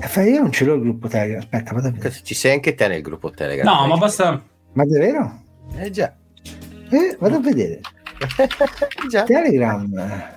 Eh, 0.00 0.06
fa- 0.06 0.22
io 0.22 0.40
non 0.40 0.50
ce 0.52 0.64
l'ho 0.64 0.74
il 0.74 0.80
gruppo 0.80 1.08
Telegram. 1.08 1.40
Aspetta, 1.40 1.74
vado 1.74 1.88
a 1.88 1.90
vedere. 1.90 2.14
Ci 2.22 2.34
sei 2.34 2.52
anche 2.52 2.74
te 2.74 2.88
nel 2.88 3.02
gruppo 3.02 3.30
Telegram. 3.30 3.66
No, 3.66 3.86
ma 3.86 3.96
basta. 3.98 4.42
Ma 4.72 4.84
davvero? 4.86 5.42
Eh 5.76 5.90
già. 5.90 6.14
Eh, 6.90 7.16
vado 7.20 7.36
a 7.36 7.40
vedere. 7.40 7.80
già. 9.10 9.24
Telegram. 9.24 10.32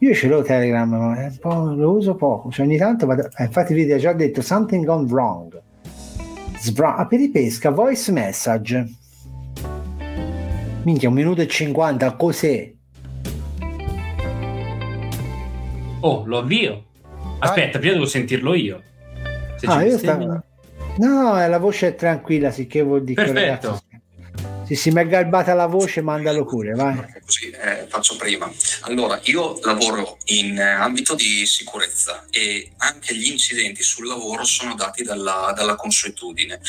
Io 0.00 0.14
ce 0.14 0.26
l'ho 0.26 0.42
Telegram, 0.42 0.88
ma 0.90 1.16
è 1.22 1.26
un 1.26 1.36
po', 1.38 1.72
lo 1.74 1.92
uso 1.92 2.16
poco. 2.16 2.50
Cioè, 2.50 2.66
ogni 2.66 2.76
tanto 2.76 3.06
vado. 3.06 3.28
eh, 3.36 3.44
infatti, 3.44 3.72
vedi, 3.74 3.92
ha 3.92 3.98
già 3.98 4.12
detto 4.12 4.40
something 4.42 4.84
gone 4.84 5.06
wrong. 5.08 5.60
Ah, 6.82 7.06
per 7.06 7.20
i 7.20 7.28
pesca, 7.30 7.70
voice 7.70 8.12
message. 8.12 8.86
Minchia, 10.84 11.08
un 11.08 11.14
minuto 11.14 11.40
e 11.40 11.48
50, 11.48 12.12
cos'è? 12.16 12.72
Oh, 16.00 16.24
lo 16.26 16.38
avvio. 16.38 16.84
Aspetta, 17.38 17.78
prima 17.78 17.94
devo 17.94 18.06
sentirlo 18.06 18.54
io. 18.54 18.82
Se 19.56 19.66
Ah, 19.66 19.82
io 19.82 19.98
stavo... 19.98 20.42
No, 20.98 21.46
la 21.46 21.58
voce 21.58 21.88
è 21.88 21.94
tranquilla, 21.94 22.50
sicché 22.50 22.82
vuol 22.82 23.02
dire 23.04 23.24
che 23.24 23.32
Perfetto. 23.32 23.66
ragazzi, 23.68 24.01
se 24.74 24.90
si 24.90 24.96
è 24.96 25.06
garbata 25.06 25.54
la 25.54 25.66
voce, 25.66 26.00
mandalo 26.00 26.44
pure, 26.44 26.72
vai. 26.72 26.96
Così 27.24 27.50
eh, 27.50 27.86
faccio 27.88 28.16
prima. 28.16 28.50
Allora, 28.82 29.20
io 29.24 29.58
lavoro 29.62 30.18
in 30.26 30.58
eh, 30.58 30.62
ambito 30.62 31.14
di 31.14 31.46
sicurezza 31.46 32.24
e 32.30 32.72
anche 32.78 33.14
gli 33.14 33.30
incidenti 33.30 33.82
sul 33.82 34.06
lavoro 34.06 34.44
sono 34.44 34.74
dati 34.74 35.02
dalla, 35.02 35.52
dalla 35.54 35.76
consuetudine. 35.76 36.60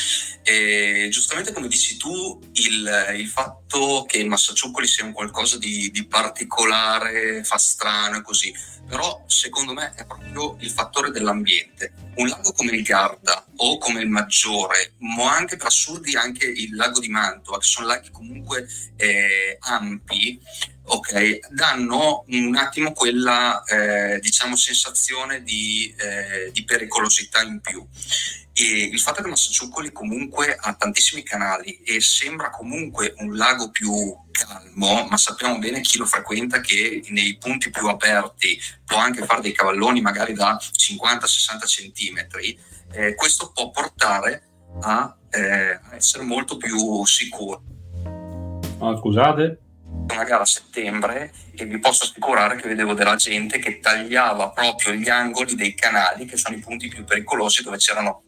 E 0.42 1.08
giustamente 1.10 1.52
come 1.52 1.68
dici 1.68 1.96
tu, 1.96 2.40
il, 2.52 3.14
il 3.16 3.28
fatto 3.28 4.04
che 4.06 4.18
il 4.18 4.28
Massaciuccoli 4.28 4.86
sia 4.86 5.04
un 5.04 5.12
qualcosa 5.12 5.58
di, 5.58 5.90
di 5.90 6.04
particolare, 6.06 7.42
fa 7.44 7.58
strano 7.58 8.16
e 8.16 8.22
così, 8.22 8.52
però 8.86 9.24
secondo 9.26 9.72
me 9.72 9.92
è 9.94 10.04
proprio 10.04 10.56
il 10.60 10.70
fattore 10.70 11.10
dell'ambiente. 11.10 11.92
Un 12.16 12.28
lago 12.28 12.52
come 12.52 12.72
il 12.72 12.82
Garda 12.82 13.44
o 13.56 13.78
come 13.78 14.00
il 14.00 14.08
Maggiore, 14.08 14.94
ma 14.98 15.36
anche 15.36 15.56
per 15.56 15.66
assurdi 15.66 16.16
anche 16.16 16.46
il 16.46 16.74
lago 16.74 17.00
di 17.00 17.08
Mantova, 17.08 17.58
che 17.58 17.66
sono 17.66 17.86
laghi 17.86 18.10
comunque 18.10 18.66
eh, 18.96 19.56
ampi, 19.60 20.40
ok, 20.86 21.48
danno 21.50 22.24
un 22.28 22.56
attimo 22.56 22.92
quella 22.92 23.62
eh, 23.64 24.18
diciamo 24.20 24.56
sensazione 24.56 25.42
di, 25.42 25.94
eh, 25.98 26.50
di 26.52 26.64
pericolosità 26.64 27.42
in 27.42 27.60
più. 27.60 27.86
E 28.56 28.84
il 28.84 29.00
fatto 29.00 29.20
che 29.20 29.28
Massaciuccoli 29.28 29.90
comunque 29.90 30.56
ha 30.60 30.74
tantissimi 30.74 31.24
canali 31.24 31.82
e 31.82 32.00
sembra 32.00 32.50
comunque 32.50 33.14
un 33.18 33.36
lago 33.36 33.70
più 33.70 33.92
calmo, 34.30 35.06
ma 35.06 35.16
sappiamo 35.16 35.58
bene 35.58 35.80
chi 35.80 35.98
lo 35.98 36.06
frequenta 36.06 36.60
che 36.60 37.04
nei 37.08 37.36
punti 37.36 37.70
più 37.70 37.88
aperti 37.88 38.60
può 38.84 38.98
anche 38.98 39.24
fare 39.24 39.40
dei 39.40 39.52
cavalloni 39.52 40.00
magari 40.00 40.34
da 40.34 40.56
50-60 40.56 41.66
centimetri, 41.66 42.56
eh, 42.92 43.14
questo 43.16 43.50
può 43.52 43.70
portare 43.70 44.42
a 44.82 45.16
eh, 45.30 45.80
a 45.90 45.96
essere 45.96 46.22
molto 46.22 46.56
più 46.56 47.04
sicuro 47.04 47.62
Ah, 48.78 48.96
scusate. 48.96 49.63
Una 50.12 50.24
gara 50.24 50.42
a 50.42 50.46
settembre 50.46 51.32
e 51.54 51.64
vi 51.64 51.78
posso 51.78 52.04
assicurare 52.04 52.56
che 52.56 52.68
vedevo 52.68 52.94
della 52.94 53.16
gente 53.16 53.58
che 53.58 53.80
tagliava 53.80 54.50
proprio 54.50 54.92
gli 54.92 55.08
angoli 55.08 55.54
dei 55.54 55.74
canali 55.74 56.26
che 56.26 56.36
sono 56.36 56.56
i 56.56 56.60
punti 56.60 56.88
più 56.88 57.04
pericolosi 57.04 57.62
dove 57.62 57.78
c'erano 57.78 58.22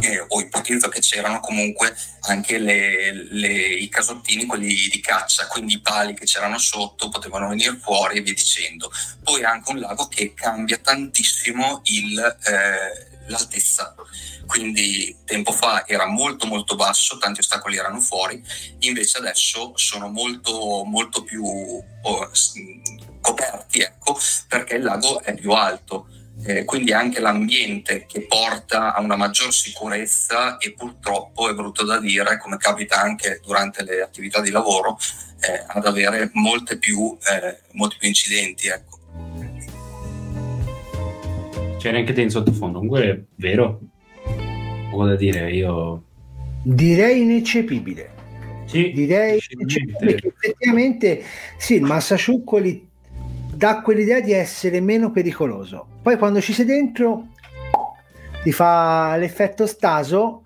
eh, 0.00 0.24
o 0.28 0.40
ipotizzo 0.40 0.88
che 0.88 1.00
c'erano 1.00 1.40
comunque 1.40 1.94
anche 2.28 2.58
le- 2.58 3.12
le- 3.30 3.74
i 3.74 3.88
casottini, 3.88 4.44
quelli 4.44 4.68
di 4.68 5.00
caccia, 5.00 5.46
quindi 5.46 5.74
i 5.74 5.80
pali 5.80 6.14
che 6.14 6.26
c'erano 6.26 6.58
sotto 6.58 7.08
potevano 7.08 7.48
venire 7.48 7.76
fuori 7.82 8.18
e 8.18 8.20
via 8.20 8.34
dicendo. 8.34 8.90
Poi 9.22 9.42
anche 9.42 9.70
un 9.70 9.80
lago 9.80 10.06
che 10.08 10.34
cambia 10.34 10.76
tantissimo 10.78 11.80
il, 11.84 12.18
eh, 12.18 13.15
l'altezza. 13.28 13.94
Quindi 14.46 15.16
tempo 15.24 15.52
fa 15.52 15.86
era 15.86 16.06
molto 16.06 16.46
molto 16.46 16.76
basso, 16.76 17.18
tanti 17.18 17.40
ostacoli 17.40 17.76
erano 17.76 18.00
fuori, 18.00 18.42
invece 18.80 19.18
adesso 19.18 19.72
sono 19.76 20.08
molto 20.08 20.84
molto 20.84 21.22
più 21.22 21.44
oh, 21.44 22.30
coperti, 23.20 23.80
ecco, 23.80 24.18
perché 24.48 24.76
il 24.76 24.84
lago 24.84 25.20
è 25.22 25.34
più 25.34 25.52
alto. 25.52 26.08
Eh, 26.44 26.66
quindi 26.66 26.92
anche 26.92 27.18
l'ambiente 27.18 28.04
che 28.04 28.26
porta 28.26 28.94
a 28.94 29.00
una 29.00 29.16
maggior 29.16 29.54
sicurezza 29.54 30.58
e 30.58 30.74
purtroppo 30.74 31.48
è 31.48 31.54
brutto 31.54 31.82
da 31.82 31.98
dire, 31.98 32.36
come 32.38 32.58
capita 32.58 33.00
anche 33.00 33.40
durante 33.42 33.82
le 33.82 34.02
attività 34.02 34.42
di 34.42 34.50
lavoro, 34.50 34.98
eh, 35.40 35.64
ad 35.66 35.86
avere 35.86 36.28
molte 36.34 36.76
più, 36.76 37.16
eh, 37.26 37.62
molti 37.72 37.96
più 37.96 38.08
incidenti. 38.08 38.68
Ecco. 38.68 38.95
C'era 41.86 41.98
anche 41.98 42.14
te 42.14 42.22
in 42.22 42.30
sottofondo. 42.30 42.78
Comunque 42.78 43.04
è 43.04 43.20
vero. 43.36 43.78
Poco 44.90 45.04
da 45.04 45.14
dire. 45.14 45.52
Io. 45.52 46.02
Direi 46.64 47.22
ineccepibile. 47.22 48.10
Sì, 48.64 48.90
Direi 48.92 49.38
decisamente. 49.50 50.04
perché 50.04 50.26
effettivamente 50.36 51.22
sì, 51.56 51.74
il 51.76 51.82
Massasciuccoli 51.82 52.88
dà 53.54 53.82
quell'idea 53.82 54.20
di 54.20 54.32
essere 54.32 54.80
meno 54.80 55.12
pericoloso. 55.12 55.86
Poi 56.02 56.18
quando 56.18 56.40
ci 56.40 56.52
sei 56.52 56.64
dentro 56.64 57.28
ti 58.42 58.50
fa 58.50 59.16
l'effetto 59.16 59.64
staso, 59.68 60.42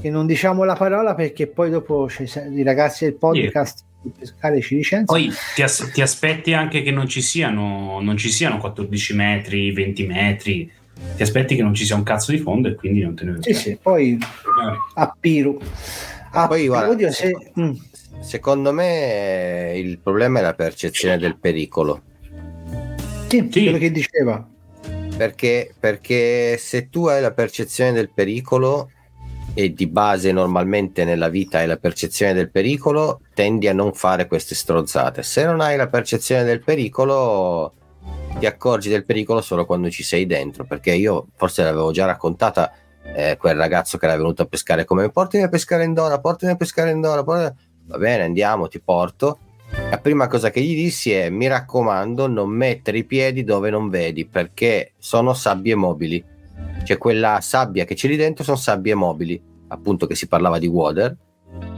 che 0.00 0.08
non 0.08 0.24
diciamo 0.24 0.62
la 0.62 0.76
parola 0.76 1.16
perché 1.16 1.48
poi 1.48 1.68
dopo 1.68 2.08
i 2.52 2.62
ragazzi 2.62 3.06
del 3.06 3.14
podcast 3.14 3.82
pescare 4.10 4.60
ci 4.60 4.76
licenziano. 4.76 5.20
Poi 5.20 5.34
ti, 5.54 5.62
as- 5.62 5.90
ti 5.92 6.00
aspetti 6.00 6.52
anche 6.52 6.82
che 6.82 6.90
non 6.90 7.08
ci 7.08 7.22
siano 7.22 8.00
non 8.00 8.16
ci 8.16 8.30
siano 8.30 8.58
14 8.58 9.14
metri, 9.14 9.72
20 9.72 10.06
metri. 10.06 10.72
Ti 11.16 11.22
aspetti 11.22 11.56
che 11.56 11.62
non 11.62 11.74
ci 11.74 11.84
sia 11.84 11.94
un 11.94 12.02
cazzo 12.02 12.30
di 12.30 12.38
fondo 12.38 12.68
e 12.68 12.74
quindi 12.74 13.02
non 13.02 13.14
te 13.14 13.24
ne 13.24 13.36
Sì, 13.40 13.54
sì, 13.54 13.78
poi 13.80 14.18
a 14.94 15.16
Piru. 15.18 15.58
A 16.32 16.46
Poi, 16.46 16.60
Piru, 16.60 16.72
guarda, 16.72 16.90
oddio, 16.90 17.10
se- 17.10 17.52
mm. 17.58 17.72
Secondo 18.20 18.72
me 18.72 19.72
eh, 19.72 19.78
il 19.78 19.98
problema 19.98 20.40
è 20.40 20.42
la 20.42 20.54
percezione 20.54 21.18
del 21.18 21.36
pericolo. 21.38 22.02
Sì, 23.28 23.48
quello 23.48 23.78
che 23.78 23.90
diceva. 23.90 24.46
Perché, 25.16 25.74
perché 25.78 26.56
se 26.58 26.88
tu 26.88 27.06
hai 27.06 27.20
la 27.20 27.32
percezione 27.32 27.92
del 27.92 28.10
pericolo 28.12 28.90
e 29.54 29.72
di 29.72 29.86
base 29.86 30.32
normalmente 30.32 31.04
nella 31.04 31.28
vita 31.28 31.58
hai 31.58 31.66
la 31.66 31.78
percezione 31.78 32.34
del 32.34 32.50
pericolo, 32.50 33.20
tendi 33.32 33.68
a 33.68 33.72
non 33.72 33.94
fare 33.94 34.26
queste 34.26 34.54
strozzate. 34.54 35.22
Se 35.22 35.44
non 35.44 35.60
hai 35.60 35.76
la 35.76 35.88
percezione 35.88 36.44
del 36.44 36.62
pericolo, 36.62 37.72
ti 38.38 38.46
accorgi 38.46 38.88
del 38.88 39.04
pericolo 39.04 39.40
solo 39.40 39.64
quando 39.66 39.90
ci 39.90 40.02
sei 40.02 40.26
dentro. 40.26 40.64
Perché 40.64 40.92
io 40.94 41.28
forse 41.36 41.62
l'avevo 41.62 41.90
già 41.90 42.04
raccontata 42.06 42.72
eh, 43.14 43.36
quel 43.38 43.56
ragazzo 43.56 43.98
che 43.98 44.06
era 44.06 44.16
venuto 44.16 44.42
a 44.42 44.46
pescare 44.46 44.84
come 44.84 45.10
portami 45.10 45.44
a 45.44 45.48
pescare 45.48 45.84
in 45.84 45.94
Dora, 45.94 46.18
portami 46.18 46.52
a 46.52 46.56
pescare 46.56 46.90
in 46.90 47.00
Dora, 47.00 47.22
portami-" 47.22 47.54
va 47.86 47.98
bene, 47.98 48.24
andiamo, 48.24 48.68
ti 48.68 48.80
porto. 48.80 49.38
La 49.90 49.98
prima 49.98 50.28
cosa 50.28 50.50
che 50.50 50.60
gli 50.60 50.74
dissi 50.74 51.12
è: 51.12 51.28
mi 51.28 51.46
raccomando, 51.48 52.26
non 52.28 52.50
mettere 52.50 52.98
i 52.98 53.04
piedi 53.04 53.42
dove 53.44 53.70
non 53.70 53.88
vedi 53.88 54.26
perché 54.26 54.92
sono 54.98 55.34
sabbie 55.34 55.74
mobili. 55.74 56.24
C'è 56.84 56.98
quella 56.98 57.40
sabbia 57.40 57.84
che 57.84 57.94
c'è 57.94 58.06
lì 58.08 58.16
dentro, 58.16 58.44
sono 58.44 58.56
sabbie 58.56 58.94
mobili. 58.94 59.42
Appunto, 59.68 60.06
che 60.06 60.14
si 60.14 60.28
parlava 60.28 60.58
di 60.58 60.68
water. 60.68 61.16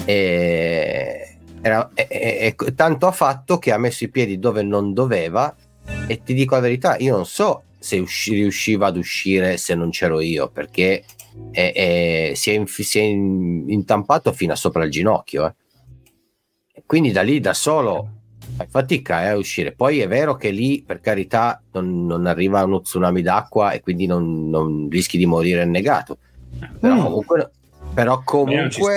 E, 0.04 1.38
era- 1.62 1.90
e- 1.94 2.06
e- 2.10 2.54
e 2.58 2.74
tanto 2.74 3.06
ha 3.06 3.12
fatto 3.12 3.58
che 3.58 3.72
ha 3.72 3.78
messo 3.78 4.04
i 4.04 4.10
piedi 4.10 4.38
dove 4.38 4.62
non 4.62 4.92
doveva. 4.92 5.54
E 6.06 6.22
ti 6.22 6.34
dico 6.34 6.54
la 6.54 6.60
verità, 6.60 6.96
io 6.96 7.16
non 7.16 7.26
so 7.26 7.64
se 7.78 7.98
usci- 7.98 8.34
riusciva 8.34 8.86
ad 8.86 8.96
uscire 8.96 9.56
se 9.56 9.74
non 9.74 9.90
c'ero 9.90 10.20
io 10.20 10.48
perché 10.48 11.04
è- 11.52 11.72
è- 11.72 12.32
si 12.34 12.50
è, 12.50 12.54
inf- 12.54 12.80
si 12.80 12.98
è 12.98 13.02
in- 13.02 13.64
intampato 13.68 14.32
fino 14.32 14.52
a 14.52 14.56
sopra 14.56 14.84
il 14.84 14.90
ginocchio. 14.90 15.46
eh. 15.46 15.54
Quindi 16.86 17.12
da 17.12 17.22
lì 17.22 17.40
da 17.40 17.52
solo 17.54 18.08
fai 18.56 18.66
fatica 18.68 19.24
eh, 19.24 19.28
a 19.28 19.36
uscire. 19.36 19.72
Poi 19.72 20.00
è 20.00 20.08
vero 20.08 20.34
che 20.36 20.50
lì, 20.50 20.82
per 20.82 21.00
carità, 21.00 21.62
non, 21.72 22.06
non 22.06 22.26
arriva 22.26 22.64
uno 22.64 22.80
tsunami 22.80 23.20
d'acqua 23.22 23.72
e 23.72 23.80
quindi 23.80 24.06
non, 24.06 24.48
non 24.48 24.88
rischi 24.90 25.18
di 25.18 25.26
morire 25.26 25.60
annegato. 25.62 26.18
Però 26.80 26.94
Mm. 26.94 27.02
comunque, 27.02 27.50
però 27.94 28.18
Eh, 28.18 28.22
comunque. 28.24 28.96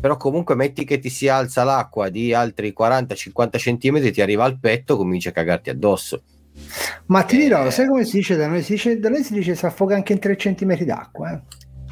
Però 0.00 0.16
comunque 0.16 0.54
metti 0.54 0.84
che 0.84 0.98
ti 0.98 1.08
si 1.10 1.28
alza 1.28 1.64
l'acqua 1.64 2.08
di 2.08 2.32
altri 2.32 2.72
40-50 2.76 3.58
centimetri, 3.58 4.12
ti 4.12 4.20
arriva 4.20 4.44
al 4.44 4.58
petto, 4.58 4.96
cominci 4.96 5.28
a 5.28 5.32
cagarti 5.32 5.70
addosso. 5.70 6.22
Ma 7.06 7.22
ti 7.22 7.36
Eh. 7.36 7.40
dirò, 7.40 7.68
sai 7.70 7.86
come 7.86 8.04
si 8.04 8.16
dice 8.18 8.36
da 8.36 8.46
noi? 8.48 8.62
Si 8.62 8.72
dice, 8.72 8.98
da 8.98 9.08
noi 9.08 9.22
si 9.22 9.32
dice 9.32 9.54
si 9.54 9.64
affoga 9.66 9.94
anche 9.94 10.12
in 10.12 10.18
3 10.18 10.36
cm 10.36 10.84
d'acqua. 10.84 11.32
eh. 11.32 11.40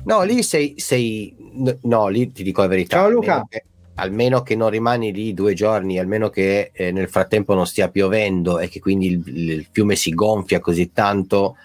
No, 0.05 0.23
lì 0.23 0.43
sei, 0.43 0.75
sei 0.77 1.35
no, 1.83 2.09
lì 2.09 2.31
ti 2.33 2.43
dico 2.43 2.61
la 2.63 2.69
verità. 2.69 2.97
Ciao, 2.99 3.11
Luca. 3.11 3.33
Almeno 3.35 3.47
che, 3.49 3.65
almeno 3.95 4.43
che 4.43 4.55
non 4.57 4.71
rimani 4.71 5.13
lì 5.13 5.35
due 5.35 5.55
giorni, 5.55 5.99
almeno 5.99 6.29
che 6.31 6.71
eh, 6.73 6.93
nel 6.93 7.09
frattempo 7.09 7.55
non 7.55 7.67
stia 7.67 7.89
piovendo 7.89 8.59
e 8.61 8.69
che 8.69 8.79
quindi 8.79 9.07
il, 9.09 9.23
il 9.27 9.67
fiume 9.71 9.97
si 9.97 10.11
gonfia 10.15 10.61
così 10.61 10.93
tanto, 10.93 11.57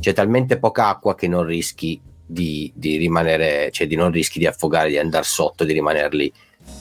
c'è 0.00 0.12
talmente 0.12 0.58
poca 0.58 0.88
acqua 0.88 1.14
che 1.14 1.28
non 1.28 1.44
rischi 1.44 2.00
di, 2.26 2.72
di 2.74 2.96
rimanere, 2.96 3.70
cioè 3.70 3.86
di 3.86 3.96
non 3.96 4.10
rischi 4.10 4.38
di 4.38 4.46
affogare, 4.46 4.88
di 4.88 4.98
andare 4.98 5.24
sotto, 5.24 5.64
di 5.64 5.72
rimanere 5.72 6.16
lì. 6.16 6.32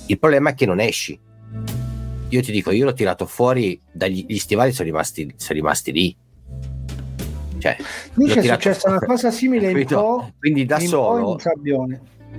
Il 0.07 0.19
problema 0.19 0.51
è 0.51 0.53
che 0.53 0.65
non 0.65 0.79
esci. 0.79 1.19
Io 2.29 2.41
ti 2.41 2.51
dico, 2.51 2.71
io 2.71 2.85
l'ho 2.85 2.93
tirato 2.93 3.25
fuori, 3.25 3.79
dagli 3.91 4.25
gli 4.27 4.37
stivali 4.37 4.71
sono 4.71 4.87
rimasti, 4.87 5.33
sono 5.37 5.59
rimasti 5.59 5.91
lì. 5.91 6.15
Cioè, 7.59 7.77
Lì 8.15 8.25
tirato- 8.25 8.47
successa 8.53 8.89
una 8.89 8.99
cosa 8.99 9.31
simile 9.31 9.71
in? 9.71 9.85
Po, 9.85 10.33
Quindi 10.39 10.65
da 10.65 10.79
solo 10.79 11.37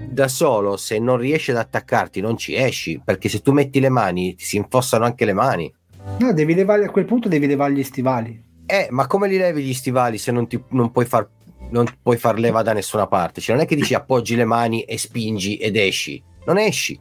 da 0.09 0.29
solo, 0.29 0.77
se 0.77 0.99
non 0.99 1.17
riesci 1.17 1.51
ad 1.51 1.57
attaccarti, 1.57 2.21
non 2.21 2.37
ci 2.37 2.55
esci. 2.55 3.01
Perché 3.03 3.29
se 3.29 3.41
tu 3.41 3.53
metti 3.53 3.81
le 3.81 3.89
mani, 3.89 4.35
ti 4.35 4.45
si 4.45 4.57
infossano 4.57 5.05
anche 5.05 5.25
le 5.25 5.33
mani. 5.33 5.73
No, 6.19 6.33
devi 6.33 6.55
levare, 6.55 6.85
a 6.85 6.91
quel 6.91 7.05
punto 7.05 7.29
devi 7.29 7.47
levare 7.47 7.73
gli 7.73 7.83
stivali. 7.83 8.43
Eh, 8.67 8.89
ma 8.91 9.07
come 9.07 9.29
li 9.29 9.37
levi 9.37 9.63
gli 9.63 9.75
stivali 9.75 10.19
se 10.19 10.33
non, 10.33 10.47
ti, 10.47 10.63
non 10.71 10.91
puoi 10.91 11.05
far 11.05 11.29
non 11.71 11.87
puoi 12.03 12.17
far 12.17 12.39
leva 12.39 12.63
da 12.63 12.73
nessuna 12.73 13.07
parte? 13.07 13.41
Cioè, 13.41 13.55
non 13.57 13.65
è 13.65 13.67
che 13.69 13.77
dici 13.77 13.95
appoggi 13.95 14.37
le 14.37 14.45
mani 14.45 14.83
e 14.83 14.97
spingi 14.99 15.57
ed 15.57 15.77
esci. 15.77 16.23
Non 16.47 16.59
esci. 16.59 16.99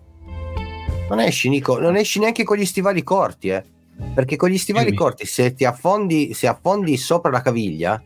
Non 1.09 1.19
esci, 1.19 1.49
Nico. 1.49 1.79
Non 1.79 1.95
esci 1.95 2.19
neanche 2.19 2.43
con 2.43 2.57
gli 2.57 2.65
stivali 2.65 3.03
corti, 3.03 3.49
eh. 3.49 3.63
Perché 4.13 4.35
con 4.35 4.49
gli 4.49 4.57
stivali 4.57 4.85
Dimmi. 4.85 4.97
corti, 4.97 5.25
se 5.25 5.53
ti 5.53 5.65
affondi, 5.65 6.33
se 6.33 6.47
affondi 6.47 6.97
sopra 6.97 7.29
la 7.31 7.41
caviglia 7.41 8.01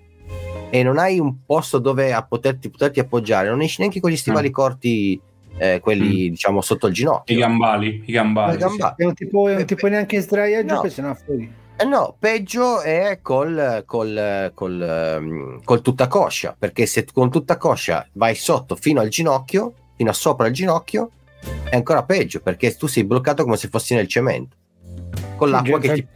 e 0.69 0.83
non 0.83 0.97
hai 0.97 1.17
un 1.17 1.45
posto 1.45 1.79
dove 1.79 2.11
a 2.11 2.23
poterti, 2.23 2.69
poterti 2.69 2.99
appoggiare, 2.99 3.47
non 3.49 3.61
esci 3.61 3.77
neanche 3.79 4.01
con 4.01 4.11
gli 4.11 4.17
stivali 4.17 4.49
Mm. 4.49 4.51
corti, 4.51 5.19
eh, 5.57 5.79
quelli 5.79 6.29
diciamo 6.29 6.59
sotto 6.61 6.87
il 6.87 6.93
ginocchio. 6.93 7.33
I 7.33 7.39
gambali, 7.39 8.03
i 8.05 8.11
gambali. 8.11 8.51
Le 8.51 8.57
gamba- 8.57 8.95
E 8.97 9.03
non 9.05 9.13
ti 9.13 9.27
puoi, 9.27 9.53
non 9.53 9.65
ti 9.65 9.75
puoi 9.75 9.91
neanche 9.91 10.19
sdraiare 10.19 10.65
giù 10.65 10.73
no. 10.73 10.81
perché 10.81 10.95
sennò 10.95 11.13
fuori. 11.13 11.51
Eh 11.79 11.85
no, 11.85 12.15
peggio 12.17 12.81
è 12.81 13.19
col, 13.21 13.83
col, 13.85 14.51
col, 14.55 14.81
ehm, 14.81 15.63
col 15.63 15.81
tutta 15.83 16.07
coscia, 16.07 16.55
perché 16.57 16.87
se 16.87 17.05
con 17.13 17.29
tutta 17.29 17.57
coscia 17.57 18.07
vai 18.13 18.33
sotto 18.33 18.75
fino 18.75 18.99
al 18.99 19.09
ginocchio, 19.09 19.73
fino 19.95 20.09
a 20.09 20.13
sopra 20.13 20.47
il 20.47 20.53
ginocchio, 20.53 21.11
è 21.69 21.75
ancora 21.75 22.01
peggio, 22.01 22.39
perché 22.41 22.75
tu 22.75 22.87
sei 22.87 23.03
bloccato 23.03 23.43
come 23.43 23.57
se 23.57 23.67
fossi 23.67 23.93
nel 23.93 24.07
cemento. 24.07 24.55
Con 25.35 25.51
l'acqua 25.51 25.77
che 25.77 25.93
ti, 25.93 26.07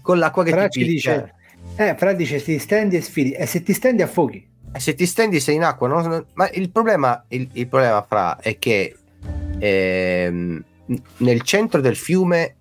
con 0.00 0.18
l'acqua 0.18 0.44
che 0.44 0.50
Fra 0.50 0.68
ti 0.68 0.82
dice, 0.82 1.34
eh, 1.76 1.94
Fra 1.98 2.14
dice 2.14 2.42
ti 2.42 2.58
stendi 2.58 2.96
e 2.96 3.02
sfidi, 3.02 3.32
e 3.32 3.44
se 3.44 3.62
ti 3.62 3.74
stendi 3.74 4.00
affoghi. 4.00 4.48
E 4.72 4.80
se 4.80 4.94
ti 4.94 5.04
stendi 5.04 5.40
sei 5.40 5.56
in 5.56 5.64
acqua, 5.64 5.88
non- 5.88 6.24
ma 6.32 6.48
il 6.52 6.70
problema, 6.70 7.22
il, 7.28 7.46
il 7.52 7.68
problema 7.68 8.02
fra 8.08 8.38
è 8.38 8.58
che 8.58 8.96
ehm, 9.58 10.64
nel 11.18 11.42
centro 11.42 11.82
del 11.82 11.96
fiume 11.96 12.54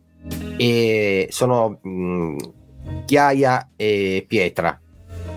eh, 0.57 1.27
sono 1.31 1.79
mh, 1.81 2.35
ghiaia 3.05 3.71
e 3.75 4.25
pietra. 4.27 4.79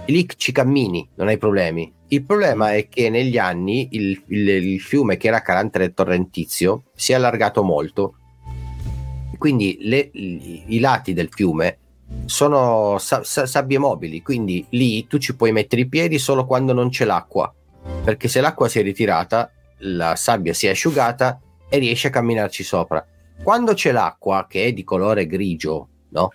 Lì 0.06 0.26
ci 0.36 0.52
cammini, 0.52 1.08
non 1.16 1.28
hai 1.28 1.38
problemi. 1.38 1.92
Il 2.08 2.24
problema 2.24 2.74
è 2.74 2.88
che 2.88 3.08
negli 3.08 3.38
anni 3.38 3.88
il, 3.92 4.22
il- 4.26 4.48
il 4.48 4.80
fiume, 4.80 5.16
che 5.16 5.28
era 5.28 5.40
carattere 5.40 5.94
torrentizio, 5.94 6.84
si 6.94 7.12
è 7.12 7.14
allargato 7.14 7.62
molto. 7.62 8.16
Quindi 9.38 9.78
le- 9.80 10.10
i, 10.12 10.64
i 10.68 10.78
lati 10.80 11.14
del 11.14 11.28
fiume 11.30 11.78
sono 12.26 12.98
sa- 12.98 13.24
sa- 13.24 13.46
sabbie 13.46 13.78
mobili, 13.78 14.22
quindi 14.22 14.64
lì 14.70 15.06
tu 15.06 15.18
ci 15.18 15.34
puoi 15.34 15.52
mettere 15.52 15.82
i 15.82 15.88
piedi 15.88 16.18
solo 16.18 16.44
quando 16.44 16.72
non 16.72 16.90
c'è 16.90 17.04
l'acqua, 17.04 17.52
perché 18.04 18.28
se 18.28 18.40
l'acqua 18.40 18.68
si 18.68 18.78
è 18.78 18.82
ritirata, 18.82 19.50
la 19.84 20.14
sabbia 20.14 20.52
si 20.52 20.66
è 20.66 20.70
asciugata 20.70 21.40
e 21.68 21.78
riesci 21.78 22.06
a 22.06 22.10
camminarci 22.10 22.62
sopra. 22.62 23.04
Quando 23.42 23.74
c'è 23.74 23.90
l'acqua, 23.90 24.46
che 24.48 24.66
è 24.66 24.72
di 24.72 24.84
colore 24.84 25.26
grigio, 25.26 25.88
no? 26.10 26.30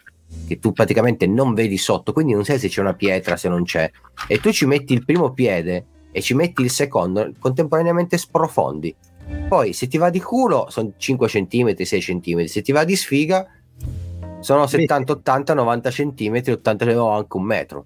Che 0.45 0.60
tu 0.60 0.74
praticamente 0.74 1.26
non 1.26 1.53
vedi 1.53 1.78
sotto, 1.78 2.12
quindi 2.12 2.34
non 2.34 2.43
sai 2.43 2.60
se 2.60 2.68
c'è 2.68 2.82
una 2.82 2.95
pietra, 2.95 3.38
se 3.38 3.47
non 3.47 3.64
c'è, 3.64 3.89
e 4.28 4.39
tu 4.39 4.51
ci 4.51 4.66
metti 4.66 4.91
il 4.91 5.05
primo 5.05 5.32
piede 5.32 5.86
e 6.12 6.22
ci 6.22 6.34
metti 6.34 6.64
il 6.64 6.70
secondo, 6.70 7.32
contemporaneamente 7.39 8.18
sprofondi. 8.18 8.93
Poi 9.47 9.72
se 9.72 9.88
ti 9.88 9.97
va 9.97 10.10
di 10.10 10.20
culo 10.20 10.68
sono 10.70 10.91
5 10.97 11.28
cm, 11.28 11.76
6 11.82 11.99
cm, 12.01 12.43
se 12.43 12.62
ti 12.62 12.74
va 12.74 12.84
di 12.84 12.95
sfiga 12.97 13.47
sono 14.39 14.68
70, 14.68 15.14
80, 15.14 15.53
90 15.53 15.89
cm, 15.89 16.41
80 16.45 17.01
o 17.01 17.10
anche 17.10 17.38
un 17.38 17.43
metro. 17.43 17.86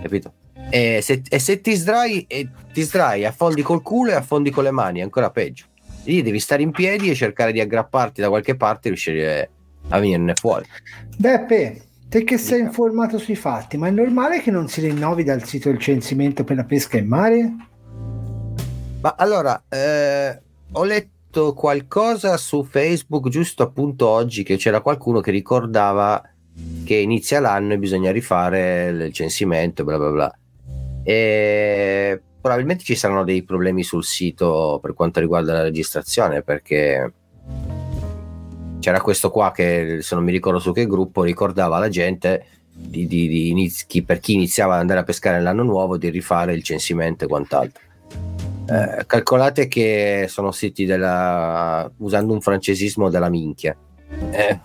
Capito? 0.00 0.34
E 0.70 1.00
se, 1.02 1.22
e 1.28 1.38
se 1.40 1.60
ti 1.60 1.74
sdrai, 1.74 2.24
e 2.28 2.48
ti 2.72 2.82
sdrai, 2.82 3.24
affondi 3.24 3.62
col 3.62 3.82
culo 3.82 4.10
e 4.10 4.14
affondi 4.14 4.50
con 4.50 4.62
le 4.62 4.70
mani, 4.70 5.00
è 5.00 5.02
ancora 5.02 5.30
peggio. 5.30 5.64
Lì 6.04 6.22
devi 6.22 6.40
stare 6.40 6.62
in 6.62 6.70
piedi 6.70 7.10
e 7.10 7.14
cercare 7.14 7.52
di 7.52 7.60
aggrapparti 7.60 8.20
da 8.20 8.28
qualche 8.28 8.56
parte 8.56 8.88
e 8.88 8.90
riuscire 8.90 9.50
a 9.88 9.98
venirne 9.98 10.34
fuori. 10.34 10.64
Beppe, 11.16 11.82
te 12.08 12.24
che 12.24 12.38
sei 12.38 12.60
informato 12.60 13.18
sui 13.18 13.36
fatti, 13.36 13.76
ma 13.76 13.88
è 13.88 13.90
normale 13.90 14.40
che 14.40 14.50
non 14.50 14.68
si 14.68 14.80
rinnovi 14.80 15.24
dal 15.24 15.44
sito 15.44 15.68
il 15.68 15.78
censimento 15.78 16.44
per 16.44 16.56
la 16.56 16.64
pesca 16.64 16.98
in 16.98 17.06
mare? 17.06 17.54
Ma 19.00 19.14
allora, 19.16 19.62
eh, 19.68 20.40
ho 20.72 20.84
letto 20.84 21.54
qualcosa 21.54 22.36
su 22.36 22.64
Facebook 22.64 23.28
giusto 23.28 23.62
appunto 23.62 24.08
oggi 24.08 24.42
che 24.42 24.56
c'era 24.56 24.80
qualcuno 24.80 25.20
che 25.20 25.30
ricordava 25.30 26.22
che 26.84 26.96
inizia 26.96 27.40
l'anno 27.40 27.74
e 27.74 27.78
bisogna 27.78 28.10
rifare 28.10 28.88
il 28.88 29.12
censimento, 29.12 29.84
bla 29.84 29.96
bla 29.96 30.10
bla. 30.10 30.38
E 31.02 32.20
probabilmente 32.40 32.84
ci 32.84 32.94
saranno 32.94 33.24
dei 33.24 33.42
problemi 33.42 33.82
sul 33.82 34.04
sito 34.04 34.78
per 34.80 34.94
quanto 34.94 35.20
riguarda 35.20 35.52
la 35.52 35.62
registrazione 35.62 36.42
perché 36.42 37.12
c'era 38.80 39.00
questo 39.00 39.30
qua 39.30 39.52
che 39.52 39.98
se 40.00 40.14
non 40.14 40.24
mi 40.24 40.32
ricordo 40.32 40.58
su 40.58 40.72
che 40.72 40.86
gruppo 40.86 41.22
ricordava 41.22 41.76
alla 41.76 41.88
gente 41.88 42.46
di, 42.72 43.06
di, 43.06 43.28
di 43.28 43.50
inizi, 43.50 44.02
per 44.02 44.20
chi 44.20 44.32
iniziava 44.32 44.74
ad 44.74 44.80
andare 44.80 45.00
a 45.00 45.04
pescare 45.04 45.40
l'anno 45.40 45.62
nuovo 45.62 45.98
di 45.98 46.08
rifare 46.08 46.54
il 46.54 46.62
censimento 46.62 47.24
e 47.24 47.28
quant'altro. 47.28 47.82
Eh, 48.66 49.04
calcolate 49.04 49.68
che 49.68 50.26
sono 50.28 50.50
siti 50.50 50.86
della 50.86 51.90
usando 51.98 52.32
un 52.32 52.40
francesismo 52.40 53.10
della 53.10 53.28
minchia. 53.28 53.76
Eh, 54.30 54.60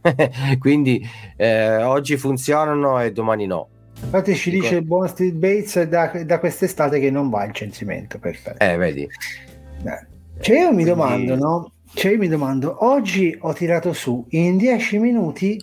quindi 0.58 1.06
eh, 1.36 1.82
oggi 1.82 2.16
funzionano 2.16 3.00
e 3.00 3.12
domani 3.12 3.46
no 3.46 3.68
Infatti 4.02 4.34
ci 4.34 4.50
dice 4.50 4.76
il 4.76 4.84
buon 4.84 5.06
Steve 5.08 5.32
Bates 5.32 5.82
da, 5.82 6.06
da 6.24 6.38
quest'estate 6.38 6.98
che 6.98 7.10
non 7.10 7.30
va 7.30 7.44
il 7.44 7.52
censimento, 7.52 8.18
perfetto. 8.18 8.62
Eh, 8.64 8.76
vedi. 8.76 9.02
Eh. 9.02 10.06
Cioè 10.40 10.60
io 10.60 10.72
mi 10.72 10.84
domando, 10.84 11.36
no? 11.36 11.72
Cioè 11.92 12.12
io 12.12 12.18
mi 12.18 12.28
domando, 12.28 12.84
oggi 12.84 13.36
ho 13.38 13.52
tirato 13.52 13.92
su 13.92 14.24
in 14.30 14.56
10 14.56 14.98
minuti 14.98 15.58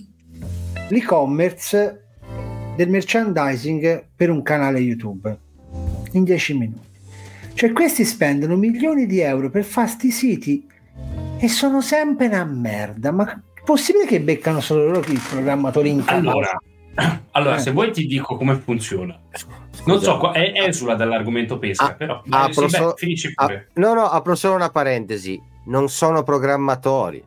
l'e-commerce 0.89 2.03
del 2.75 2.89
merchandising 2.89 4.05
per 4.15 4.29
un 4.29 4.41
canale 4.43 4.79
YouTube. 4.79 5.37
In 6.11 6.23
10 6.23 6.53
minuti. 6.53 6.87
Cioè 7.53 7.71
questi 7.71 8.05
spendono 8.05 8.55
milioni 8.55 9.07
di 9.07 9.19
euro 9.19 9.49
per 9.49 9.63
fare 9.63 9.87
sti 9.87 10.11
siti 10.11 10.67
e 11.39 11.47
sono 11.47 11.81
sempre 11.81 12.27
una 12.27 12.45
merda. 12.45 13.11
Ma 13.11 13.33
è 13.33 13.61
possibile 13.65 14.05
che 14.05 14.21
beccano 14.21 14.61
solo 14.61 14.85
loro 14.85 15.11
i 15.11 15.19
programmatori 15.29 15.89
in 15.89 16.03
casa? 16.03 16.29
Allora, 16.29 16.61
allora 17.31 17.55
Eh. 17.55 17.59
se 17.59 17.71
vuoi 17.71 17.91
ti 17.91 18.05
dico 18.07 18.35
come 18.35 18.55
funziona. 18.55 19.17
Non 19.85 20.01
so, 20.01 20.31
è 20.31 20.53
esula 20.55 20.95
dall'argomento 20.95 21.57
pesca, 21.59 21.85
Ah, 21.85 21.93
però 21.93 22.21
ah, 22.29 22.47
eh, 22.49 22.53
sì, 22.53 22.65
beh, 22.65 22.93
finisci 22.97 23.31
Ah, 23.35 23.45
pure. 23.45 23.69
no, 23.75 23.93
no, 23.93 24.09
apro 24.09 24.35
solo 24.35 24.55
una 24.55 24.69
parentesi. 24.69 25.39
Non 25.65 25.87
sono 25.89 26.23
programmatori. 26.23 27.23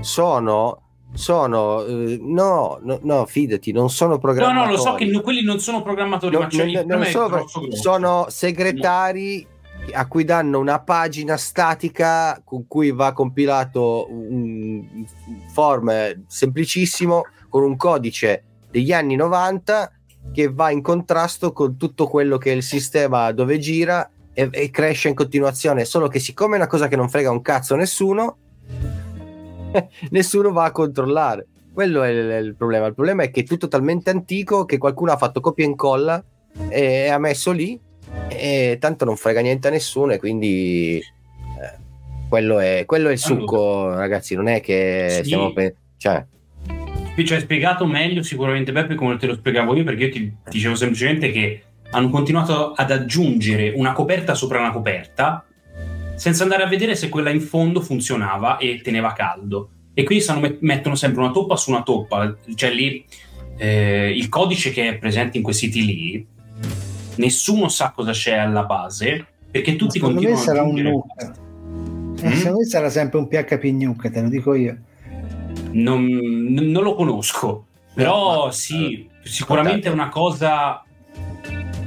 Sono. 0.00 0.78
Sono. 1.14 1.84
eh, 1.84 2.18
no, 2.22 2.78
no, 2.82 2.98
no, 3.02 3.26
fidati, 3.26 3.70
non 3.72 3.90
sono 3.90 4.12
No, 4.14 4.18
programmatori. 4.18 4.64
no, 4.70 4.70
lo 4.76 4.78
so 4.78 4.94
che 4.94 5.04
no- 5.04 5.20
quelli 5.20 5.42
non 5.42 5.58
sono 5.60 5.82
programmatori, 5.82 6.34
No, 6.34 6.40
ma 6.40 6.48
cioè, 6.48 6.70
no, 6.72 6.82
no, 6.86 6.96
non 6.96 7.04
sono, 7.06 7.28
grosso, 7.28 7.76
sono 7.76 8.26
segretari 8.28 9.46
a 9.92 10.06
cui 10.06 10.24
danno 10.24 10.58
una 10.58 10.80
pagina 10.80 11.36
statica 11.36 12.40
con 12.44 12.66
cui 12.66 12.92
va 12.92 13.12
compilato 13.12 14.06
un 14.08 15.04
form 15.52 16.24
semplicissimo 16.26 17.22
con 17.52 17.64
un 17.64 17.76
codice 17.76 18.44
degli 18.70 18.92
anni 18.94 19.14
90 19.14 19.92
che 20.32 20.50
va 20.50 20.70
in 20.70 20.80
contrasto 20.80 21.52
con 21.52 21.76
tutto 21.76 22.06
quello 22.06 22.38
che 22.38 22.50
è 22.50 22.54
il 22.54 22.62
sistema 22.62 23.30
dove 23.32 23.58
gira 23.58 24.08
e, 24.32 24.48
e 24.50 24.70
cresce 24.70 25.08
in 25.08 25.14
continuazione. 25.14 25.84
Solo 25.84 26.08
che 26.08 26.18
siccome 26.18 26.54
è 26.54 26.56
una 26.56 26.66
cosa 26.66 26.88
che 26.88 26.96
non 26.96 27.10
frega 27.10 27.30
un 27.30 27.42
cazzo 27.42 27.74
a 27.74 27.76
nessuno 27.76 28.38
nessuno 30.10 30.50
va 30.50 30.64
a 30.64 30.72
controllare. 30.72 31.46
Quello 31.74 32.02
è 32.02 32.08
il, 32.08 32.46
il 32.46 32.54
problema. 32.56 32.86
Il 32.86 32.94
problema 32.94 33.22
è 33.24 33.30
che 33.30 33.40
è 33.40 33.44
tutto 33.44 33.68
talmente 33.68 34.08
antico 34.08 34.64
che 34.64 34.78
qualcuno 34.78 35.12
ha 35.12 35.18
fatto 35.18 35.40
copia 35.40 35.66
e 35.66 35.68
incolla 35.68 36.24
e 36.70 37.08
ha 37.10 37.18
messo 37.18 37.50
lì 37.52 37.78
e 38.28 38.78
tanto 38.80 39.04
non 39.04 39.16
frega 39.16 39.40
niente 39.42 39.68
a 39.68 39.70
nessuno 39.70 40.12
e 40.12 40.18
quindi 40.18 40.96
eh, 40.98 41.78
quello, 42.30 42.58
è, 42.60 42.84
quello 42.86 43.10
è 43.10 43.12
il 43.12 43.18
succo 43.18 43.92
ragazzi. 43.92 44.34
Non 44.34 44.48
è 44.48 44.62
che 44.62 45.08
Sì. 45.10 45.24
stiamo 45.24 45.52
pe- 45.52 45.76
cioè 45.98 46.24
ci 47.16 47.34
hai 47.34 47.40
spiegato 47.40 47.86
meglio 47.86 48.22
sicuramente 48.22 48.72
Beppe 48.72 48.94
come 48.94 49.16
te 49.16 49.26
lo 49.26 49.34
spiegavo 49.34 49.76
io 49.76 49.84
perché 49.84 50.04
io 50.04 50.10
ti 50.10 50.34
dicevo 50.50 50.74
semplicemente 50.74 51.30
che 51.30 51.62
hanno 51.90 52.08
continuato 52.08 52.72
ad 52.72 52.90
aggiungere 52.90 53.72
una 53.74 53.92
coperta 53.92 54.34
sopra 54.34 54.58
una 54.58 54.70
coperta 54.70 55.44
senza 56.14 56.42
andare 56.42 56.62
a 56.62 56.68
vedere 56.68 56.94
se 56.94 57.08
quella 57.08 57.30
in 57.30 57.40
fondo 57.40 57.80
funzionava 57.80 58.56
e 58.58 58.80
teneva 58.82 59.12
caldo 59.12 59.70
e 59.94 60.04
quindi 60.04 60.24
stanno 60.24 60.40
met- 60.40 60.60
mettono 60.60 60.94
sempre 60.94 61.22
una 61.22 61.32
toppa 61.32 61.56
su 61.56 61.70
una 61.70 61.82
toppa 61.82 62.34
cioè 62.54 62.70
lì 62.70 63.04
eh, 63.58 64.12
il 64.14 64.28
codice 64.28 64.70
che 64.70 64.88
è 64.88 64.96
presente 64.96 65.36
in 65.36 65.42
quei 65.42 65.54
siti 65.54 65.84
lì 65.84 66.26
nessuno 67.16 67.68
sa 67.68 67.92
cosa 67.94 68.12
c'è 68.12 68.36
alla 68.36 68.64
base 68.64 69.26
perché 69.52 69.76
tutti 69.76 69.98
continuano 69.98 70.38
ad 70.38 70.42
sarà 70.42 70.62
un 70.62 70.70
aggiungere 70.70 70.90
nuke. 70.90 71.32
Mm? 72.24 72.32
Secondo 72.32 72.58
me 72.58 72.64
sarà 72.64 72.88
sempre 72.88 73.18
un 73.18 73.28
PHP 73.28 73.64
nuke, 73.64 74.10
te 74.10 74.22
lo 74.22 74.28
dico 74.30 74.54
io. 74.54 74.78
Non, 75.72 76.04
non 76.04 76.82
lo 76.82 76.94
conosco, 76.94 77.66
però 77.94 78.46
ma- 78.46 78.52
sì, 78.52 79.08
sicuramente 79.24 79.88
è 79.88 79.92
una 79.92 80.08
cosa 80.08 80.82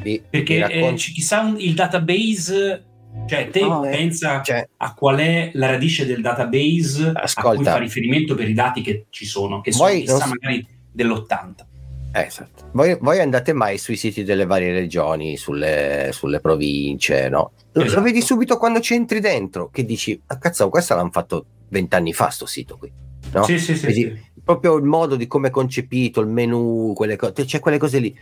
vi- 0.01 0.21
perché 0.29 0.65
vi 0.67 0.73
eh, 0.73 0.93
chissà 0.95 1.41
un- 1.41 1.55
il 1.59 1.73
database, 1.73 2.83
cioè 3.27 3.49
te 3.49 3.61
No, 3.61 3.83
eh, 3.85 3.89
pensa 3.89 4.41
cioè, 4.41 4.67
a 4.77 4.93
qual 4.93 5.17
è 5.17 5.49
la 5.53 5.67
radice 5.71 6.05
del 6.05 6.21
database 6.21 7.07
a 7.07 7.11
cui 7.11 7.21
Ascolta. 7.21 7.71
fa 7.71 7.77
riferimento 7.77 8.35
per 8.35 8.49
i 8.49 8.53
dati 8.53 8.81
che 8.81 9.05
ci 9.09 9.25
sono, 9.25 9.61
che 9.61 9.71
sono 9.71 9.89
chissà 9.89 10.11
non 10.13 10.21
s- 10.21 10.27
magari 10.27 10.67
dell'80. 10.91 11.65
eh, 12.13 12.21
esatto. 12.21 12.69
voi, 12.73 12.97
voi 13.01 13.19
andate 13.19 13.51
mai 13.53 13.77
sui 13.77 13.95
siti 13.97 14.23
delle 14.23 14.45
varie 14.45 14.71
regioni 14.71 15.35
sulle, 15.37 16.09
sulle 16.13 16.39
province 16.39 17.27
no? 17.29 17.51
Lo- 17.73 17.81
Esatto. 17.83 17.99
lo 17.99 18.05
vedi 18.05 18.21
subito 18.21 18.57
quando 18.57 18.79
ci 18.79 18.93
entri 18.93 19.19
dentro 19.19 19.69
che 19.69 19.83
dici 19.83 20.17
ah, 20.27 20.37
cazzo 20.37 20.69
questo 20.69 20.95
l'hanno 20.95 21.09
fatto 21.11 21.45
vent'anni 21.69 22.13
fa 22.13 22.29
sto 22.29 22.45
sito 22.45 22.77
qui 22.77 22.91
no? 23.33 23.43
Sì, 23.43 23.57
sì, 23.59 23.75
sì, 23.75 23.85
Vedi? 23.87 24.01
sì. 24.01 24.41
proprio 24.43 24.75
il 24.75 24.83
modo 24.83 25.15
di 25.15 25.27
come 25.27 25.47
è 25.47 25.51
concepito, 25.51 26.21
il 26.21 26.27
menu, 26.27 26.93
quelle 26.95 27.15
cose, 27.15 27.43
c'è 27.45 27.59
quelle 27.59 27.77
cose 27.79 27.99
lì. 27.99 28.15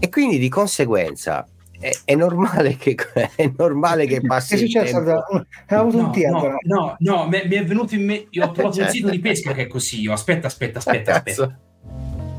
E 0.00 0.08
quindi 0.08 0.38
di 0.38 0.48
conseguenza 0.48 1.46
è, 1.78 1.90
è 2.04 2.14
normale 2.16 2.76
che 2.76 2.96
è 3.36 3.50
normale 3.56 4.06
che 4.06 4.20
passi 4.20 4.56
Che 4.56 4.62
è 4.62 4.66
successo? 4.66 4.96
tempo. 5.04 5.46
Ha 5.68 5.78
avuto 5.78 5.96
No, 5.98 6.06
un 6.06 6.12
tiro. 6.12 6.30
no, 6.40 6.56
no, 6.62 6.96
no, 6.98 7.28
mi 7.28 7.40
mi 7.46 7.54
è 7.54 7.64
venuto 7.64 7.94
in 7.94 8.04
mente. 8.04 8.26
Io 8.30 8.44
ho 8.44 8.50
trovato 8.52 8.78
un 8.78 8.82
Cioè. 8.84 8.92
sito 8.92 9.10
di 9.10 9.20
pesca 9.20 9.52
che 9.52 9.62
è 9.62 9.66
così. 9.68 10.00
Io, 10.00 10.12
aspetta, 10.12 10.48
aspetta, 10.48 10.78
aspetta, 10.78 11.14
aspetta. 11.14 11.42
Cazzo. 11.42 11.54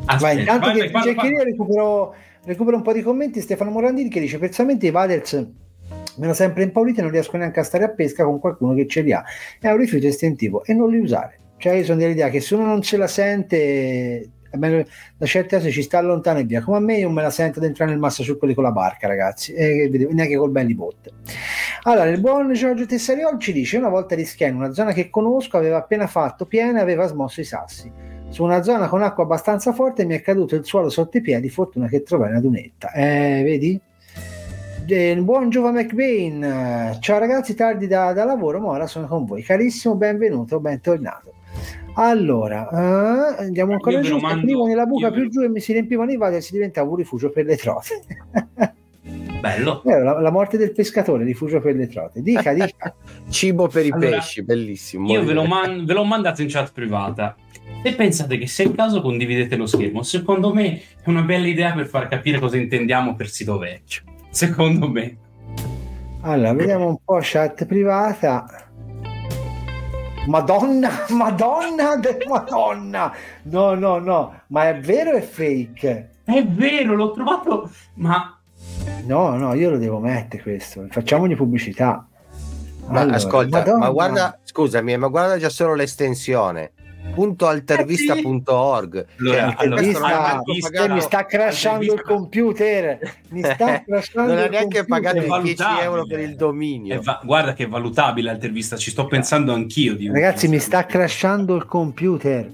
aspetta. 0.06 0.34
Ma 0.34 0.40
intanto 0.40 0.68
vai, 0.68 0.82
che 0.82 0.90
vai, 0.92 1.30
io 1.32 1.44
recupero, 1.44 2.14
recupero 2.44 2.76
un 2.76 2.84
po' 2.84 2.94
di 2.94 3.02
commenti. 3.02 3.40
Stefano 3.42 3.72
Morandini 3.72 4.10
che 4.10 4.20
dice: 4.20 4.38
Personalmente 4.38 4.88
i 4.88 4.92
Vaders 4.92 5.48
hanno 6.26 6.34
sempre 6.34 6.64
impaurito 6.64 7.00
e 7.00 7.04
non 7.04 7.12
riesco 7.12 7.38
neanche 7.38 7.60
a 7.60 7.64
stare 7.64 7.84
a 7.84 7.90
pesca 7.90 8.24
con 8.24 8.40
qualcuno 8.40 8.74
che 8.74 8.88
ce 8.88 9.02
li 9.02 9.12
ha. 9.14 9.24
È 9.60 9.70
un 9.70 9.78
rifiuto 9.78 10.08
istintivo 10.08 10.64
e 10.64 10.74
non 10.74 10.90
li 10.90 11.00
usare. 11.00 11.40
Cioè, 11.58 11.74
io 11.74 11.84
sono 11.84 12.00
dell'idea 12.00 12.30
che 12.30 12.40
se 12.40 12.56
uno 12.56 12.66
non 12.66 12.82
ce 12.82 12.96
la 12.98 13.08
sente, 13.08 14.30
da 14.52 15.26
certe 15.26 15.58
cose 15.58 15.72
ci 15.72 15.82
sta 15.82 16.02
lontano 16.02 16.40
e 16.40 16.44
via. 16.44 16.62
Come 16.62 16.78
a 16.78 16.80
me, 16.80 16.98
io 16.98 17.10
me 17.10 17.22
la 17.22 17.30
sento 17.30 17.60
di 17.60 17.68
entrare 17.68 17.92
nel 17.92 18.00
massa 18.00 18.24
su 18.24 18.38
quelli 18.38 18.54
con 18.54 18.64
la 18.64 18.72
barca, 18.72 19.08
ragazzi, 19.08 19.54
e 19.54 19.90
neanche 20.12 20.38
col 20.38 20.52
belli 20.52 20.74
botte. 20.74 21.12
Allora, 21.84 22.10
il 22.10 22.20
buon 22.20 22.52
Giorgio 22.54 22.86
Tessariol 22.86 23.40
ci 23.40 23.54
dice: 23.54 23.78
Una 23.78 23.90
volta 23.90 24.16
rischiai 24.16 24.50
in 24.50 24.56
una 24.56 24.74
zona 24.74 24.94
che 24.94 25.10
conosco, 25.10 25.58
aveva 25.58 25.78
appena 25.78 26.08
fatto 26.08 26.46
piena 26.46 26.80
e 26.80 26.82
aveva 26.82 27.06
smosso 27.08 27.42
i 27.42 27.46
sassi. 27.46 27.92
Su 28.30 28.44
una 28.44 28.62
zona 28.62 28.88
con 28.88 29.02
acqua 29.02 29.24
abbastanza 29.24 29.74
forte 29.74 30.06
mi 30.06 30.14
è 30.16 30.22
caduto 30.22 30.56
il 30.56 30.64
suolo 30.64 30.90
sotto 30.90 31.18
i 31.18 31.22
piedi, 31.22 31.50
fortuna 31.50 31.88
che 31.88 32.04
trovai 32.04 32.30
una 32.30 32.40
dunetta. 32.40 32.92
Eh, 32.92 33.42
vedi? 33.44 33.80
Eh, 34.92 35.16
buon 35.18 35.52
Giova 35.52 35.72
McBain, 35.72 36.98
ciao 37.00 37.20
ragazzi, 37.20 37.54
tardi 37.54 37.86
da, 37.86 38.12
da 38.12 38.24
lavoro, 38.24 38.60
ma 38.60 38.70
ora 38.70 38.88
sono 38.88 39.06
con 39.06 39.24
voi. 39.24 39.44
Carissimo, 39.44 39.94
benvenuto, 39.96 40.60
bentornato. 40.60 41.36
Allora, 41.94 42.68
eh, 42.72 43.44
andiamo 43.44 43.74
ancora 43.74 44.00
giù. 44.00 44.18
Finivo 44.20 44.66
nella 44.66 44.88
buca 44.88 45.12
più 45.12 45.30
giù 45.30 45.44
e 45.44 45.50
mi 45.50 45.60
si 45.60 45.74
riempivano 45.74 46.12
i 46.12 46.18
vadi 46.18 46.38
e 46.38 46.42
si 46.42 46.54
diventava 46.54 46.90
un 46.90 46.96
rifugio 46.96 47.30
per 47.30 47.46
le 47.46 47.56
trote. 47.56 48.04
Bello. 49.40 49.84
Eh, 49.84 50.00
la, 50.00 50.20
la 50.20 50.32
morte 50.32 50.58
del 50.58 50.72
pescatore, 50.72 51.24
rifugio 51.24 51.62
per 51.62 51.76
le 51.76 51.88
trote. 51.88 52.24
Dica, 52.24 52.52
dica. 52.52 52.96
Cibo 53.30 53.68
per 53.68 53.86
i 53.86 53.92
Allora, 53.92 54.10
pesci, 54.10 54.44
bellissimo. 54.44 55.08
Io 55.12 55.24
ve 55.24 55.34
l'ho, 55.34 55.46
man- 55.46 55.86
ve 55.86 55.94
l'ho 55.94 56.04
mandato 56.04 56.42
in 56.42 56.48
chat 56.50 56.72
privata. 56.74 57.36
Se 57.84 57.94
pensate 57.94 58.40
che 58.40 58.48
se 58.48 58.64
è 58.64 58.66
il 58.66 58.74
caso 58.74 59.02
condividete 59.02 59.56
lo 59.56 59.68
schermo, 59.68 60.02
secondo 60.02 60.52
me 60.52 60.82
è 61.04 61.10
una 61.10 61.22
bella 61.22 61.46
idea 61.46 61.74
per 61.74 61.86
far 61.86 62.08
capire 62.08 62.40
cosa 62.40 62.58
intendiamo 62.58 63.14
per 63.14 63.30
sito 63.30 63.60
vecchio. 63.60 64.02
Secondo 64.30 64.90
me. 64.90 65.18
Allora, 66.22 66.54
vediamo 66.54 66.88
un 66.88 66.98
po' 67.04 67.20
chat 67.22 67.66
privata. 67.66 68.46
Madonna, 70.28 71.06
Madonna, 71.10 71.96
de- 71.96 72.26
Madonna. 72.28 73.14
No, 73.44 73.74
no, 73.74 74.00
no, 74.00 74.42
ma 74.48 74.70
è 74.70 74.80
vero 74.80 75.12
o 75.12 75.16
è 75.16 75.22
fake? 75.22 76.10
È 76.24 76.46
vero, 76.46 76.96
l'ho 76.96 77.12
trovato, 77.12 77.70
ma 77.96 78.34
No, 79.06 79.36
no, 79.38 79.54
io 79.54 79.72
lo 79.72 79.78
devo 79.78 80.00
mettere 80.00 80.44
questo. 80.44 80.86
Facciamogli 80.90 81.36
pubblicità. 81.36 82.06
Ma 82.88 83.00
Allora, 83.00 83.16
ascolta, 83.16 83.58
Madonna. 83.60 83.78
ma 83.78 83.90
guarda, 83.90 84.40
scusami, 84.44 84.98
ma 84.98 85.08
guarda 85.08 85.38
già 85.38 85.50
solo 85.50 85.74
l'estensione. 85.74 86.74
Punto 87.14 87.48
altervista.org. 87.48 89.06
Allora, 89.20 89.38
Cioè, 89.38 89.56
allora, 89.58 89.82
mi, 89.82 89.92
non 89.92 89.96
sta, 90.62 90.88
mi 90.94 91.02
sta 91.02 91.26
crashando 91.26 91.94
il 91.94 92.02
computer. 92.02 93.00
Mi 93.30 93.42
sta 93.44 93.84
crashando 93.86 94.34
non 94.34 94.44
ha 94.44 94.48
neanche 94.48 94.86
pagato 94.86 95.18
È 95.18 95.20
i 95.20 95.24
10 95.24 95.30
valutabile. 95.30 95.84
euro 95.84 96.06
per 96.06 96.20
il 96.20 96.36
dominio. 96.36 97.02
va- 97.02 97.20
guarda 97.24 97.54
che 97.54 97.66
è 97.66 97.68
valutabile 97.68 98.32
l'intervista, 98.32 98.78
ci 98.78 98.92
sto 98.92 99.06
pensando 99.08 99.54
anch'io. 99.54 99.96
Di 99.96 100.08
Ragazzi, 100.10 100.48
mi 100.48 100.60
sta 100.60 100.86
crashando 100.86 101.56
il 101.56 101.66
computer. 101.66 102.52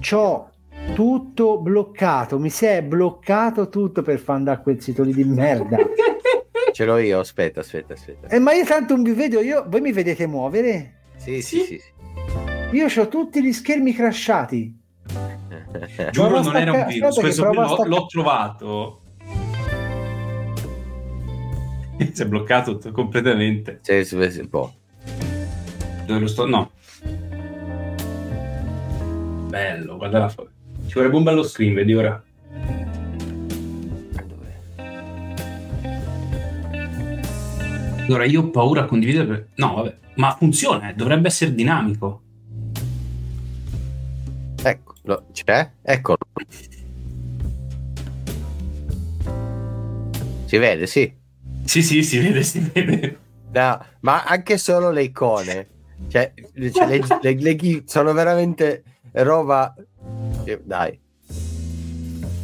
C'ho 0.00 0.50
tutto 0.94 1.58
bloccato. 1.58 2.38
Mi 2.38 2.50
si 2.50 2.66
è 2.66 2.82
bloccato 2.82 3.68
tutto 3.68 4.02
per 4.02 4.18
far 4.18 4.36
andare 4.36 4.58
a 4.58 4.60
quel 4.60 4.80
sito 4.80 5.02
lì 5.02 5.14
di 5.14 5.24
merda. 5.24 5.76
Ce 6.72 6.84
l'ho 6.84 6.98
io, 6.98 7.20
aspetta, 7.20 7.60
aspetta, 7.60 7.92
aspetta. 7.94 8.28
Eh, 8.28 8.38
ma 8.40 8.52
io 8.52 8.64
tanto 8.64 8.96
vi 8.96 9.12
vedo, 9.12 9.40
io, 9.40 9.64
voi 9.68 9.80
mi 9.80 9.92
vedete 9.92 10.26
muovere? 10.26 11.02
Sì, 11.16 11.40
sì, 11.40 11.60
sì. 11.60 11.64
sì. 11.78 11.92
Io 12.72 12.86
ho 12.86 13.08
tutti 13.08 13.42
gli 13.42 13.52
schermi 13.52 13.92
crashati. 13.92 14.80
Giuro, 16.10 16.42
non 16.42 16.56
era 16.56 16.72
un 16.72 16.86
virus. 16.86 17.18
Questo 17.18 17.52
l'ho, 17.52 17.66
stacca- 17.66 17.88
l'ho 17.88 18.06
trovato. 18.06 19.00
si 22.12 22.22
è 22.22 22.26
bloccato 22.26 22.78
t- 22.78 22.90
completamente. 22.90 23.78
Sì, 23.82 24.04
sì, 24.04 24.30
sì, 24.30 24.42
boh. 24.46 24.72
Dove 26.06 26.18
lo 26.20 26.26
sto? 26.26 26.46
No. 26.46 26.70
Bello, 29.48 29.96
guarda 29.96 30.18
la 30.18 30.28
foto. 30.28 30.50
Ci 30.86 30.94
vorrebbe 30.94 31.16
un 31.16 31.22
bello 31.22 31.42
screen, 31.44 31.74
vedi 31.74 31.94
ora. 31.94 32.22
Allora 38.06 38.24
io 38.24 38.42
ho 38.42 38.50
paura 38.50 38.82
a 38.82 38.84
condividere. 38.86 39.26
per- 39.26 39.46
No, 39.56 39.74
vabbè, 39.76 39.96
ma 40.16 40.30
funziona, 40.36 40.90
eh, 40.90 40.94
dovrebbe 40.94 41.28
essere 41.28 41.54
dinamico. 41.54 42.20
Lo- 45.06 45.26
c'è? 45.32 45.70
Eccolo. 45.82 46.16
Si 50.46 50.56
vede, 50.58 50.86
sì. 50.86 51.12
Sì, 51.64 51.82
sì, 51.82 52.02
si 52.02 52.18
vede, 52.18 52.42
si 52.42 52.58
vede. 52.72 53.18
No, 53.52 53.84
ma 54.00 54.24
anche 54.24 54.56
solo 54.58 54.90
le 54.90 55.02
icone. 55.02 55.68
Cioè, 56.08 56.32
cioè, 56.72 56.86
le, 56.86 57.00
le- 57.20 57.34
le 57.34 57.54
ghi- 57.56 57.82
sono 57.86 58.12
veramente 58.12 58.82
roba... 59.12 59.74
Dai. 60.62 60.98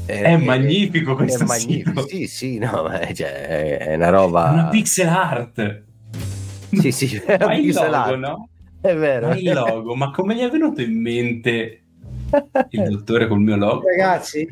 È 0.06 0.32
eh, 0.32 0.36
magnifico 0.38 1.12
È 1.12 1.16
questo 1.16 1.44
magnifico. 1.44 2.02
sito. 2.02 2.08
Sì, 2.08 2.26
sì, 2.26 2.58
no, 2.58 2.88
è, 2.88 3.12
cioè, 3.12 3.46
è- 3.46 3.78
è 3.78 3.94
una 3.94 4.08
È 4.08 4.10
roba... 4.10 4.50
Una 4.50 4.68
pixel 4.68 5.08
art. 5.08 5.82
Sì, 6.72 6.92
sì, 6.92 7.16
è 7.16 7.38
Ma 7.44 7.54
il 7.54 7.72
logo, 7.72 7.94
art. 7.94 8.16
no? 8.16 8.48
È 8.80 8.94
vero. 8.94 9.28
Ma 9.28 9.36
il 9.36 9.52
logo, 9.52 9.94
ma 9.94 10.10
come 10.10 10.34
gli 10.34 10.40
è 10.40 10.50
venuto 10.50 10.80
in 10.80 11.00
mente 11.00 11.82
il 12.70 12.88
dottore 12.90 13.26
col 13.28 13.40
mio 13.40 13.56
logo? 13.56 13.86
Ragazzi, 13.88 14.46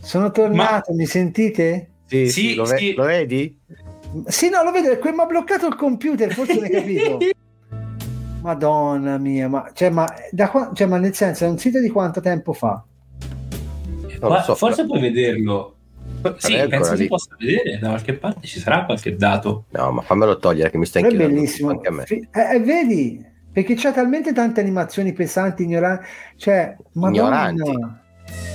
sono 0.00 0.30
tornato, 0.30 0.92
mi 0.94 1.06
sentite? 1.06 1.90
Sì, 2.06 2.30
Sì, 2.30 2.40
sì, 2.50 2.54
lo, 2.54 2.64
ve- 2.64 2.76
sì. 2.78 2.94
lo 2.94 3.04
vedi? 3.04 3.58
Sì, 4.26 4.48
no, 4.48 4.62
lo 4.62 4.70
vedo, 4.70 4.90
è 4.90 5.12
mi 5.12 5.20
ha 5.20 5.26
bloccato 5.26 5.66
il 5.66 5.74
computer, 5.74 6.32
forse 6.32 6.54
non 6.54 6.64
hai 6.64 6.70
capito. 6.70 7.18
Madonna 8.40 9.18
mia, 9.18 9.48
ma, 9.48 9.70
cioè, 9.74 9.90
ma, 9.90 10.06
da 10.30 10.48
qua- 10.48 10.70
cioè, 10.72 10.86
ma 10.86 10.96
nel 10.98 11.14
senso 11.14 11.44
è 11.44 11.48
un 11.48 11.58
sito 11.58 11.80
di 11.80 11.90
quanto 11.90 12.20
tempo 12.20 12.52
fa? 12.52 12.82
Lo 14.20 14.40
so, 14.42 14.54
Forse 14.54 14.76
però- 14.82 14.88
puoi 14.88 15.00
vederlo. 15.00 15.74
Sì, 16.38 16.56
penso 16.68 16.96
si 16.96 17.02
lì. 17.02 17.08
possa 17.08 17.36
vedere 17.38 17.78
da 17.78 17.88
qualche 17.90 18.14
parte, 18.14 18.46
ci 18.46 18.58
sarà 18.58 18.84
qualche 18.86 19.14
dato. 19.14 19.66
No, 19.70 19.92
ma 19.92 20.00
fammelo 20.02 20.38
togliere 20.38 20.70
che 20.70 20.78
mi 20.78 20.86
sta 20.86 21.00
Però 21.00 21.10
è 21.10 21.12
inchiodando 21.12 21.40
bellissimo. 21.40 21.70
anche 21.70 21.88
a 21.88 21.90
me. 21.92 22.04
Eh, 22.06 22.54
eh, 22.54 22.60
vedi? 22.60 23.24
Perché 23.58 23.74
c'ha 23.74 23.90
talmente 23.90 24.32
tante 24.32 24.60
animazioni 24.60 25.12
pesanti, 25.12 25.64
ignoranti. 25.64 26.04
Cioè, 26.36 26.76
Madonna. 26.92 27.50
Ignoranti. 27.50 27.96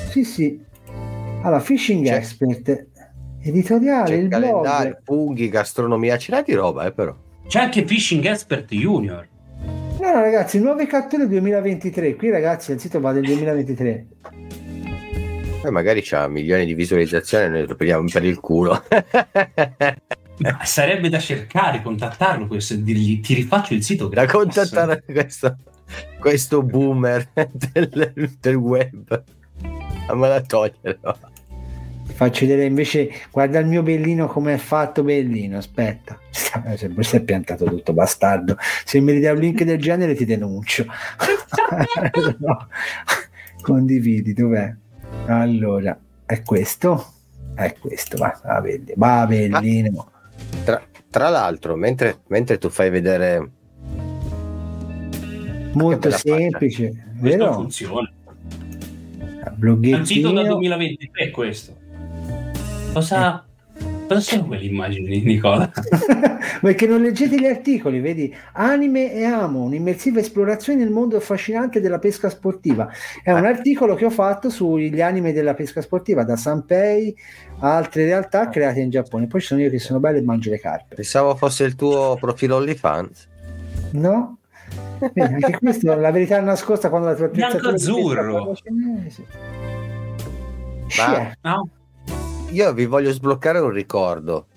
Sì, 0.10 0.24
sì. 0.24 0.64
Allora, 1.41 1.60
Fishing 1.60 2.06
C'è- 2.06 2.16
Expert, 2.16 2.86
editoriale, 3.41 4.06
C'è 4.08 4.16
il 4.16 4.30
calendario, 4.30 4.91
blog. 4.91 5.04
funghi, 5.04 5.49
gastronomia, 5.49 6.16
ce 6.18 6.32
l'hai 6.32 6.43
di 6.45 6.54
roba, 6.54 6.86
eh, 6.86 6.93
però. 6.93 7.14
C'è 7.45 7.60
anche 7.60 7.86
Fishing 7.86 8.24
Expert 8.24 8.74
Junior. 8.74 9.28
No, 9.99 10.08
no, 10.10 10.22
ragazzi, 10.22 10.58
nuove 10.62 10.88
catture 10.88 11.28
2023. 11.28 12.16
Qui, 12.16 12.30
ragazzi, 12.30 12.72
il 12.72 12.80
sito 12.80 13.01
va 13.01 13.12
del 13.12 13.26
2023. 13.26 14.06
Poi 15.64 15.72
magari 15.72 16.01
c'ha 16.01 16.30
milioni 16.30 16.66
di 16.66 16.76
visualizzazioni 16.76 17.43
e 17.43 17.49
noi 17.49 17.68
lo 17.68 17.76
prendiamo 17.76 18.08
per 18.10 18.24
il 18.24 18.39
culo. 18.39 18.82
Ma 20.38 20.65
sarebbe 20.65 21.09
da 21.09 21.19
cercare, 21.19 21.81
contattarlo, 21.81 22.47
questo, 22.47 22.73
e 22.73 22.84
dirgli 22.84 23.19
ti 23.19 23.34
rifaccio 23.34 23.73
il 23.73 23.84
sito 23.84 24.07
da 24.07 24.25
gratis." 24.25 24.34
contattare 24.34 25.03
questo, 25.05 25.57
questo 26.19 26.63
boomer 26.63 27.29
del, 27.51 28.34
del 28.39 28.55
web. 28.55 29.23
Fammela 30.07 30.41
togliere. 30.41 30.99
Faccio 32.13 32.45
vedere 32.45 32.65
invece, 32.65 33.09
guarda 33.31 33.59
il 33.59 33.65
mio 33.65 33.81
bellino 33.81 34.27
come 34.27 34.53
è 34.53 34.57
fatto 34.57 35.03
bellino, 35.03 35.57
aspetta. 35.57 36.19
Se 36.31 36.93
si 36.99 37.15
è 37.15 37.21
piantato 37.21 37.65
tutto, 37.65 37.93
bastardo. 37.93 38.55
Se 38.86 38.99
mi 38.99 39.13
ridai 39.13 39.34
un 39.34 39.39
link 39.39 39.63
del 39.63 39.79
genere 39.79 40.15
ti 40.15 40.25
denuncio. 40.25 40.86
No. 42.39 42.67
Condividi, 43.61 44.34
dov'è? 44.34 44.73
Allora, 45.27 45.97
è 46.25 46.41
questo? 46.43 47.13
È 47.55 47.73
questo, 47.79 48.17
va, 48.17 48.39
va, 48.43 48.61
belli- 48.61 48.93
va 48.95 49.25
bellino. 49.25 50.11
Tra, 51.14 51.30
l'altro, 51.30 51.76
mentre, 51.76 52.22
mentre 52.30 52.57
tu 52.57 52.70
fai 52.70 52.89
vedere 52.89 53.51
Molto 55.74 55.99
bella 55.99 56.18
faccia. 56.18 56.36
semplice, 56.36 56.89
Questo 57.20 57.38
vero? 57.38 57.53
funziona. 57.53 58.11
Un 58.32 60.05
sito 60.05 60.32
da 60.32 60.41
Bloggettino. 60.41 60.43
2023 60.53 61.30
questo. 61.30 61.76
Cosa, 62.93 63.45
cosa 64.14 64.20
sono 64.22 64.45
quelle 64.47 64.66
immagini, 64.66 65.22
Nicola? 65.22 65.72
Perché 66.61 66.88
non 66.88 67.01
leggete 67.01 67.39
gli 67.39 67.45
articoli, 67.45 67.99
vedi? 67.99 68.34
Anime 68.53 69.14
e 69.14 69.24
amo, 69.26 69.64
un'immersiva 69.64 70.20
esplorazione 70.20 70.80
nel 70.80 70.91
mondo 70.91 71.18
affascinante 71.18 71.80
della 71.80 71.99
pesca 71.99 72.30
sportiva. 72.30 72.89
È 73.22 73.32
un 73.32 73.45
articolo 73.45 73.95
che 73.95 74.05
ho 74.05 74.09
fatto 74.09 74.49
sugli 74.49 75.01
anime 75.01 75.34
della 75.34 75.53
pesca 75.53 75.82
sportiva, 75.82 76.24
da 76.24 76.36
Sanpei 76.36 77.16
a 77.59 77.76
altre 77.76 78.05
realtà 78.05 78.49
create 78.49 78.80
in 78.80 78.89
Giappone. 78.89 79.28
Poi 79.28 79.41
ci 79.41 79.47
sono 79.47 79.61
io 79.61 79.70
che 79.70 79.80
sono 79.80 79.99
bello 79.99 80.18
e 80.18 80.22
mangio 80.22 80.49
le 80.49 80.59
carpe. 80.59 80.95
pensavo 80.95 81.36
fosse 81.36 81.64
il 81.64 81.76
tuo 81.76 82.18
profilo 82.20 82.57
OnlyFans. 82.57 83.28
No? 83.91 84.38
Vedi, 84.99 85.34
anche 85.34 85.59
questo 85.59 85.91
è 85.91 85.95
la 85.95 86.11
verità 86.11 86.39
nascosta 86.39 86.89
quando 86.89 87.07
la 87.07 87.16
tua 87.16 87.30
parla 87.30 87.78
cinese. 87.78 89.26
Ma- 90.86 90.88
Scie. 90.88 91.38
No? 91.41 91.70
Io 92.54 92.72
vi 92.74 92.86
voglio 92.86 93.12
sbloccare 93.12 93.60
un 93.60 93.70
ricordo 93.72 94.47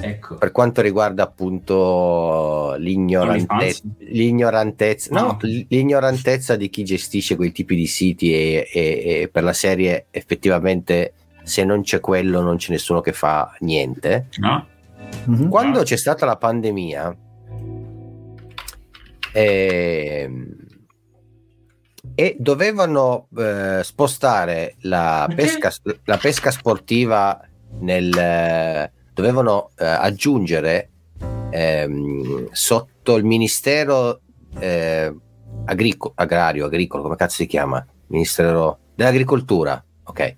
Ecco. 0.00 0.36
per 0.36 0.52
quanto 0.52 0.80
riguarda 0.82 1.22
appunto 1.24 2.74
l'ignorantezza, 2.78 3.82
l'ignorantezza, 3.98 5.14
no, 5.14 5.26
No. 5.26 5.38
l'ignorantezza 5.42 6.56
di 6.56 6.68
chi 6.68 6.84
gestisce 6.84 7.36
quei 7.36 7.52
tipi 7.52 7.74
di 7.74 7.86
siti 7.86 8.32
e, 8.32 8.68
e- 8.72 9.20
e 9.22 9.28
per 9.32 9.42
la 9.44 9.52
serie 9.52 10.06
effettivamente 10.10 11.14
se 11.42 11.64
non 11.64 11.82
c'è 11.82 12.00
quello 12.00 12.42
non 12.42 12.56
c'è 12.56 12.70
nessuno 12.72 13.00
che 13.00 13.12
fa 13.12 13.54
niente. 13.60 14.26
No? 14.38 14.66
Mhm. 15.24 15.48
Quando 15.48 15.82
c'è 15.82 15.96
stata 15.96 16.26
la 16.26 16.36
pandemia 16.36 17.16
ehm, 19.32 20.54
e 22.20 22.34
dovevano 22.36 23.28
eh, 23.38 23.80
spostare 23.84 24.74
la 24.80 25.30
pesca, 25.32 25.72
la 26.02 26.16
pesca 26.16 26.50
sportiva 26.50 27.40
nel 27.78 28.90
dovevano 29.14 29.70
eh, 29.78 29.84
aggiungere 29.86 30.90
ehm, 31.50 32.48
sotto 32.50 33.14
il 33.14 33.22
ministero 33.22 34.20
eh, 34.58 35.14
agrico- 35.66 36.10
agrario 36.16 36.64
agricolo 36.66 37.04
come 37.04 37.14
cazzo 37.14 37.36
si 37.36 37.46
chiama 37.46 37.86
ministero 38.08 38.78
dell'agricoltura 38.96 39.80
ok 40.02 40.36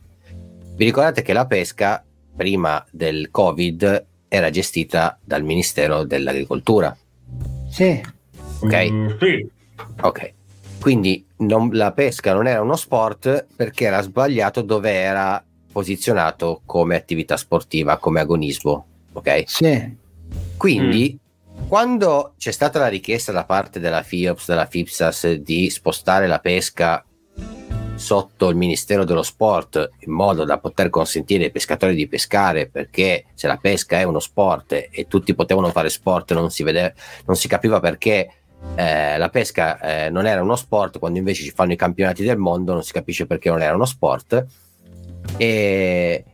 vi 0.75 0.85
ricordate 0.85 1.23
che 1.23 1.33
la 1.33 1.47
pesca 1.47 2.05
prima 2.37 2.85
del 2.91 3.31
covid 3.31 4.07
era 4.29 4.51
gestita 4.51 5.19
dal 5.25 5.45
ministero 5.45 6.05
dell'agricoltura 6.05 6.95
Sì. 7.71 7.99
Ok. 8.61 8.91
Mm, 8.91 9.09
sì. 9.19 9.51
ok 10.03 10.35
quindi 10.81 11.25
non- 11.39 11.71
la 11.73 11.93
pesca 11.93 12.33
non 12.33 12.47
era 12.47 12.63
uno 12.63 12.77
sport 12.77 13.47
perché 13.55 13.85
era 13.85 14.01
sbagliato 14.01 14.63
dove 14.63 14.91
era 14.91 15.43
posizionato 15.71 16.63
come 16.65 16.97
attività 16.97 17.37
sportiva, 17.37 17.99
come 17.99 18.21
agonismo. 18.21 18.87
Ok? 19.13 19.45
Sì. 19.47 19.97
Quindi, 20.57 21.19
quando 21.69 22.35
c'è 22.39 22.51
stata 22.51 22.79
la 22.79 22.89
richiesta 22.89 23.31
da 23.31 23.45
parte 23.45 23.79
della 23.79 24.03
FIOPS, 24.03 24.49
della 24.49 24.67
FIPSAS 24.67 25.33
di 25.35 25.71
spostare 25.71 26.27
la 26.27 26.39
pesca 26.39 27.05
sotto 28.01 28.49
il 28.49 28.57
Ministero 28.57 29.05
dello 29.05 29.23
Sport 29.23 29.91
in 30.01 30.13
modo 30.13 30.45
da 30.45 30.59
poter 30.59 30.89
consentire 30.89 31.45
ai 31.45 31.51
pescatori 31.51 31.95
di 31.95 32.09
pescare 32.09 32.67
perché 32.67 33.27
se 33.35 33.47
la 33.47 33.59
pesca 33.59 33.99
è 33.99 34.05
uno 34.05 34.21
sport 34.21 34.89
e 34.91 35.07
tutti 35.07 35.35
potevano 35.35 35.69
fare 35.69 35.91
sport 35.91 36.33
non 36.33 36.51
si, 36.51 36.63
vedeva, 36.63 36.91
non 37.27 37.37
si 37.37 37.47
capiva 37.47 37.79
perché 37.79 38.40
eh, 38.75 39.19
la 39.19 39.29
pesca 39.29 39.81
eh, 39.81 40.11
non 40.11 40.27
era 40.27 40.43
uno 40.43 40.57
sport 40.57 40.99
quando 40.99 41.19
invece 41.19 41.43
ci 41.43 41.51
fanno 41.51 41.73
i 41.73 41.77
campionati 41.77 42.23
del 42.23 42.37
mondo 42.37 42.73
non 42.73 42.83
si 42.83 42.93
capisce 42.93 43.27
perché 43.27 43.49
non 43.49 43.63
era 43.63 43.75
uno 43.75 43.85
sport 43.85 44.47
e 45.37 46.25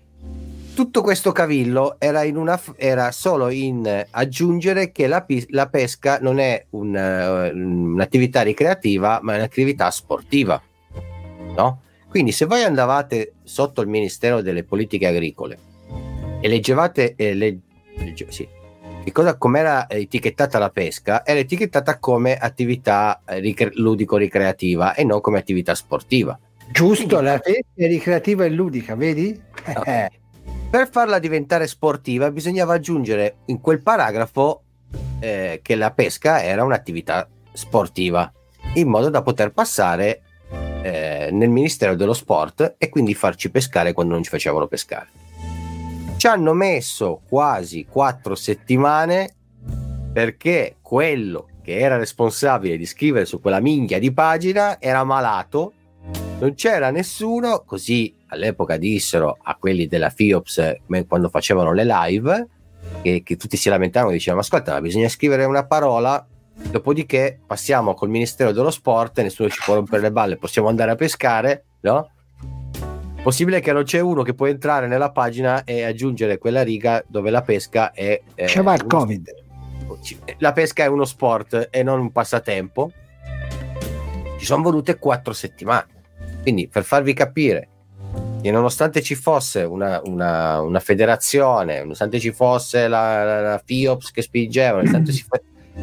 tutto 0.75 1.01
questo 1.01 1.33
cavillo 1.33 1.97
era, 1.99 2.23
in 2.23 2.37
una, 2.37 2.61
era 2.77 3.11
solo 3.11 3.49
in 3.49 4.07
aggiungere 4.11 4.93
che 4.93 5.07
la, 5.07 5.25
la 5.49 5.69
pesca 5.69 6.19
non 6.21 6.39
è 6.39 6.67
un, 6.71 6.95
eh, 6.97 7.51
un'attività 7.51 8.43
ricreativa 8.43 9.21
ma 9.23 9.35
è 9.35 9.37
un'attività 9.37 9.91
sportiva 9.91 10.61
no? 11.57 11.81
Quindi 12.09 12.33
se 12.33 12.45
voi 12.47 12.63
andavate 12.63 13.35
sotto 13.43 13.81
il 13.81 13.89
Ministero 13.89 14.41
delle 14.41 14.65
Politiche 14.65 15.07
Agricole 15.07 15.59
e 16.41 16.49
leggevate, 16.49 17.15
eh, 17.17 17.35
le, 17.35 17.59
legge, 17.97 18.27
sì, 18.31 18.47
cosa, 19.13 19.37
com'era 19.37 19.89
etichettata 19.89 20.59
la 20.59 20.71
pesca, 20.71 21.25
era 21.25 21.39
etichettata 21.39 21.99
come 21.99 22.37
attività 22.37 23.23
eh, 23.27 23.39
ricre- 23.39 23.73
ludico-ricreativa 23.75 24.95
e 24.95 25.05
non 25.05 25.21
come 25.21 25.39
attività 25.39 25.75
sportiva. 25.75 26.39
Giusto, 26.71 27.21
la 27.21 27.39
pesca 27.39 27.67
è 27.75 27.87
ricreativa 27.87 28.45
e 28.45 28.51
ludica, 28.51 28.95
vedi? 28.97 29.41
No. 29.75 29.85
Eh, 29.85 30.11
Per 30.69 30.91
farla 30.91 31.21
diventare 31.21 31.69
sportiva 31.69 32.31
bisognava 32.31 32.75
aggiungere 32.75 33.37
in 33.47 33.61
quel 33.61 33.81
paragrafo 33.81 34.63
eh, 35.21 35.61
che 35.63 35.77
la 35.77 35.93
pesca 35.93 36.43
era 36.43 36.65
un'attività 36.65 37.29
sportiva, 37.53 38.31
in 38.75 38.89
modo 38.89 39.09
da 39.09 39.23
poter 39.23 39.53
passare 39.53 40.23
eh, 40.83 41.29
nel 41.31 41.51
Ministero 41.51 41.95
dello 41.95 42.13
Sport 42.13 42.75
e 42.79 42.89
quindi 42.89 43.15
farci 43.15 43.49
pescare 43.49 43.93
quando 43.93 44.15
non 44.15 44.25
ci 44.25 44.31
facevano 44.31 44.67
pescare. 44.67 45.09
Ci 46.27 46.33
hanno 46.33 46.55
messo 46.55 47.21
quasi 47.29 47.87
quattro 47.89 48.35
settimane 48.35 49.33
perché 50.13 50.79
quello 50.83 51.47
che 51.63 51.79
era 51.79 51.99
responsabile 51.99 52.77
di 52.77 52.85
scrivere 52.85 53.27
su 53.27 53.41
quella 53.41 53.61
minchia 53.61 54.01
di 54.01 54.13
pagina 54.13 54.81
era 54.81 55.05
malato, 55.05 55.73
non 56.41 56.55
c'era 56.55 56.91
nessuno, 56.91 57.63
così 57.65 58.13
all'epoca 58.27 58.77
dissero 58.77 59.39
a 59.41 59.55
quelli 59.55 59.87
della 59.87 60.11
FIOPS 60.11 60.79
quando 61.07 61.29
facevano 61.29 61.73
le 61.73 61.85
live, 61.85 62.49
che, 63.03 63.23
che 63.23 63.37
tutti 63.37 63.57
si 63.57 63.69
lamentavano 63.69 64.11
e 64.11 64.15
dicevano 64.15 64.43
ascolta 64.43 64.81
bisogna 64.81 65.09
scrivere 65.09 65.45
una 65.45 65.65
parola 65.65 66.27
Dopodiché 66.71 67.39
passiamo 67.47 67.95
col 67.95 68.09
Ministero 68.09 68.51
dello 68.51 68.71
Sport, 68.71 69.21
nessuno 69.21 69.49
ci 69.49 69.61
può 69.65 69.75
rompere 69.75 70.03
le 70.03 70.11
balle, 70.11 70.39
possiamo 70.39 70.69
andare 70.69 70.91
a 70.91 70.97
pescare, 70.97 71.67
no? 71.83 72.11
Possibile 73.27 73.59
che 73.59 73.73
non 73.73 73.83
c'è 73.83 73.99
uno 73.99 74.23
che 74.23 74.35
può 74.35 74.47
entrare 74.47 74.87
nella 74.87 75.11
pagina 75.11 75.65
e 75.65 75.83
aggiungere 75.83 76.39
quella 76.39 76.63
riga 76.63 77.03
dove 77.09 77.31
la 77.31 77.43
pesca 77.43 77.91
è... 77.91 78.23
eh, 78.37 78.45
c'è 78.45 78.61
il 78.61 78.87
Covid. 78.87 79.35
La 80.39 80.53
pesca 80.53 80.85
è 80.85 80.87
uno 80.87 81.05
sport 81.05 81.67
e 81.73 81.83
non 81.83 81.99
un 81.99 82.13
passatempo. 82.13 82.93
Ci 84.39 84.45
sono 84.45 84.63
volute 84.63 85.01
quattro 85.01 85.33
settimane. 85.33 85.87
Quindi 86.43 86.69
per 86.69 86.85
farvi 86.85 87.15
capire 87.15 87.69
che 88.41 88.53
nonostante 88.53 89.03
ci 89.03 89.17
fosse 89.17 89.63
una, 89.63 90.01
una- 90.05 90.61
una 90.61 90.79
federazione, 90.79 91.81
nonostante 91.81 92.21
ci 92.21 92.31
fosse 92.31 92.87
la, 92.87 93.25
la- 93.25 93.41
la 93.41 93.63
FIOPS 93.65 94.13
che 94.13 94.23
spingeva, 94.23 94.77
nonostante 94.77 95.11
ci, 95.11 95.27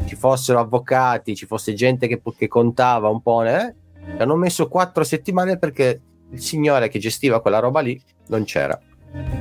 ci 0.05 0.15
fossero 0.15 0.61
avvocati, 0.61 1.35
ci 1.35 1.45
fosse 1.45 1.73
gente 1.73 2.07
che, 2.07 2.21
che 2.37 2.47
contava 2.47 3.09
un 3.09 3.21
po', 3.21 3.43
eh, 3.43 3.75
hanno 4.17 4.35
messo 4.37 4.69
quattro 4.69 5.03
settimane 5.03 5.57
perché 5.57 5.99
il 6.33 6.41
signore 6.41 6.89
che 6.89 6.99
gestiva 6.99 7.39
quella 7.41 7.59
roba 7.59 7.79
lì 7.79 7.99
non 8.27 8.43
c'era. 8.43 8.77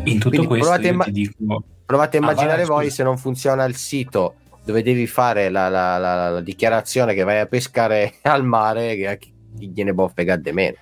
In 0.04 0.14
tutto 0.18 0.28
Quindi 0.28 0.46
questo 0.46 0.66
provate 0.68 0.88
imma- 0.88 1.06
dico, 1.08 1.64
Provate 1.84 2.16
a 2.16 2.20
Ah, 2.20 2.22
immaginare 2.24 2.56
vai, 2.58 2.66
voi 2.66 2.84
scusa. 2.84 2.94
se 2.96 3.02
non 3.02 3.18
funziona 3.18 3.64
il 3.64 3.74
sito 3.76 4.34
dove 4.64 4.82
devi 4.82 5.06
fare 5.06 5.50
la, 5.50 5.68
la- 5.68 5.98
la- 5.98 6.30
la 6.30 6.40
dichiarazione 6.40 7.12
che 7.14 7.22
vai 7.24 7.40
a 7.40 7.46
pescare 7.46 8.14
al 8.22 8.44
mare, 8.44 8.96
che 8.96 9.08
a 9.08 9.14
chi 9.16 9.32
gliene 9.58 9.92
può 9.92 10.08
fregare 10.08 10.40
di 10.40 10.52
meno. 10.52 10.76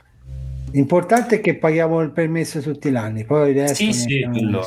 L'importante 0.73 1.37
è 1.37 1.41
che 1.41 1.57
paghiamo 1.57 2.01
il 2.01 2.11
permesso 2.11 2.61
tutti 2.61 2.91
gli 2.91 2.95
anni, 2.97 3.25
poi 3.25 3.69
Sì, 3.75 3.93
sì, 3.93 4.23
quello. 4.31 4.65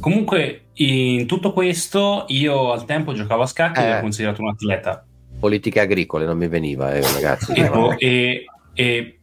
Comunque, 0.00 0.66
in 0.74 1.26
tutto 1.26 1.52
questo, 1.52 2.24
io 2.28 2.70
al 2.72 2.84
tempo 2.84 3.12
giocavo 3.14 3.42
a 3.42 3.46
scacchi 3.46 3.80
e 3.80 3.82
Eh. 3.82 3.86
ero 3.86 4.00
considerato 4.00 4.42
un 4.42 4.48
atleta. 4.48 5.04
Politiche 5.40 5.80
agricole 5.80 6.24
non 6.24 6.36
mi 6.36 6.46
veniva, 6.48 6.92
eh, 6.94 7.00
ragazzi. 7.00 7.52
E, 7.52 7.68
po- 7.68 7.96
e- 7.98 8.44
e 8.74 9.18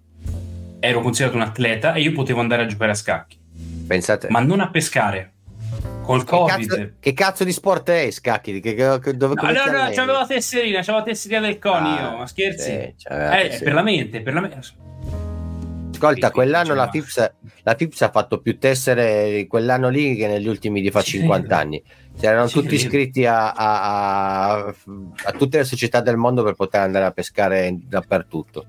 ero 0.81 0.99
considerato 1.01 1.37
un 1.37 1.43
atleta 1.43 1.93
e 1.93 2.01
io 2.01 2.11
potevo 2.11 2.41
andare 2.41 2.63
a 2.63 2.65
giocare 2.65 2.91
a 2.91 2.95
scacchi, 2.95 3.37
Pensate, 3.87 4.27
ma 4.29 4.39
non 4.41 4.59
a 4.59 4.69
pescare. 4.69 5.33
Col 6.03 6.23
che, 6.25 6.29
Covid. 6.35 6.67
cazzo, 6.67 6.91
che 6.99 7.13
cazzo 7.13 7.43
di 7.43 7.51
sport 7.53 7.89
è 7.91 8.09
scacchi? 8.11 8.59
Che, 8.59 8.73
che- 8.73 8.99
che- 9.01 9.15
dove, 9.15 9.35
No, 9.35 9.43
no, 9.43 9.51
no, 9.51 9.89
c'avevo 9.93 10.17
la 10.19 10.25
tesserina, 10.25 10.79
c'avevo 10.79 10.97
la 10.97 11.03
tesserina 11.03 11.39
del 11.39 11.59
CONI 11.59 11.97
Ah, 11.99 12.15
ma 12.17 12.27
scherzi? 12.27 12.63
sì, 12.63 12.71
eh, 13.07 13.59
per 13.63 13.73
la 13.73 13.83
mente, 13.83 14.21
per 14.21 14.33
la 14.33 14.41
mente. 14.41 14.57
Ascolta, 15.93 16.31
quell'anno 16.31 16.73
la. 16.73 16.89
FIPS, 16.89 17.31
la 17.61 17.75
FIPS 17.75 18.01
ha 18.01 18.09
fatto 18.09 18.39
più 18.41 18.57
tessere 18.57 19.45
quell'anno 19.47 19.89
lì 19.89 20.15
che 20.15 20.27
negli 20.27 20.47
ultimi 20.47 20.81
di 20.81 20.89
fa 20.89 21.01
Ci 21.03 21.19
50 21.19 21.45
credo. 21.45 21.61
anni. 21.61 21.83
Si 22.15 22.25
erano 22.25 22.47
Ci 22.47 22.53
tutti 22.55 22.67
credo. 22.69 22.83
iscritti 22.83 23.25
a, 23.27 23.51
a- 23.51 24.51
a- 24.55 24.75
a 25.25 25.31
tutte 25.37 25.59
le 25.59 25.63
società 25.63 26.01
del 26.01 26.17
mondo 26.17 26.43
per 26.43 26.55
poter 26.55 26.81
andare 26.81 27.05
a 27.05 27.11
pescare 27.11 27.77
dappertutto. 27.87 28.65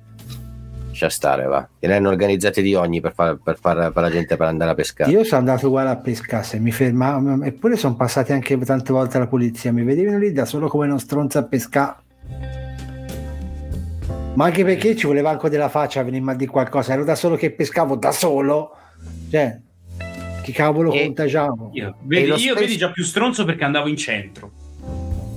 Lascia 0.92 1.08
stare, 1.08 1.44
va. 1.46 1.66
E 1.78 1.86
ne 1.86 1.94
hanno 1.96 2.10
organizzati 2.10 2.60
di 2.60 2.74
ogni 2.74 3.00
per, 3.00 3.14
far, 3.14 3.38
per, 3.42 3.58
far, 3.58 3.92
per 3.92 4.02
la 4.02 4.10
gente 4.10 4.36
per 4.36 4.46
andare 4.46 4.72
a 4.72 4.74
pescare. 4.74 5.10
Io 5.10 5.24
sono 5.24 5.40
andato 5.40 5.68
uguale 5.68 5.88
a 5.88 5.96
pescare, 5.96 6.44
se 6.44 6.58
mi 6.58 6.70
fermavo, 6.70 7.42
eppure 7.42 7.76
sono 7.76 7.96
passati 7.96 8.32
anche 8.32 8.58
tante 8.58 8.92
volte 8.92 9.18
la 9.18 9.26
polizia, 9.26 9.72
mi 9.72 9.84
vedevano 9.84 10.18
lì 10.18 10.32
da 10.32 10.44
solo 10.44 10.68
come 10.68 10.84
uno 10.86 10.98
stronzo 10.98 11.38
a 11.38 11.44
pescare. 11.44 11.96
Ma 14.34 14.44
anche 14.44 14.64
perché 14.64 14.94
ci 14.94 15.06
voleva 15.06 15.30
anche 15.30 15.48
della 15.48 15.70
faccia 15.70 16.00
a 16.00 16.04
venirmi 16.04 16.30
a 16.30 16.34
dire 16.34 16.50
qualcosa, 16.50 16.92
ero 16.92 17.04
da 17.04 17.14
solo 17.14 17.36
che 17.36 17.52
pescavo 17.52 17.96
da 17.96 18.12
solo, 18.12 18.76
cioè, 19.30 19.58
che 20.42 20.52
cavolo 20.52 20.92
E- 20.92 21.04
contagiamo. 21.06 21.70
Io, 21.72 21.96
vedi, 22.02 22.28
io 22.28 22.36
stesso- 22.36 22.54
vedi 22.54 22.76
già 22.76 22.90
più 22.90 23.02
stronzo 23.02 23.46
perché 23.46 23.64
andavo 23.64 23.88
in 23.88 23.96
centro. 23.96 24.52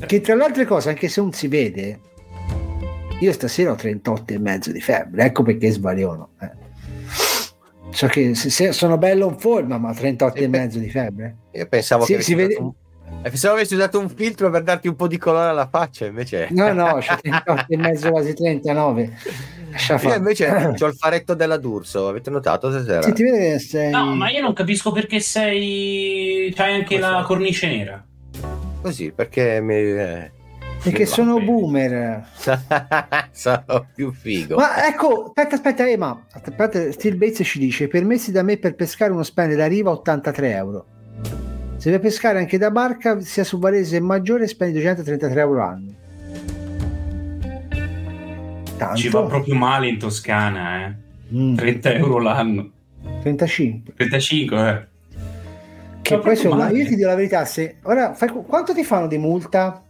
Che 0.06 0.22
tra 0.22 0.36
le 0.36 0.43
altre 0.43 0.66
cose, 0.66 0.89
anche 0.89 1.08
se 1.08 1.22
non 1.22 1.32
si 1.32 1.47
vede, 1.47 1.99
io 3.20 3.32
stasera 3.32 3.72
ho 3.72 3.76
38 3.76 4.34
e 4.34 4.39
mezzo 4.39 4.72
di 4.72 4.82
febbre, 4.82 5.24
ecco 5.26 5.43
perché 5.43 5.72
svariono. 5.72 6.30
Eh. 6.41 6.51
So 7.91 8.07
che 8.07 8.36
se- 8.36 8.49
se- 8.49 8.72
sono 8.74 8.97
bello 8.97 9.28
in 9.30 9.38
forma, 9.39 9.78
ma 9.78 9.93
38 9.93 10.38
e 10.39 10.43
E 10.43 10.47
mezzo 10.47 10.80
di 10.80 10.89
febbre. 10.89 11.36
Io 11.53 11.66
pensavo 11.68 12.03
Sì, 12.03 12.16
che 12.16 12.22
si 12.22 12.36
vede- 12.36 12.55
un- 12.55 12.72
eh, 13.24 13.30
pensavo 13.30 13.53
avessi 13.55 13.74
usato 13.76 13.99
un 13.99 14.09
filtro 14.09 14.49
per 14.49 14.63
darti 14.63 14.88
un 14.89 14.95
po' 14.95 15.07
di 15.07 15.18
colore 15.18 15.47
alla 15.49 15.68
faccia, 15.72 16.05
invece. 16.05 16.47
No, 16.51 16.74
no, 16.74 16.97
c'ho 16.99 17.16
38 17.22 17.66
e 17.70 17.78
mezzo, 17.78 18.11
quasi 18.11 18.34
39. 18.34 19.13
Lascia 19.72 19.99
Io 20.01 20.13
invece 20.16 20.47
ho 20.78 20.86
il 20.88 20.95
faretto 20.95 21.34
della 21.36 21.57
D'Urso, 21.57 22.07
avete 22.09 22.30
notato 22.30 22.70
stasera? 22.70 23.01
Sì, 23.03 23.13
ti 23.13 23.24
vede 23.24 23.51
che 23.53 23.59
sei... 23.59 23.91
No, 23.91 24.13
ma 24.13 24.30
io 24.30 24.41
non 24.41 24.53
capisco 24.53 24.91
perché 24.91 25.20
sei. 25.22 26.51
C'hai 26.55 26.74
anche 26.76 26.95
Come 26.95 26.99
la 26.99 27.18
sei? 27.18 27.26
cornice 27.26 27.68
nera. 27.68 28.05
Così, 28.82 29.11
perché 29.11 29.61
mi... 29.61 30.34
Perché 30.86 31.07
sono 31.07 31.33
bene. 31.36 31.45
boomer. 31.45 32.27
Sono 33.31 33.88
più 33.93 34.11
figo. 34.13 34.55
Ma 34.55 34.88
ecco, 34.88 35.25
aspetta, 35.25 35.55
aspetta, 35.55 35.88
eh, 35.88 35.97
ma 35.97 36.25
aspetta, 36.31 36.91
Steel 36.91 37.15
Bates 37.15 37.47
ci 37.47 37.57
dice: 37.57 37.88
permessi 37.88 38.31
da 38.31 38.43
me 38.43 38.57
per 38.57 38.75
pescare 38.75 39.11
uno 39.11 39.23
spende 39.23 39.55
da 39.55 39.65
riva 39.65 39.89
83 39.89 40.53
euro. 40.53 40.86
Se 41.77 41.89
vuoi 41.89 41.99
pescare 41.99 42.38
anche 42.38 42.59
da 42.59 42.69
barca, 42.69 43.19
sia 43.21 43.43
su 43.43 43.57
Varese 43.57 43.97
e 43.97 43.99
maggiore, 43.99 44.47
spendi 44.47 44.73
233 44.73 45.39
euro 45.39 45.59
l'anno. 45.59 45.93
Tanto? 48.77 48.95
Ci 48.95 49.09
va 49.09 49.23
proprio 49.23 49.55
male 49.55 49.88
in 49.88 49.97
Toscana, 49.97 50.86
eh. 50.86 50.93
Mm, 51.33 51.55
30 51.55 51.93
euro 51.93 52.19
l'anno. 52.19 52.71
35. 53.21 53.93
35, 53.95 54.69
eh. 54.69 54.93
Che 56.03 56.19
poi 56.19 56.36
sono, 56.36 56.67
io 56.69 56.86
ti 56.86 56.95
dico 56.95 57.07
la 57.07 57.15
verità: 57.15 57.43
se 57.45 57.77
ora 57.83 58.13
fai, 58.13 58.29
quanto 58.29 58.73
ti 58.73 58.83
fanno 58.83 59.07
di 59.07 59.17
multa 59.17 59.81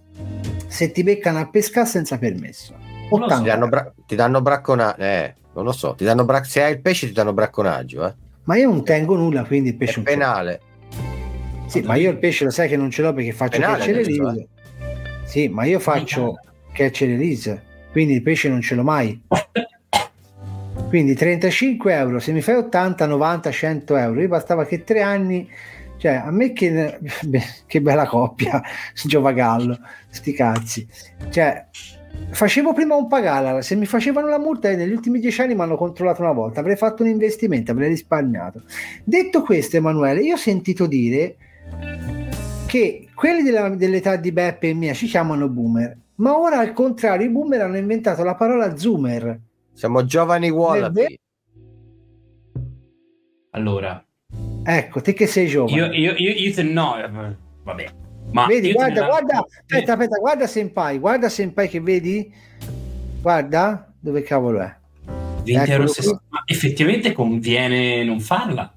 se 0.76 0.92
ti 0.92 1.04
beccano 1.04 1.40
a 1.40 1.48
pescare 1.48 1.88
senza 1.88 2.18
permesso? 2.18 2.74
Non 3.10 3.22
lo 3.22 3.30
so. 3.30 3.36
Ti 3.36 3.42
80. 3.42 3.44
danno, 3.44 3.68
bra- 3.70 3.94
ti 4.06 4.16
danno 4.16 4.42
bracconaggio, 4.42 5.02
eh, 5.02 5.36
non 5.54 5.64
lo 5.64 5.72
so, 5.72 5.96
ti 5.96 6.04
danno 6.04 6.26
bra- 6.26 6.44
se 6.44 6.62
hai 6.64 6.74
il 6.74 6.82
pesce 6.82 7.08
ti 7.08 7.14
danno 7.14 7.32
bracconaggio, 7.32 8.06
eh. 8.06 8.14
Ma 8.44 8.58
io 8.58 8.70
non 8.70 8.84
tengo 8.84 9.16
nulla, 9.16 9.44
quindi 9.46 9.70
il 9.70 9.76
pesce 9.76 10.02
È 10.02 10.04
penale. 10.04 10.60
Sì, 11.68 11.80
ma 11.82 11.96
io 11.96 12.12
il 12.12 12.18
pesce 12.18 12.44
lo 12.44 12.50
sai 12.50 12.68
che 12.68 12.76
non 12.76 12.92
ce 12.92 13.02
l'ho 13.02 13.14
perché 13.14 13.32
faccio 13.32 13.58
Penale 13.58 13.78
catch 13.78 13.88
and 13.88 13.98
adesso, 13.98 14.24
release. 14.24 14.48
Sì, 15.24 15.48
ma 15.48 15.64
io 15.64 15.80
faccio 15.80 16.40
catch 16.74 17.02
and 17.04 17.12
release, 17.12 17.64
quindi 17.92 18.14
il 18.16 18.22
pesce 18.22 18.50
non 18.50 18.62
ce 18.62 18.76
l'ho 18.76 18.84
mai. 18.84 19.20
Quindi 20.90 21.16
35 21.16 21.94
euro, 21.94 22.20
se 22.20 22.32
mi 22.34 22.42
fai 22.42 22.56
80, 22.56 23.06
90, 23.06 23.50
100 23.50 23.96
euro, 23.96 24.22
io 24.22 24.28
bastava 24.28 24.66
che 24.66 24.84
tre 24.84 25.02
anni, 25.02 25.50
cioè 25.98 26.14
a 26.14 26.32
me 26.32 26.54
che, 26.54 27.00
che 27.66 27.82
bella 27.82 28.06
coppia, 28.06 28.62
Giovagallo, 29.04 29.78
sti 30.10 30.34
cazzi. 30.34 30.88
Cioè, 31.30 31.68
facevo 32.30 32.74
prima 32.74 32.96
un 32.96 33.08
pagala, 33.08 33.62
se 33.62 33.76
mi 33.76 33.86
facevano 33.86 34.28
la 34.28 34.40
multa 34.40 34.70
negli 34.74 34.92
ultimi 34.92 35.20
dieci 35.20 35.42
anni 35.42 35.56
mi 35.56 35.62
hanno 35.62 35.78
controllato 35.78 36.22
una 36.22 36.32
volta, 36.32 36.60
avrei 36.60 36.76
fatto 36.76 37.04
un 37.04 37.10
investimento, 37.10 37.72
avrei 37.72 37.90
risparmiato. 37.90 38.64
Detto 39.04 39.42
questo, 39.42 39.78
Emanuele, 39.78 40.22
io 40.22 40.34
ho 40.36 40.38
sentito 40.38 40.86
dire 40.86 41.36
che 42.66 43.08
quelli 43.14 43.44
della- 43.44 43.70
dell'età 43.70 44.16
di 44.16 44.32
Beppe 44.32 44.70
e 44.70 44.74
mia 44.74 44.94
ci 44.94 45.08
chiamano 45.08 45.48
boomer, 45.50 45.98
ma 46.16 46.38
ora 46.38 46.60
al 46.60 46.74
contrario 46.74 47.28
i 47.28 47.30
boomer 47.30 47.62
hanno 47.62 47.78
inventato 47.78 48.24
la 48.24 48.36
parola 48.36 48.78
zoomer. 48.78 49.40
Siamo 49.74 50.06
giovani 50.06 50.50
wallaby. 50.50 51.20
Allora, 53.52 54.05
Ecco, 54.68 55.02
te 55.02 55.14
che 55.14 55.28
sei 55.28 55.48
giovane. 55.48 55.96
io, 55.96 56.14
io, 56.14 56.32
io, 56.34 56.54
te- 56.54 56.64
no, 56.64 56.96
vabbè. 57.64 57.86
Ma 58.32 58.46
vedi, 58.48 58.72
guarda, 58.74 59.02
ne- 59.02 59.08
guarda, 59.08 59.46
aspetta, 59.62 59.92
aspetta, 59.94 60.18
guarda 60.18 60.48
Senpai, 60.48 60.98
guarda 60.98 61.30
Senpai 61.30 61.70
che 61.70 61.80
vedi? 61.80 62.34
Guarda, 63.22 63.92
dove 64.00 64.24
cavolo 64.24 64.60
è? 64.62 64.76
20 65.44 65.52
Eccolo 65.54 65.72
euro 65.72 65.84
qui. 65.86 65.94
sessanta. 65.94 66.22
Ma 66.30 66.42
effettivamente 66.46 67.12
conviene 67.12 68.04
non 68.04 68.20
farla. 68.20 68.74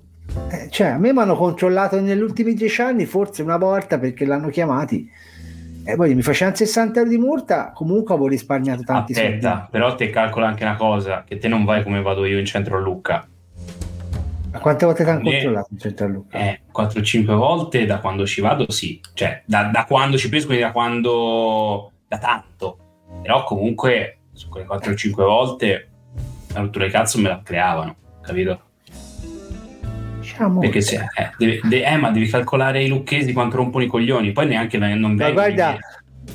Eh, 0.51 0.69
cioè, 0.71 0.89
a 0.89 0.99
me 0.99 1.13
mi 1.13 1.19
hanno 1.21 1.35
controllato 1.35 1.99
negli 2.01 2.21
ultimi 2.21 2.53
dieci 2.55 2.81
anni, 2.83 3.07
forse 3.07 3.43
una 3.43 3.57
volta 3.57 3.99
perché 3.99 4.27
l'hanno 4.27 4.49
chiamati. 4.51 5.11
E 5.85 5.97
poi 5.97 6.15
mi 6.15 6.21
facevano 6.21 6.55
60 6.55 6.99
euro 6.99 7.11
di 7.11 7.17
multa, 7.17 7.73
comunque 7.75 8.13
avevo 8.13 8.29
risparmiato 8.29 8.83
tanti 8.83 9.13
Aspetta, 9.13 9.51
soldi. 9.53 9.67
però 9.71 9.95
te 9.95 10.11
calcola 10.11 10.47
anche 10.47 10.63
una 10.65 10.77
cosa, 10.77 11.25
che 11.27 11.39
te 11.39 11.49
non 11.49 11.65
vai 11.65 11.83
come 11.83 12.03
vado 12.03 12.27
io 12.27 12.39
in 12.39 12.45
centro 12.45 12.77
a 12.77 12.81
Lucca. 12.81 13.27
Ma 14.59 14.65
quante 14.65 14.85
volte 14.87 15.05
ti 15.05 15.11
hanno 15.11 15.23
controllato 15.23 15.69
in 15.71 15.95
a 15.99 16.07
Lucca? 16.07 16.39
Eh, 16.39 16.61
4-5 16.75 17.25
volte 17.37 17.87
da 17.87 17.99
quando 18.01 18.27
ci 18.27 18.41
vado, 18.41 18.71
sì. 18.71 19.01
Cioè, 19.15 19.43
da, 19.47 19.65
da 19.73 19.85
quando 19.85 20.19
ci 20.19 20.29
penso, 20.29 20.47
quindi 20.47 20.65
da 20.65 20.73
quando... 20.73 21.93
da 22.09 22.19
tanto. 22.19 22.79
Però 23.23 23.45
comunque, 23.45 24.19
su 24.33 24.49
quelle 24.49 24.67
4-5 24.67 25.11
volte, 25.15 25.89
la 26.53 26.61
rottura 26.61 26.87
di 26.87 26.91
cazzo 26.91 27.21
me 27.21 27.29
la 27.29 27.41
creavano, 27.43 27.95
capito? 28.21 28.61
Diciamo, 30.21 30.61
Perché 30.61 30.81
se, 30.81 30.97
eh, 30.97 31.31
deve- 31.39 31.61
de- 31.65 31.85
eh, 31.85 31.97
ma 31.97 32.11
devi 32.11 32.29
calcolare 32.29 32.83
i 32.83 32.89
lucchesi 32.89 33.33
quanto 33.33 33.57
rompono 33.57 33.85
i 33.85 33.89
coglioni, 33.89 34.33
poi 34.33 34.47
neanche 34.47 34.77
non 34.79 35.15
Ma 35.15 35.25
vengono. 35.27 35.33
guarda, 35.33 35.77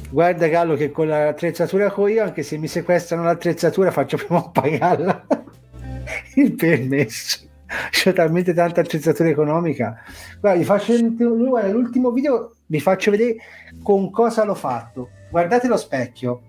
guarda 0.09 0.47
Gallo 0.47 0.76
che 0.76 0.91
con 0.91 1.07
l'attrezzatura 1.07 1.91
che 1.93 2.01
ho 2.01 2.07
io, 2.07 2.24
anche 2.24 2.41
se 2.43 2.57
mi 2.57 2.67
sequestrano 2.67 3.24
l'attrezzatura, 3.24 3.91
faccio 3.91 4.17
prima 4.17 4.49
pagarla 4.49 5.26
il 6.36 6.53
permesso. 6.53 7.51
C'ho 7.91 8.13
talmente 8.13 8.53
tanta 8.53 8.82
attrezzatura 8.82 9.30
economica. 9.30 10.01
Guarda, 10.39 10.59
vi 10.59 10.65
faccio 10.65 10.93
guarda, 11.01 11.69
l'ultimo 11.69 12.11
video, 12.11 12.53
vi 12.67 12.80
faccio 12.80 13.11
vedere 13.11 13.36
con 13.82 14.09
cosa 14.11 14.43
l'ho 14.43 14.55
fatto. 14.55 15.09
Guardate 15.30 15.67
lo 15.67 15.78
specchio. 15.78 16.41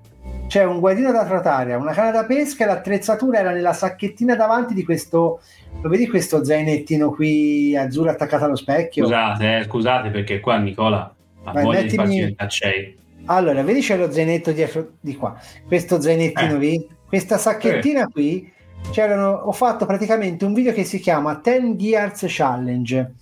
C'è 0.46 0.64
un 0.64 0.80
guardino 0.80 1.12
da 1.12 1.26
trotarea, 1.26 1.76
una 1.76 1.92
canna 1.92 2.10
da 2.10 2.24
pesca 2.24 2.64
e 2.64 2.66
l'attrezzatura 2.66 3.38
era 3.40 3.50
nella 3.50 3.72
sacchettina 3.74 4.34
davanti 4.36 4.72
di 4.72 4.82
questo, 4.82 5.40
lo 5.82 5.88
vedi 5.88 6.08
questo 6.08 6.42
zainettino 6.44 7.10
qui 7.10 7.76
azzurro 7.76 8.10
attaccato 8.10 8.44
allo 8.44 8.56
specchio? 8.56 9.04
Scusate, 9.04 9.58
eh, 9.58 9.64
scusate 9.64 10.10
perché 10.10 10.40
qua 10.40 10.56
Nicola 10.56 11.14
ha 11.44 11.52
Vai, 11.52 11.62
voglia 11.64 11.82
di 11.82 11.96
mettimi- 11.96 12.18
il 12.20 12.34
taccei. 12.36 12.96
Allora, 13.26 13.62
vedi 13.62 13.80
c'è 13.80 13.96
lo 13.96 14.10
zainetto 14.10 14.52
dietro 14.52 14.92
di 15.00 15.14
qua, 15.16 15.38
questo 15.66 16.00
zainettino 16.00 16.54
Eh. 16.54 16.58
lì, 16.58 16.88
questa 17.06 17.36
sacchettina 17.36 18.06
qui, 18.06 18.40
c'erano, 18.40 18.53
ho 18.92 19.52
fatto 19.52 19.86
praticamente 19.86 20.44
un 20.44 20.54
video 20.54 20.72
che 20.72 20.84
si 20.84 20.98
chiama 21.00 21.40
10 21.42 21.76
Gears 21.76 22.24
Challenge. 22.28 23.14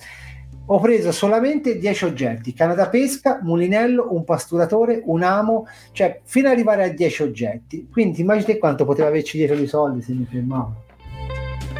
Ho 0.67 0.79
preso 0.81 1.11
solamente 1.13 1.79
10 1.79 2.05
oggetti, 2.05 2.53
canna 2.53 2.75
da 2.75 2.89
pesca, 2.89 3.41
mulinello, 3.43 4.09
un 4.11 4.25
pasturatore, 4.25 5.03
un 5.07 5.23
amo, 5.23 5.67
cioè 5.93 6.21
fino 6.25 6.49
ad 6.49 6.55
arrivare 6.55 6.85
a 6.85 6.89
10 6.89 7.23
oggetti. 7.23 7.89
Quindi 7.91 8.21
immaginate 8.21 8.59
quanto 8.59 8.85
poteva 8.85 9.09
averci 9.09 9.37
dietro 9.37 9.57
di 9.57 9.67
soldi 9.67 10.03
se 10.03 10.13
mi 10.13 10.27
fermavo. 10.31 10.85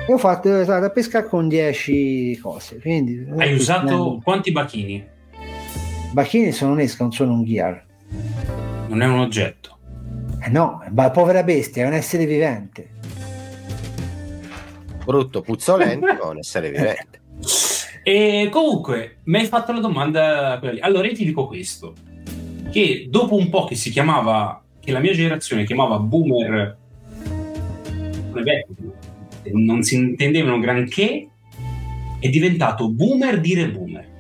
E 0.07 0.13
ho 0.13 0.19
fatto 0.19 0.49
canna 0.49 0.81
da 0.81 0.91
pesca 0.91 1.25
con 1.25 1.47
10 1.49 2.39
cose. 2.43 2.81
Quindi, 2.81 3.25
Hai 3.37 3.53
usato 3.53 4.21
quanti 4.23 4.51
bacchini? 4.51 5.07
Bacchini 6.13 6.51
sono 6.53 6.73
un 6.73 6.81
esca, 6.81 7.05
non 7.05 7.13
sono 7.13 7.33
un 7.33 7.45
gear. 7.45 7.85
Non 8.89 9.01
è 9.01 9.07
un 9.07 9.21
oggetto. 9.21 9.79
Eh 10.45 10.51
no, 10.51 10.83
ma 10.91 11.11
povera 11.11 11.45
bestia, 11.45 11.85
è 11.85 11.87
un 11.87 11.93
essere 11.93 12.27
vivente. 12.27 12.89
Brutto, 15.05 15.41
puzzolente, 15.41 16.15
ma 16.15 16.27
un 16.29 16.39
essere 16.39 16.71
vivente. 16.71 17.21
E 18.05 18.49
comunque, 18.51 19.19
mi 19.25 19.39
hai 19.39 19.47
fatto 19.47 19.73
la 19.73 19.81
domanda. 19.81 20.61
Allora 20.81 21.07
io 21.07 21.15
ti 21.15 21.25
dico 21.25 21.47
questo: 21.47 21.95
che 22.71 23.07
dopo 23.09 23.37
un 23.37 23.49
po' 23.49 23.65
che 23.65 23.75
si 23.75 23.91
chiamava, 23.91 24.63
che 24.81 24.93
la 24.93 25.01
mia 25.01 25.13
generazione 25.13 25.65
chiamava 25.65 25.99
boomer, 25.99 26.79
non 29.53 29.83
si 29.83 29.97
intendevano 29.97 30.59
granché, 30.59 31.29
è 32.19 32.29
diventato 32.29 32.91
boomer 32.91 33.41
dire 33.41 33.69
boomer. 33.71 34.11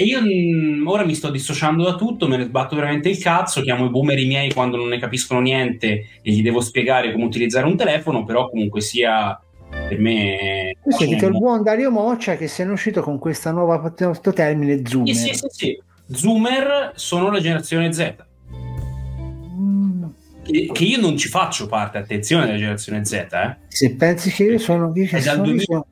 E 0.00 0.04
io 0.04 0.20
mm, 0.22 0.86
ora 0.86 1.04
mi 1.04 1.14
sto 1.14 1.28
dissociando 1.30 1.84
da 1.84 1.94
tutto, 1.94 2.26
me 2.26 2.38
ne 2.38 2.44
sbatto 2.44 2.74
veramente 2.74 3.10
il 3.10 3.18
cazzo, 3.18 3.60
chiamo 3.60 3.84
i 3.84 3.90
boomer 3.90 4.18
i 4.18 4.26
miei 4.26 4.50
quando 4.50 4.78
non 4.78 4.88
ne 4.88 4.98
capiscono 4.98 5.40
niente 5.40 5.88
e 6.22 6.32
gli 6.32 6.40
devo 6.42 6.62
spiegare 6.62 7.12
come 7.12 7.24
utilizzare 7.24 7.66
un 7.66 7.76
telefono, 7.76 8.24
però 8.24 8.48
comunque 8.48 8.80
sia 8.80 9.38
per 9.68 9.98
me... 9.98 10.74
Qui 10.80 10.92
sentite 10.94 11.26
il 11.26 11.32
Sì, 11.34 11.38
buon 11.38 11.62
Dario 11.62 11.90
Moccia 11.90 12.36
che 12.36 12.50
ne 12.56 12.64
è 12.64 12.68
uscito 12.70 13.02
con 13.02 13.18
questa 13.18 13.50
nuova 13.50 13.78
questo 13.78 14.32
termine 14.32 14.80
zoomer. 14.86 15.14
sì, 15.14 15.34
sì, 15.34 15.46
sì. 15.50 15.82
Zoomer 16.12 16.92
sono 16.94 17.30
la 17.30 17.38
generazione 17.40 17.92
Z. 17.92 18.14
Mm, 18.54 20.04
Che 20.42 20.70
che 20.72 20.84
io 20.84 20.98
non 20.98 21.18
ci 21.18 21.28
faccio 21.28 21.66
parte, 21.66 21.98
attenzione, 21.98 22.46
della 22.46 22.56
generazione 22.56 23.04
Z, 23.04 23.12
eh. 23.12 23.56
Se 23.68 23.94
pensi 23.96 24.30
che 24.30 24.44
io 24.44 24.58
sono, 24.58 24.92
io, 24.94 25.04
È 25.04 25.10
dal 25.10 25.22
sono- 25.22 25.36
io 25.44 25.52
2000. 25.56 25.84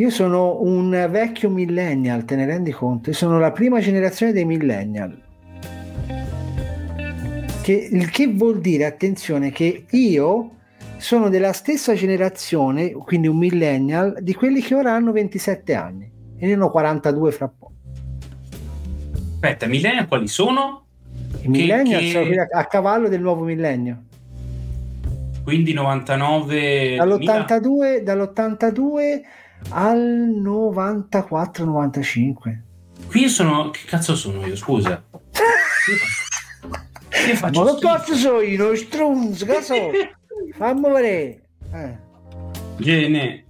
Io 0.00 0.08
sono 0.08 0.62
un 0.62 1.08
vecchio 1.10 1.50
millennial, 1.50 2.24
te 2.24 2.34
ne 2.34 2.46
rendi 2.46 2.70
conto? 2.70 3.10
Io 3.10 3.16
sono 3.16 3.38
la 3.38 3.52
prima 3.52 3.80
generazione 3.80 4.32
dei 4.32 4.46
millennial. 4.46 5.14
Che, 7.60 7.88
il 7.92 8.08
che 8.08 8.28
vuol 8.28 8.62
dire, 8.62 8.86
attenzione, 8.86 9.50
che 9.52 9.84
io 9.90 10.52
sono 10.96 11.28
della 11.28 11.52
stessa 11.52 11.92
generazione, 11.92 12.92
quindi 12.92 13.28
un 13.28 13.36
millennial, 13.36 14.16
di 14.22 14.32
quelli 14.32 14.62
che 14.62 14.74
ora 14.74 14.94
hanno 14.94 15.12
27 15.12 15.74
anni. 15.74 16.10
E 16.38 16.46
ne 16.46 16.62
ho 16.62 16.70
42 16.70 17.32
fra 17.32 17.48
poco. 17.48 17.72
Aspetta, 19.34 19.66
millennial 19.66 20.08
quali 20.08 20.28
sono? 20.28 20.86
I 21.42 21.48
millennial 21.48 22.00
che- 22.00 22.10
sono 22.10 22.24
quelli 22.24 22.40
a, 22.40 22.48
a 22.50 22.64
cavallo 22.64 23.10
del 23.10 23.20
nuovo 23.20 23.44
millennio. 23.44 24.04
Quindi 25.44 25.74
99... 25.74 26.96
2000? 26.96 27.44
Dall'82, 27.44 27.98
dall'82 27.98 29.20
al 29.70 30.40
94-95. 30.42 32.58
Qui 33.06 33.28
sono... 33.28 33.70
Che 33.70 33.80
cazzo 33.86 34.14
sono 34.16 34.44
io, 34.46 34.56
scusa? 34.56 35.02
Io 37.28 37.36
faccio 37.36 37.62
Ma 37.64 37.70
schifo. 37.70 37.86
cazzo 37.88 38.14
sono 38.14 38.40
io? 38.40 38.64
Uno 38.66 38.74
strunz, 38.74 39.44
cazzo? 39.44 39.74
Fammi 40.56 40.88
vedere. 40.90 41.42
Eh. 41.72 41.96
Generazione 42.78 43.44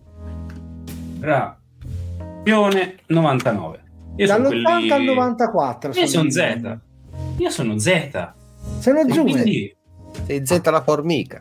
99. 3.07 3.83
Io 4.17 4.27
sono 4.27 4.49
Dall'80 4.49 4.63
quelli- 4.63 4.91
al 4.91 5.03
94. 5.03 5.93
Io 5.93 6.07
sono 6.07 6.31
Z. 6.31 6.79
Io 7.39 7.51
sono 7.51 7.79
Z. 7.79 8.33
Sono 8.81 9.01
E 9.01 9.13
zoomer. 9.13 9.33
quindi, 9.43 9.77
Sei 10.27 10.45
Z 10.47 10.61
la 10.65 10.83
formica. 10.83 11.41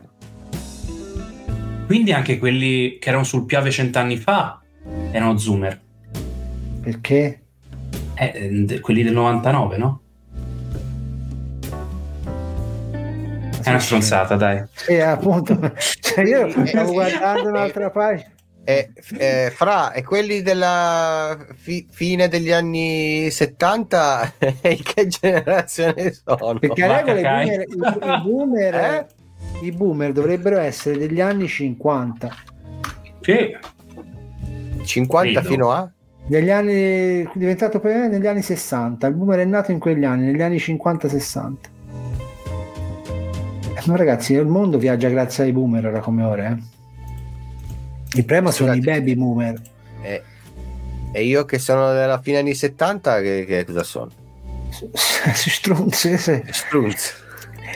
quindi 1.86 2.12
anche 2.12 2.38
quelli 2.38 2.98
che 3.00 3.08
erano 3.08 3.24
sul 3.24 3.44
Piave 3.44 3.70
cent'anni 3.70 4.16
fa 4.16 4.59
erano 5.10 5.36
zoomer. 5.38 5.80
Perché? 6.82 7.42
Eh, 8.14 8.66
eh, 8.68 8.80
quelli 8.80 9.02
del 9.02 9.12
99, 9.12 9.76
no? 9.76 10.00
È 13.62 13.68
una 13.68 13.78
stronzata, 13.78 14.36
dai. 14.36 14.64
Sì, 14.72 14.98
appunto. 14.98 15.58
Cioè, 16.00 16.24
io 16.24 16.66
stavo 16.66 16.92
guardando 16.92 17.48
un'altra 17.50 17.90
pagina. 17.90 18.30
E, 18.64 18.92
eh, 19.18 19.50
fra 19.54 19.92
e 19.92 20.02
quelli 20.02 20.42
della 20.42 21.36
fi- 21.54 21.86
fine 21.90 22.28
degli 22.28 22.52
anni 22.52 23.30
70 23.30 24.34
in 24.62 24.82
che 24.82 25.06
generazione 25.06 26.12
sono? 26.12 26.58
Perché 26.58 26.84
a 26.84 26.96
regola 26.96 27.18
i 27.18 27.22
cacai. 27.22 27.66
boomer, 27.66 27.66
i, 27.68 28.16
i 28.16 28.22
boomer, 28.22 28.74
Eh? 29.60 29.66
i 29.66 29.72
boomer 29.72 30.12
dovrebbero 30.12 30.58
essere 30.58 30.98
degli 30.98 31.20
anni 31.20 31.48
50. 31.48 32.34
Sì. 33.22 33.56
50 34.84 35.40
Credo. 35.40 35.48
fino 35.48 35.70
a? 35.70 35.90
Negli 36.26 36.50
anni 36.50 37.28
diventato 37.34 37.80
poi 37.80 38.08
negli 38.08 38.26
anni 38.26 38.42
60. 38.42 39.06
Il 39.06 39.14
boomer 39.14 39.40
è 39.40 39.44
nato 39.44 39.72
in 39.72 39.78
quegli 39.78 40.04
anni, 40.04 40.26
negli 40.26 40.42
anni 40.42 40.56
50-60. 40.56 41.52
Ma 43.86 43.96
ragazzi, 43.96 44.34
il 44.34 44.46
mondo 44.46 44.78
viaggia 44.78 45.08
grazie 45.08 45.44
ai 45.44 45.52
boomer 45.52 45.86
ora 45.86 46.00
come 46.00 46.22
ora. 46.22 46.48
Eh? 46.50 46.56
Il 48.12 48.24
problema 48.24 48.50
sono 48.50 48.74
i 48.74 48.80
baby 48.80 49.16
boomer. 49.16 49.60
E, 50.02 50.22
e 51.12 51.24
io 51.24 51.44
che 51.44 51.58
sono 51.58 51.92
della 51.92 52.20
fine 52.20 52.38
anni 52.38 52.54
70, 52.54 53.20
che, 53.20 53.44
che 53.46 53.64
cosa 53.64 53.82
sono? 53.82 54.10
Strunze. 55.34 56.44
Strunz. 56.50 57.19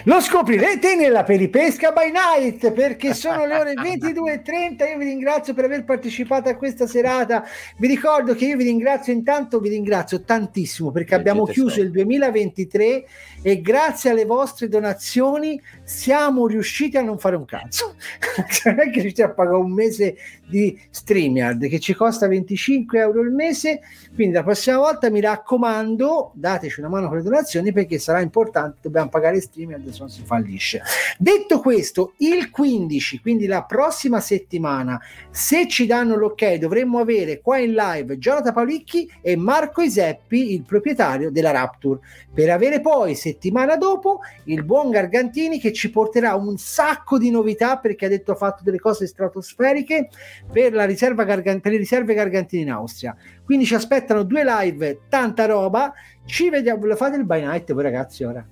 Lo 0.07 0.21
scoprirete 0.21 0.97
nella 0.97 1.23
peripesca 1.23 1.91
by 1.91 2.11
night 2.11 2.73
perché 2.73 3.15
sono 3.15 3.47
le 3.47 3.57
ore 3.57 3.73
22.30. 3.81 4.91
Io 4.91 4.99
vi 4.99 5.05
ringrazio 5.07 5.55
per 5.55 5.65
aver 5.65 5.85
partecipato 5.85 6.51
a 6.51 6.57
questa 6.57 6.87
serata. 6.87 7.43
Vi 7.79 7.87
ricordo 7.87 8.35
che 8.35 8.45
io 8.45 8.57
vi 8.59 8.65
ringrazio 8.65 9.15
intanto, 9.15 9.61
vi 9.61 9.71
ringrazio 9.71 10.21
tantissimo 10.21 10.91
perché 10.91 11.15
abbiamo 11.15 11.47
chiuso 11.47 11.81
il 11.81 11.91
2023 11.91 13.05
e 13.41 13.61
grazie 13.63 14.11
alle 14.11 14.27
vostre 14.27 14.69
donazioni 14.69 15.59
siamo 15.85 16.47
riusciti 16.47 16.97
a 16.97 17.03
non 17.03 17.18
fare 17.18 17.37
un 17.37 17.45
cazzo. 17.45 17.95
non 18.64 18.80
è 18.80 18.91
che 18.91 19.01
riuscite 19.01 19.22
a 19.22 19.30
pagare 19.30 19.57
un 19.57 19.72
mese 19.72 20.16
di 20.47 20.78
StreamYard 20.91 21.68
che 21.68 21.78
ci 21.78 21.95
costa 21.95 22.26
25 22.26 22.99
euro 22.99 23.20
il 23.20 23.30
mese. 23.30 23.80
Quindi 24.14 24.35
la 24.35 24.43
prossima 24.43 24.78
volta 24.78 25.11
mi 25.11 25.20
raccomando, 25.20 26.32
dateci 26.35 26.80
una 26.80 26.89
mano 26.89 27.09
con 27.09 27.18
le 27.18 27.22
donazioni 27.22 27.72
perché 27.72 27.99
sarà 27.99 28.20
importante, 28.20 28.78
dobbiamo 28.82 29.09
pagare 29.09 29.41
StreamYard 29.41 29.89
se 29.91 29.99
non 29.99 30.09
si 30.09 30.22
fallisce. 30.24 30.82
Detto 31.18 31.61
questo, 31.61 32.14
il 32.18 32.51
15, 32.51 33.20
quindi 33.20 33.47
la 33.47 33.64
prossima 33.64 34.20
settimana, 34.20 35.01
se 35.30 35.68
ci 35.68 35.87
danno 35.87 36.16
l'ok, 36.16 36.55
dovremmo 36.55 36.99
avere 36.99 37.41
qua 37.41 37.59
in 37.59 37.74
live 37.74 38.18
Jonathan 38.18 38.55
Paolicchi 38.55 39.11
e 39.20 39.37
Marco 39.37 39.82
Iseppi, 39.82 40.55
il 40.55 40.62
proprietario 40.62 41.30
della 41.30 41.51
Rapture, 41.51 42.01
per 42.32 42.51
avere 42.51 42.80
poi 42.80 43.14
settimana 43.14 43.76
dopo 43.76 44.20
il 44.45 44.64
buon 44.64 44.91
Gargantini 44.91 45.59
che 45.59 45.72
ci 45.75 45.91
porterà 45.91 46.35
un 46.35 46.57
sacco 46.57 47.18
di 47.18 47.31
novità 47.31 47.77
perché 47.77 48.07
ha 48.07 48.09
detto 48.09 48.33
ha 48.33 48.37
fatto 48.37 48.62
delle 48.62 48.79
cose 48.79 49.07
stratosferiche 49.07 50.09
per, 50.51 50.72
la 50.72 50.85
riserva 50.85 51.25
Gargan- 51.25 51.61
per 51.61 51.72
le 51.72 51.79
riserve 51.79 52.14
Gargantini 52.14 52.62
in 52.62 52.70
Austria. 52.70 53.14
Quindi 53.45 53.66
ci 53.66 53.75
aspettano 53.75 54.22
due 54.22 54.43
live, 54.45 55.01
tanta 55.11 55.45
roba. 55.45 55.93
Ci 56.25 56.49
vediamo, 56.49 56.87
lo 56.87 56.97
fate 56.97 57.16
il 57.16 57.27
by 57.27 57.41
night 57.43 57.72
voi 57.75 57.83
ragazzi 57.83 58.25
ora 58.25 58.47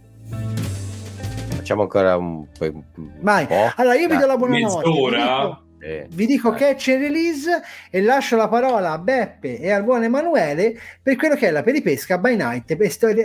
facciamo 1.63 1.83
ancora 1.83 2.17
un, 2.17 2.45
un 2.59 2.83
Vai. 3.21 3.47
po'. 3.47 3.73
Allora 3.77 3.95
io 3.95 4.09
vi 4.09 4.17
do 4.17 4.27
la 4.27 4.37
buonanotte. 4.37 4.89
Mezz'ora. 4.89 5.63
Vi 5.79 5.89
dico, 5.89 6.07
vi 6.11 6.27
dico 6.27 6.51
catch 6.53 6.89
e 6.89 6.97
release 6.97 7.63
e 7.91 8.03
lascio 8.03 8.37
la 8.37 8.49
parola 8.49 8.93
a 8.93 8.99
Beppe 8.99 9.59
e 9.59 9.71
al 9.71 9.85
buon 9.85 10.03
Emanuele 10.03 10.77
per 11.03 11.17
quello 11.17 11.35
che 11.35 11.49
è 11.49 11.51
la 11.51 11.63
peripesca 11.63 12.19
by 12.19 12.37
night 12.37 12.71
e 12.71 12.77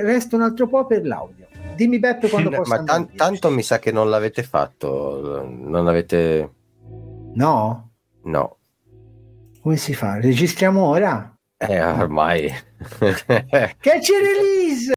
resto 0.01 0.35
un 0.35 0.41
altro 0.43 0.67
po' 0.67 0.85
per 0.85 1.05
l'audio. 1.05 1.47
Dimmi 1.77 1.99
Beppe 1.99 2.27
quando 2.29 2.49
posso 2.49 2.69
Ma 2.75 2.83
tan- 2.83 3.15
tanto 3.15 3.49
mi 3.49 3.61
sa 3.63 3.79
che 3.79 3.91
non 3.91 4.09
l'avete 4.09 4.43
fatto. 4.43 5.43
Non 5.47 5.87
avete. 5.87 6.51
No? 7.35 7.91
No. 8.23 8.57
Come 9.61 9.77
si 9.77 9.93
fa? 9.93 10.19
Registriamo 10.19 10.83
ora? 10.83 11.33
Eh, 11.57 11.83
ormai. 11.83 12.51
Catch 12.99 14.09
e 14.09 14.19
release! 14.21 14.93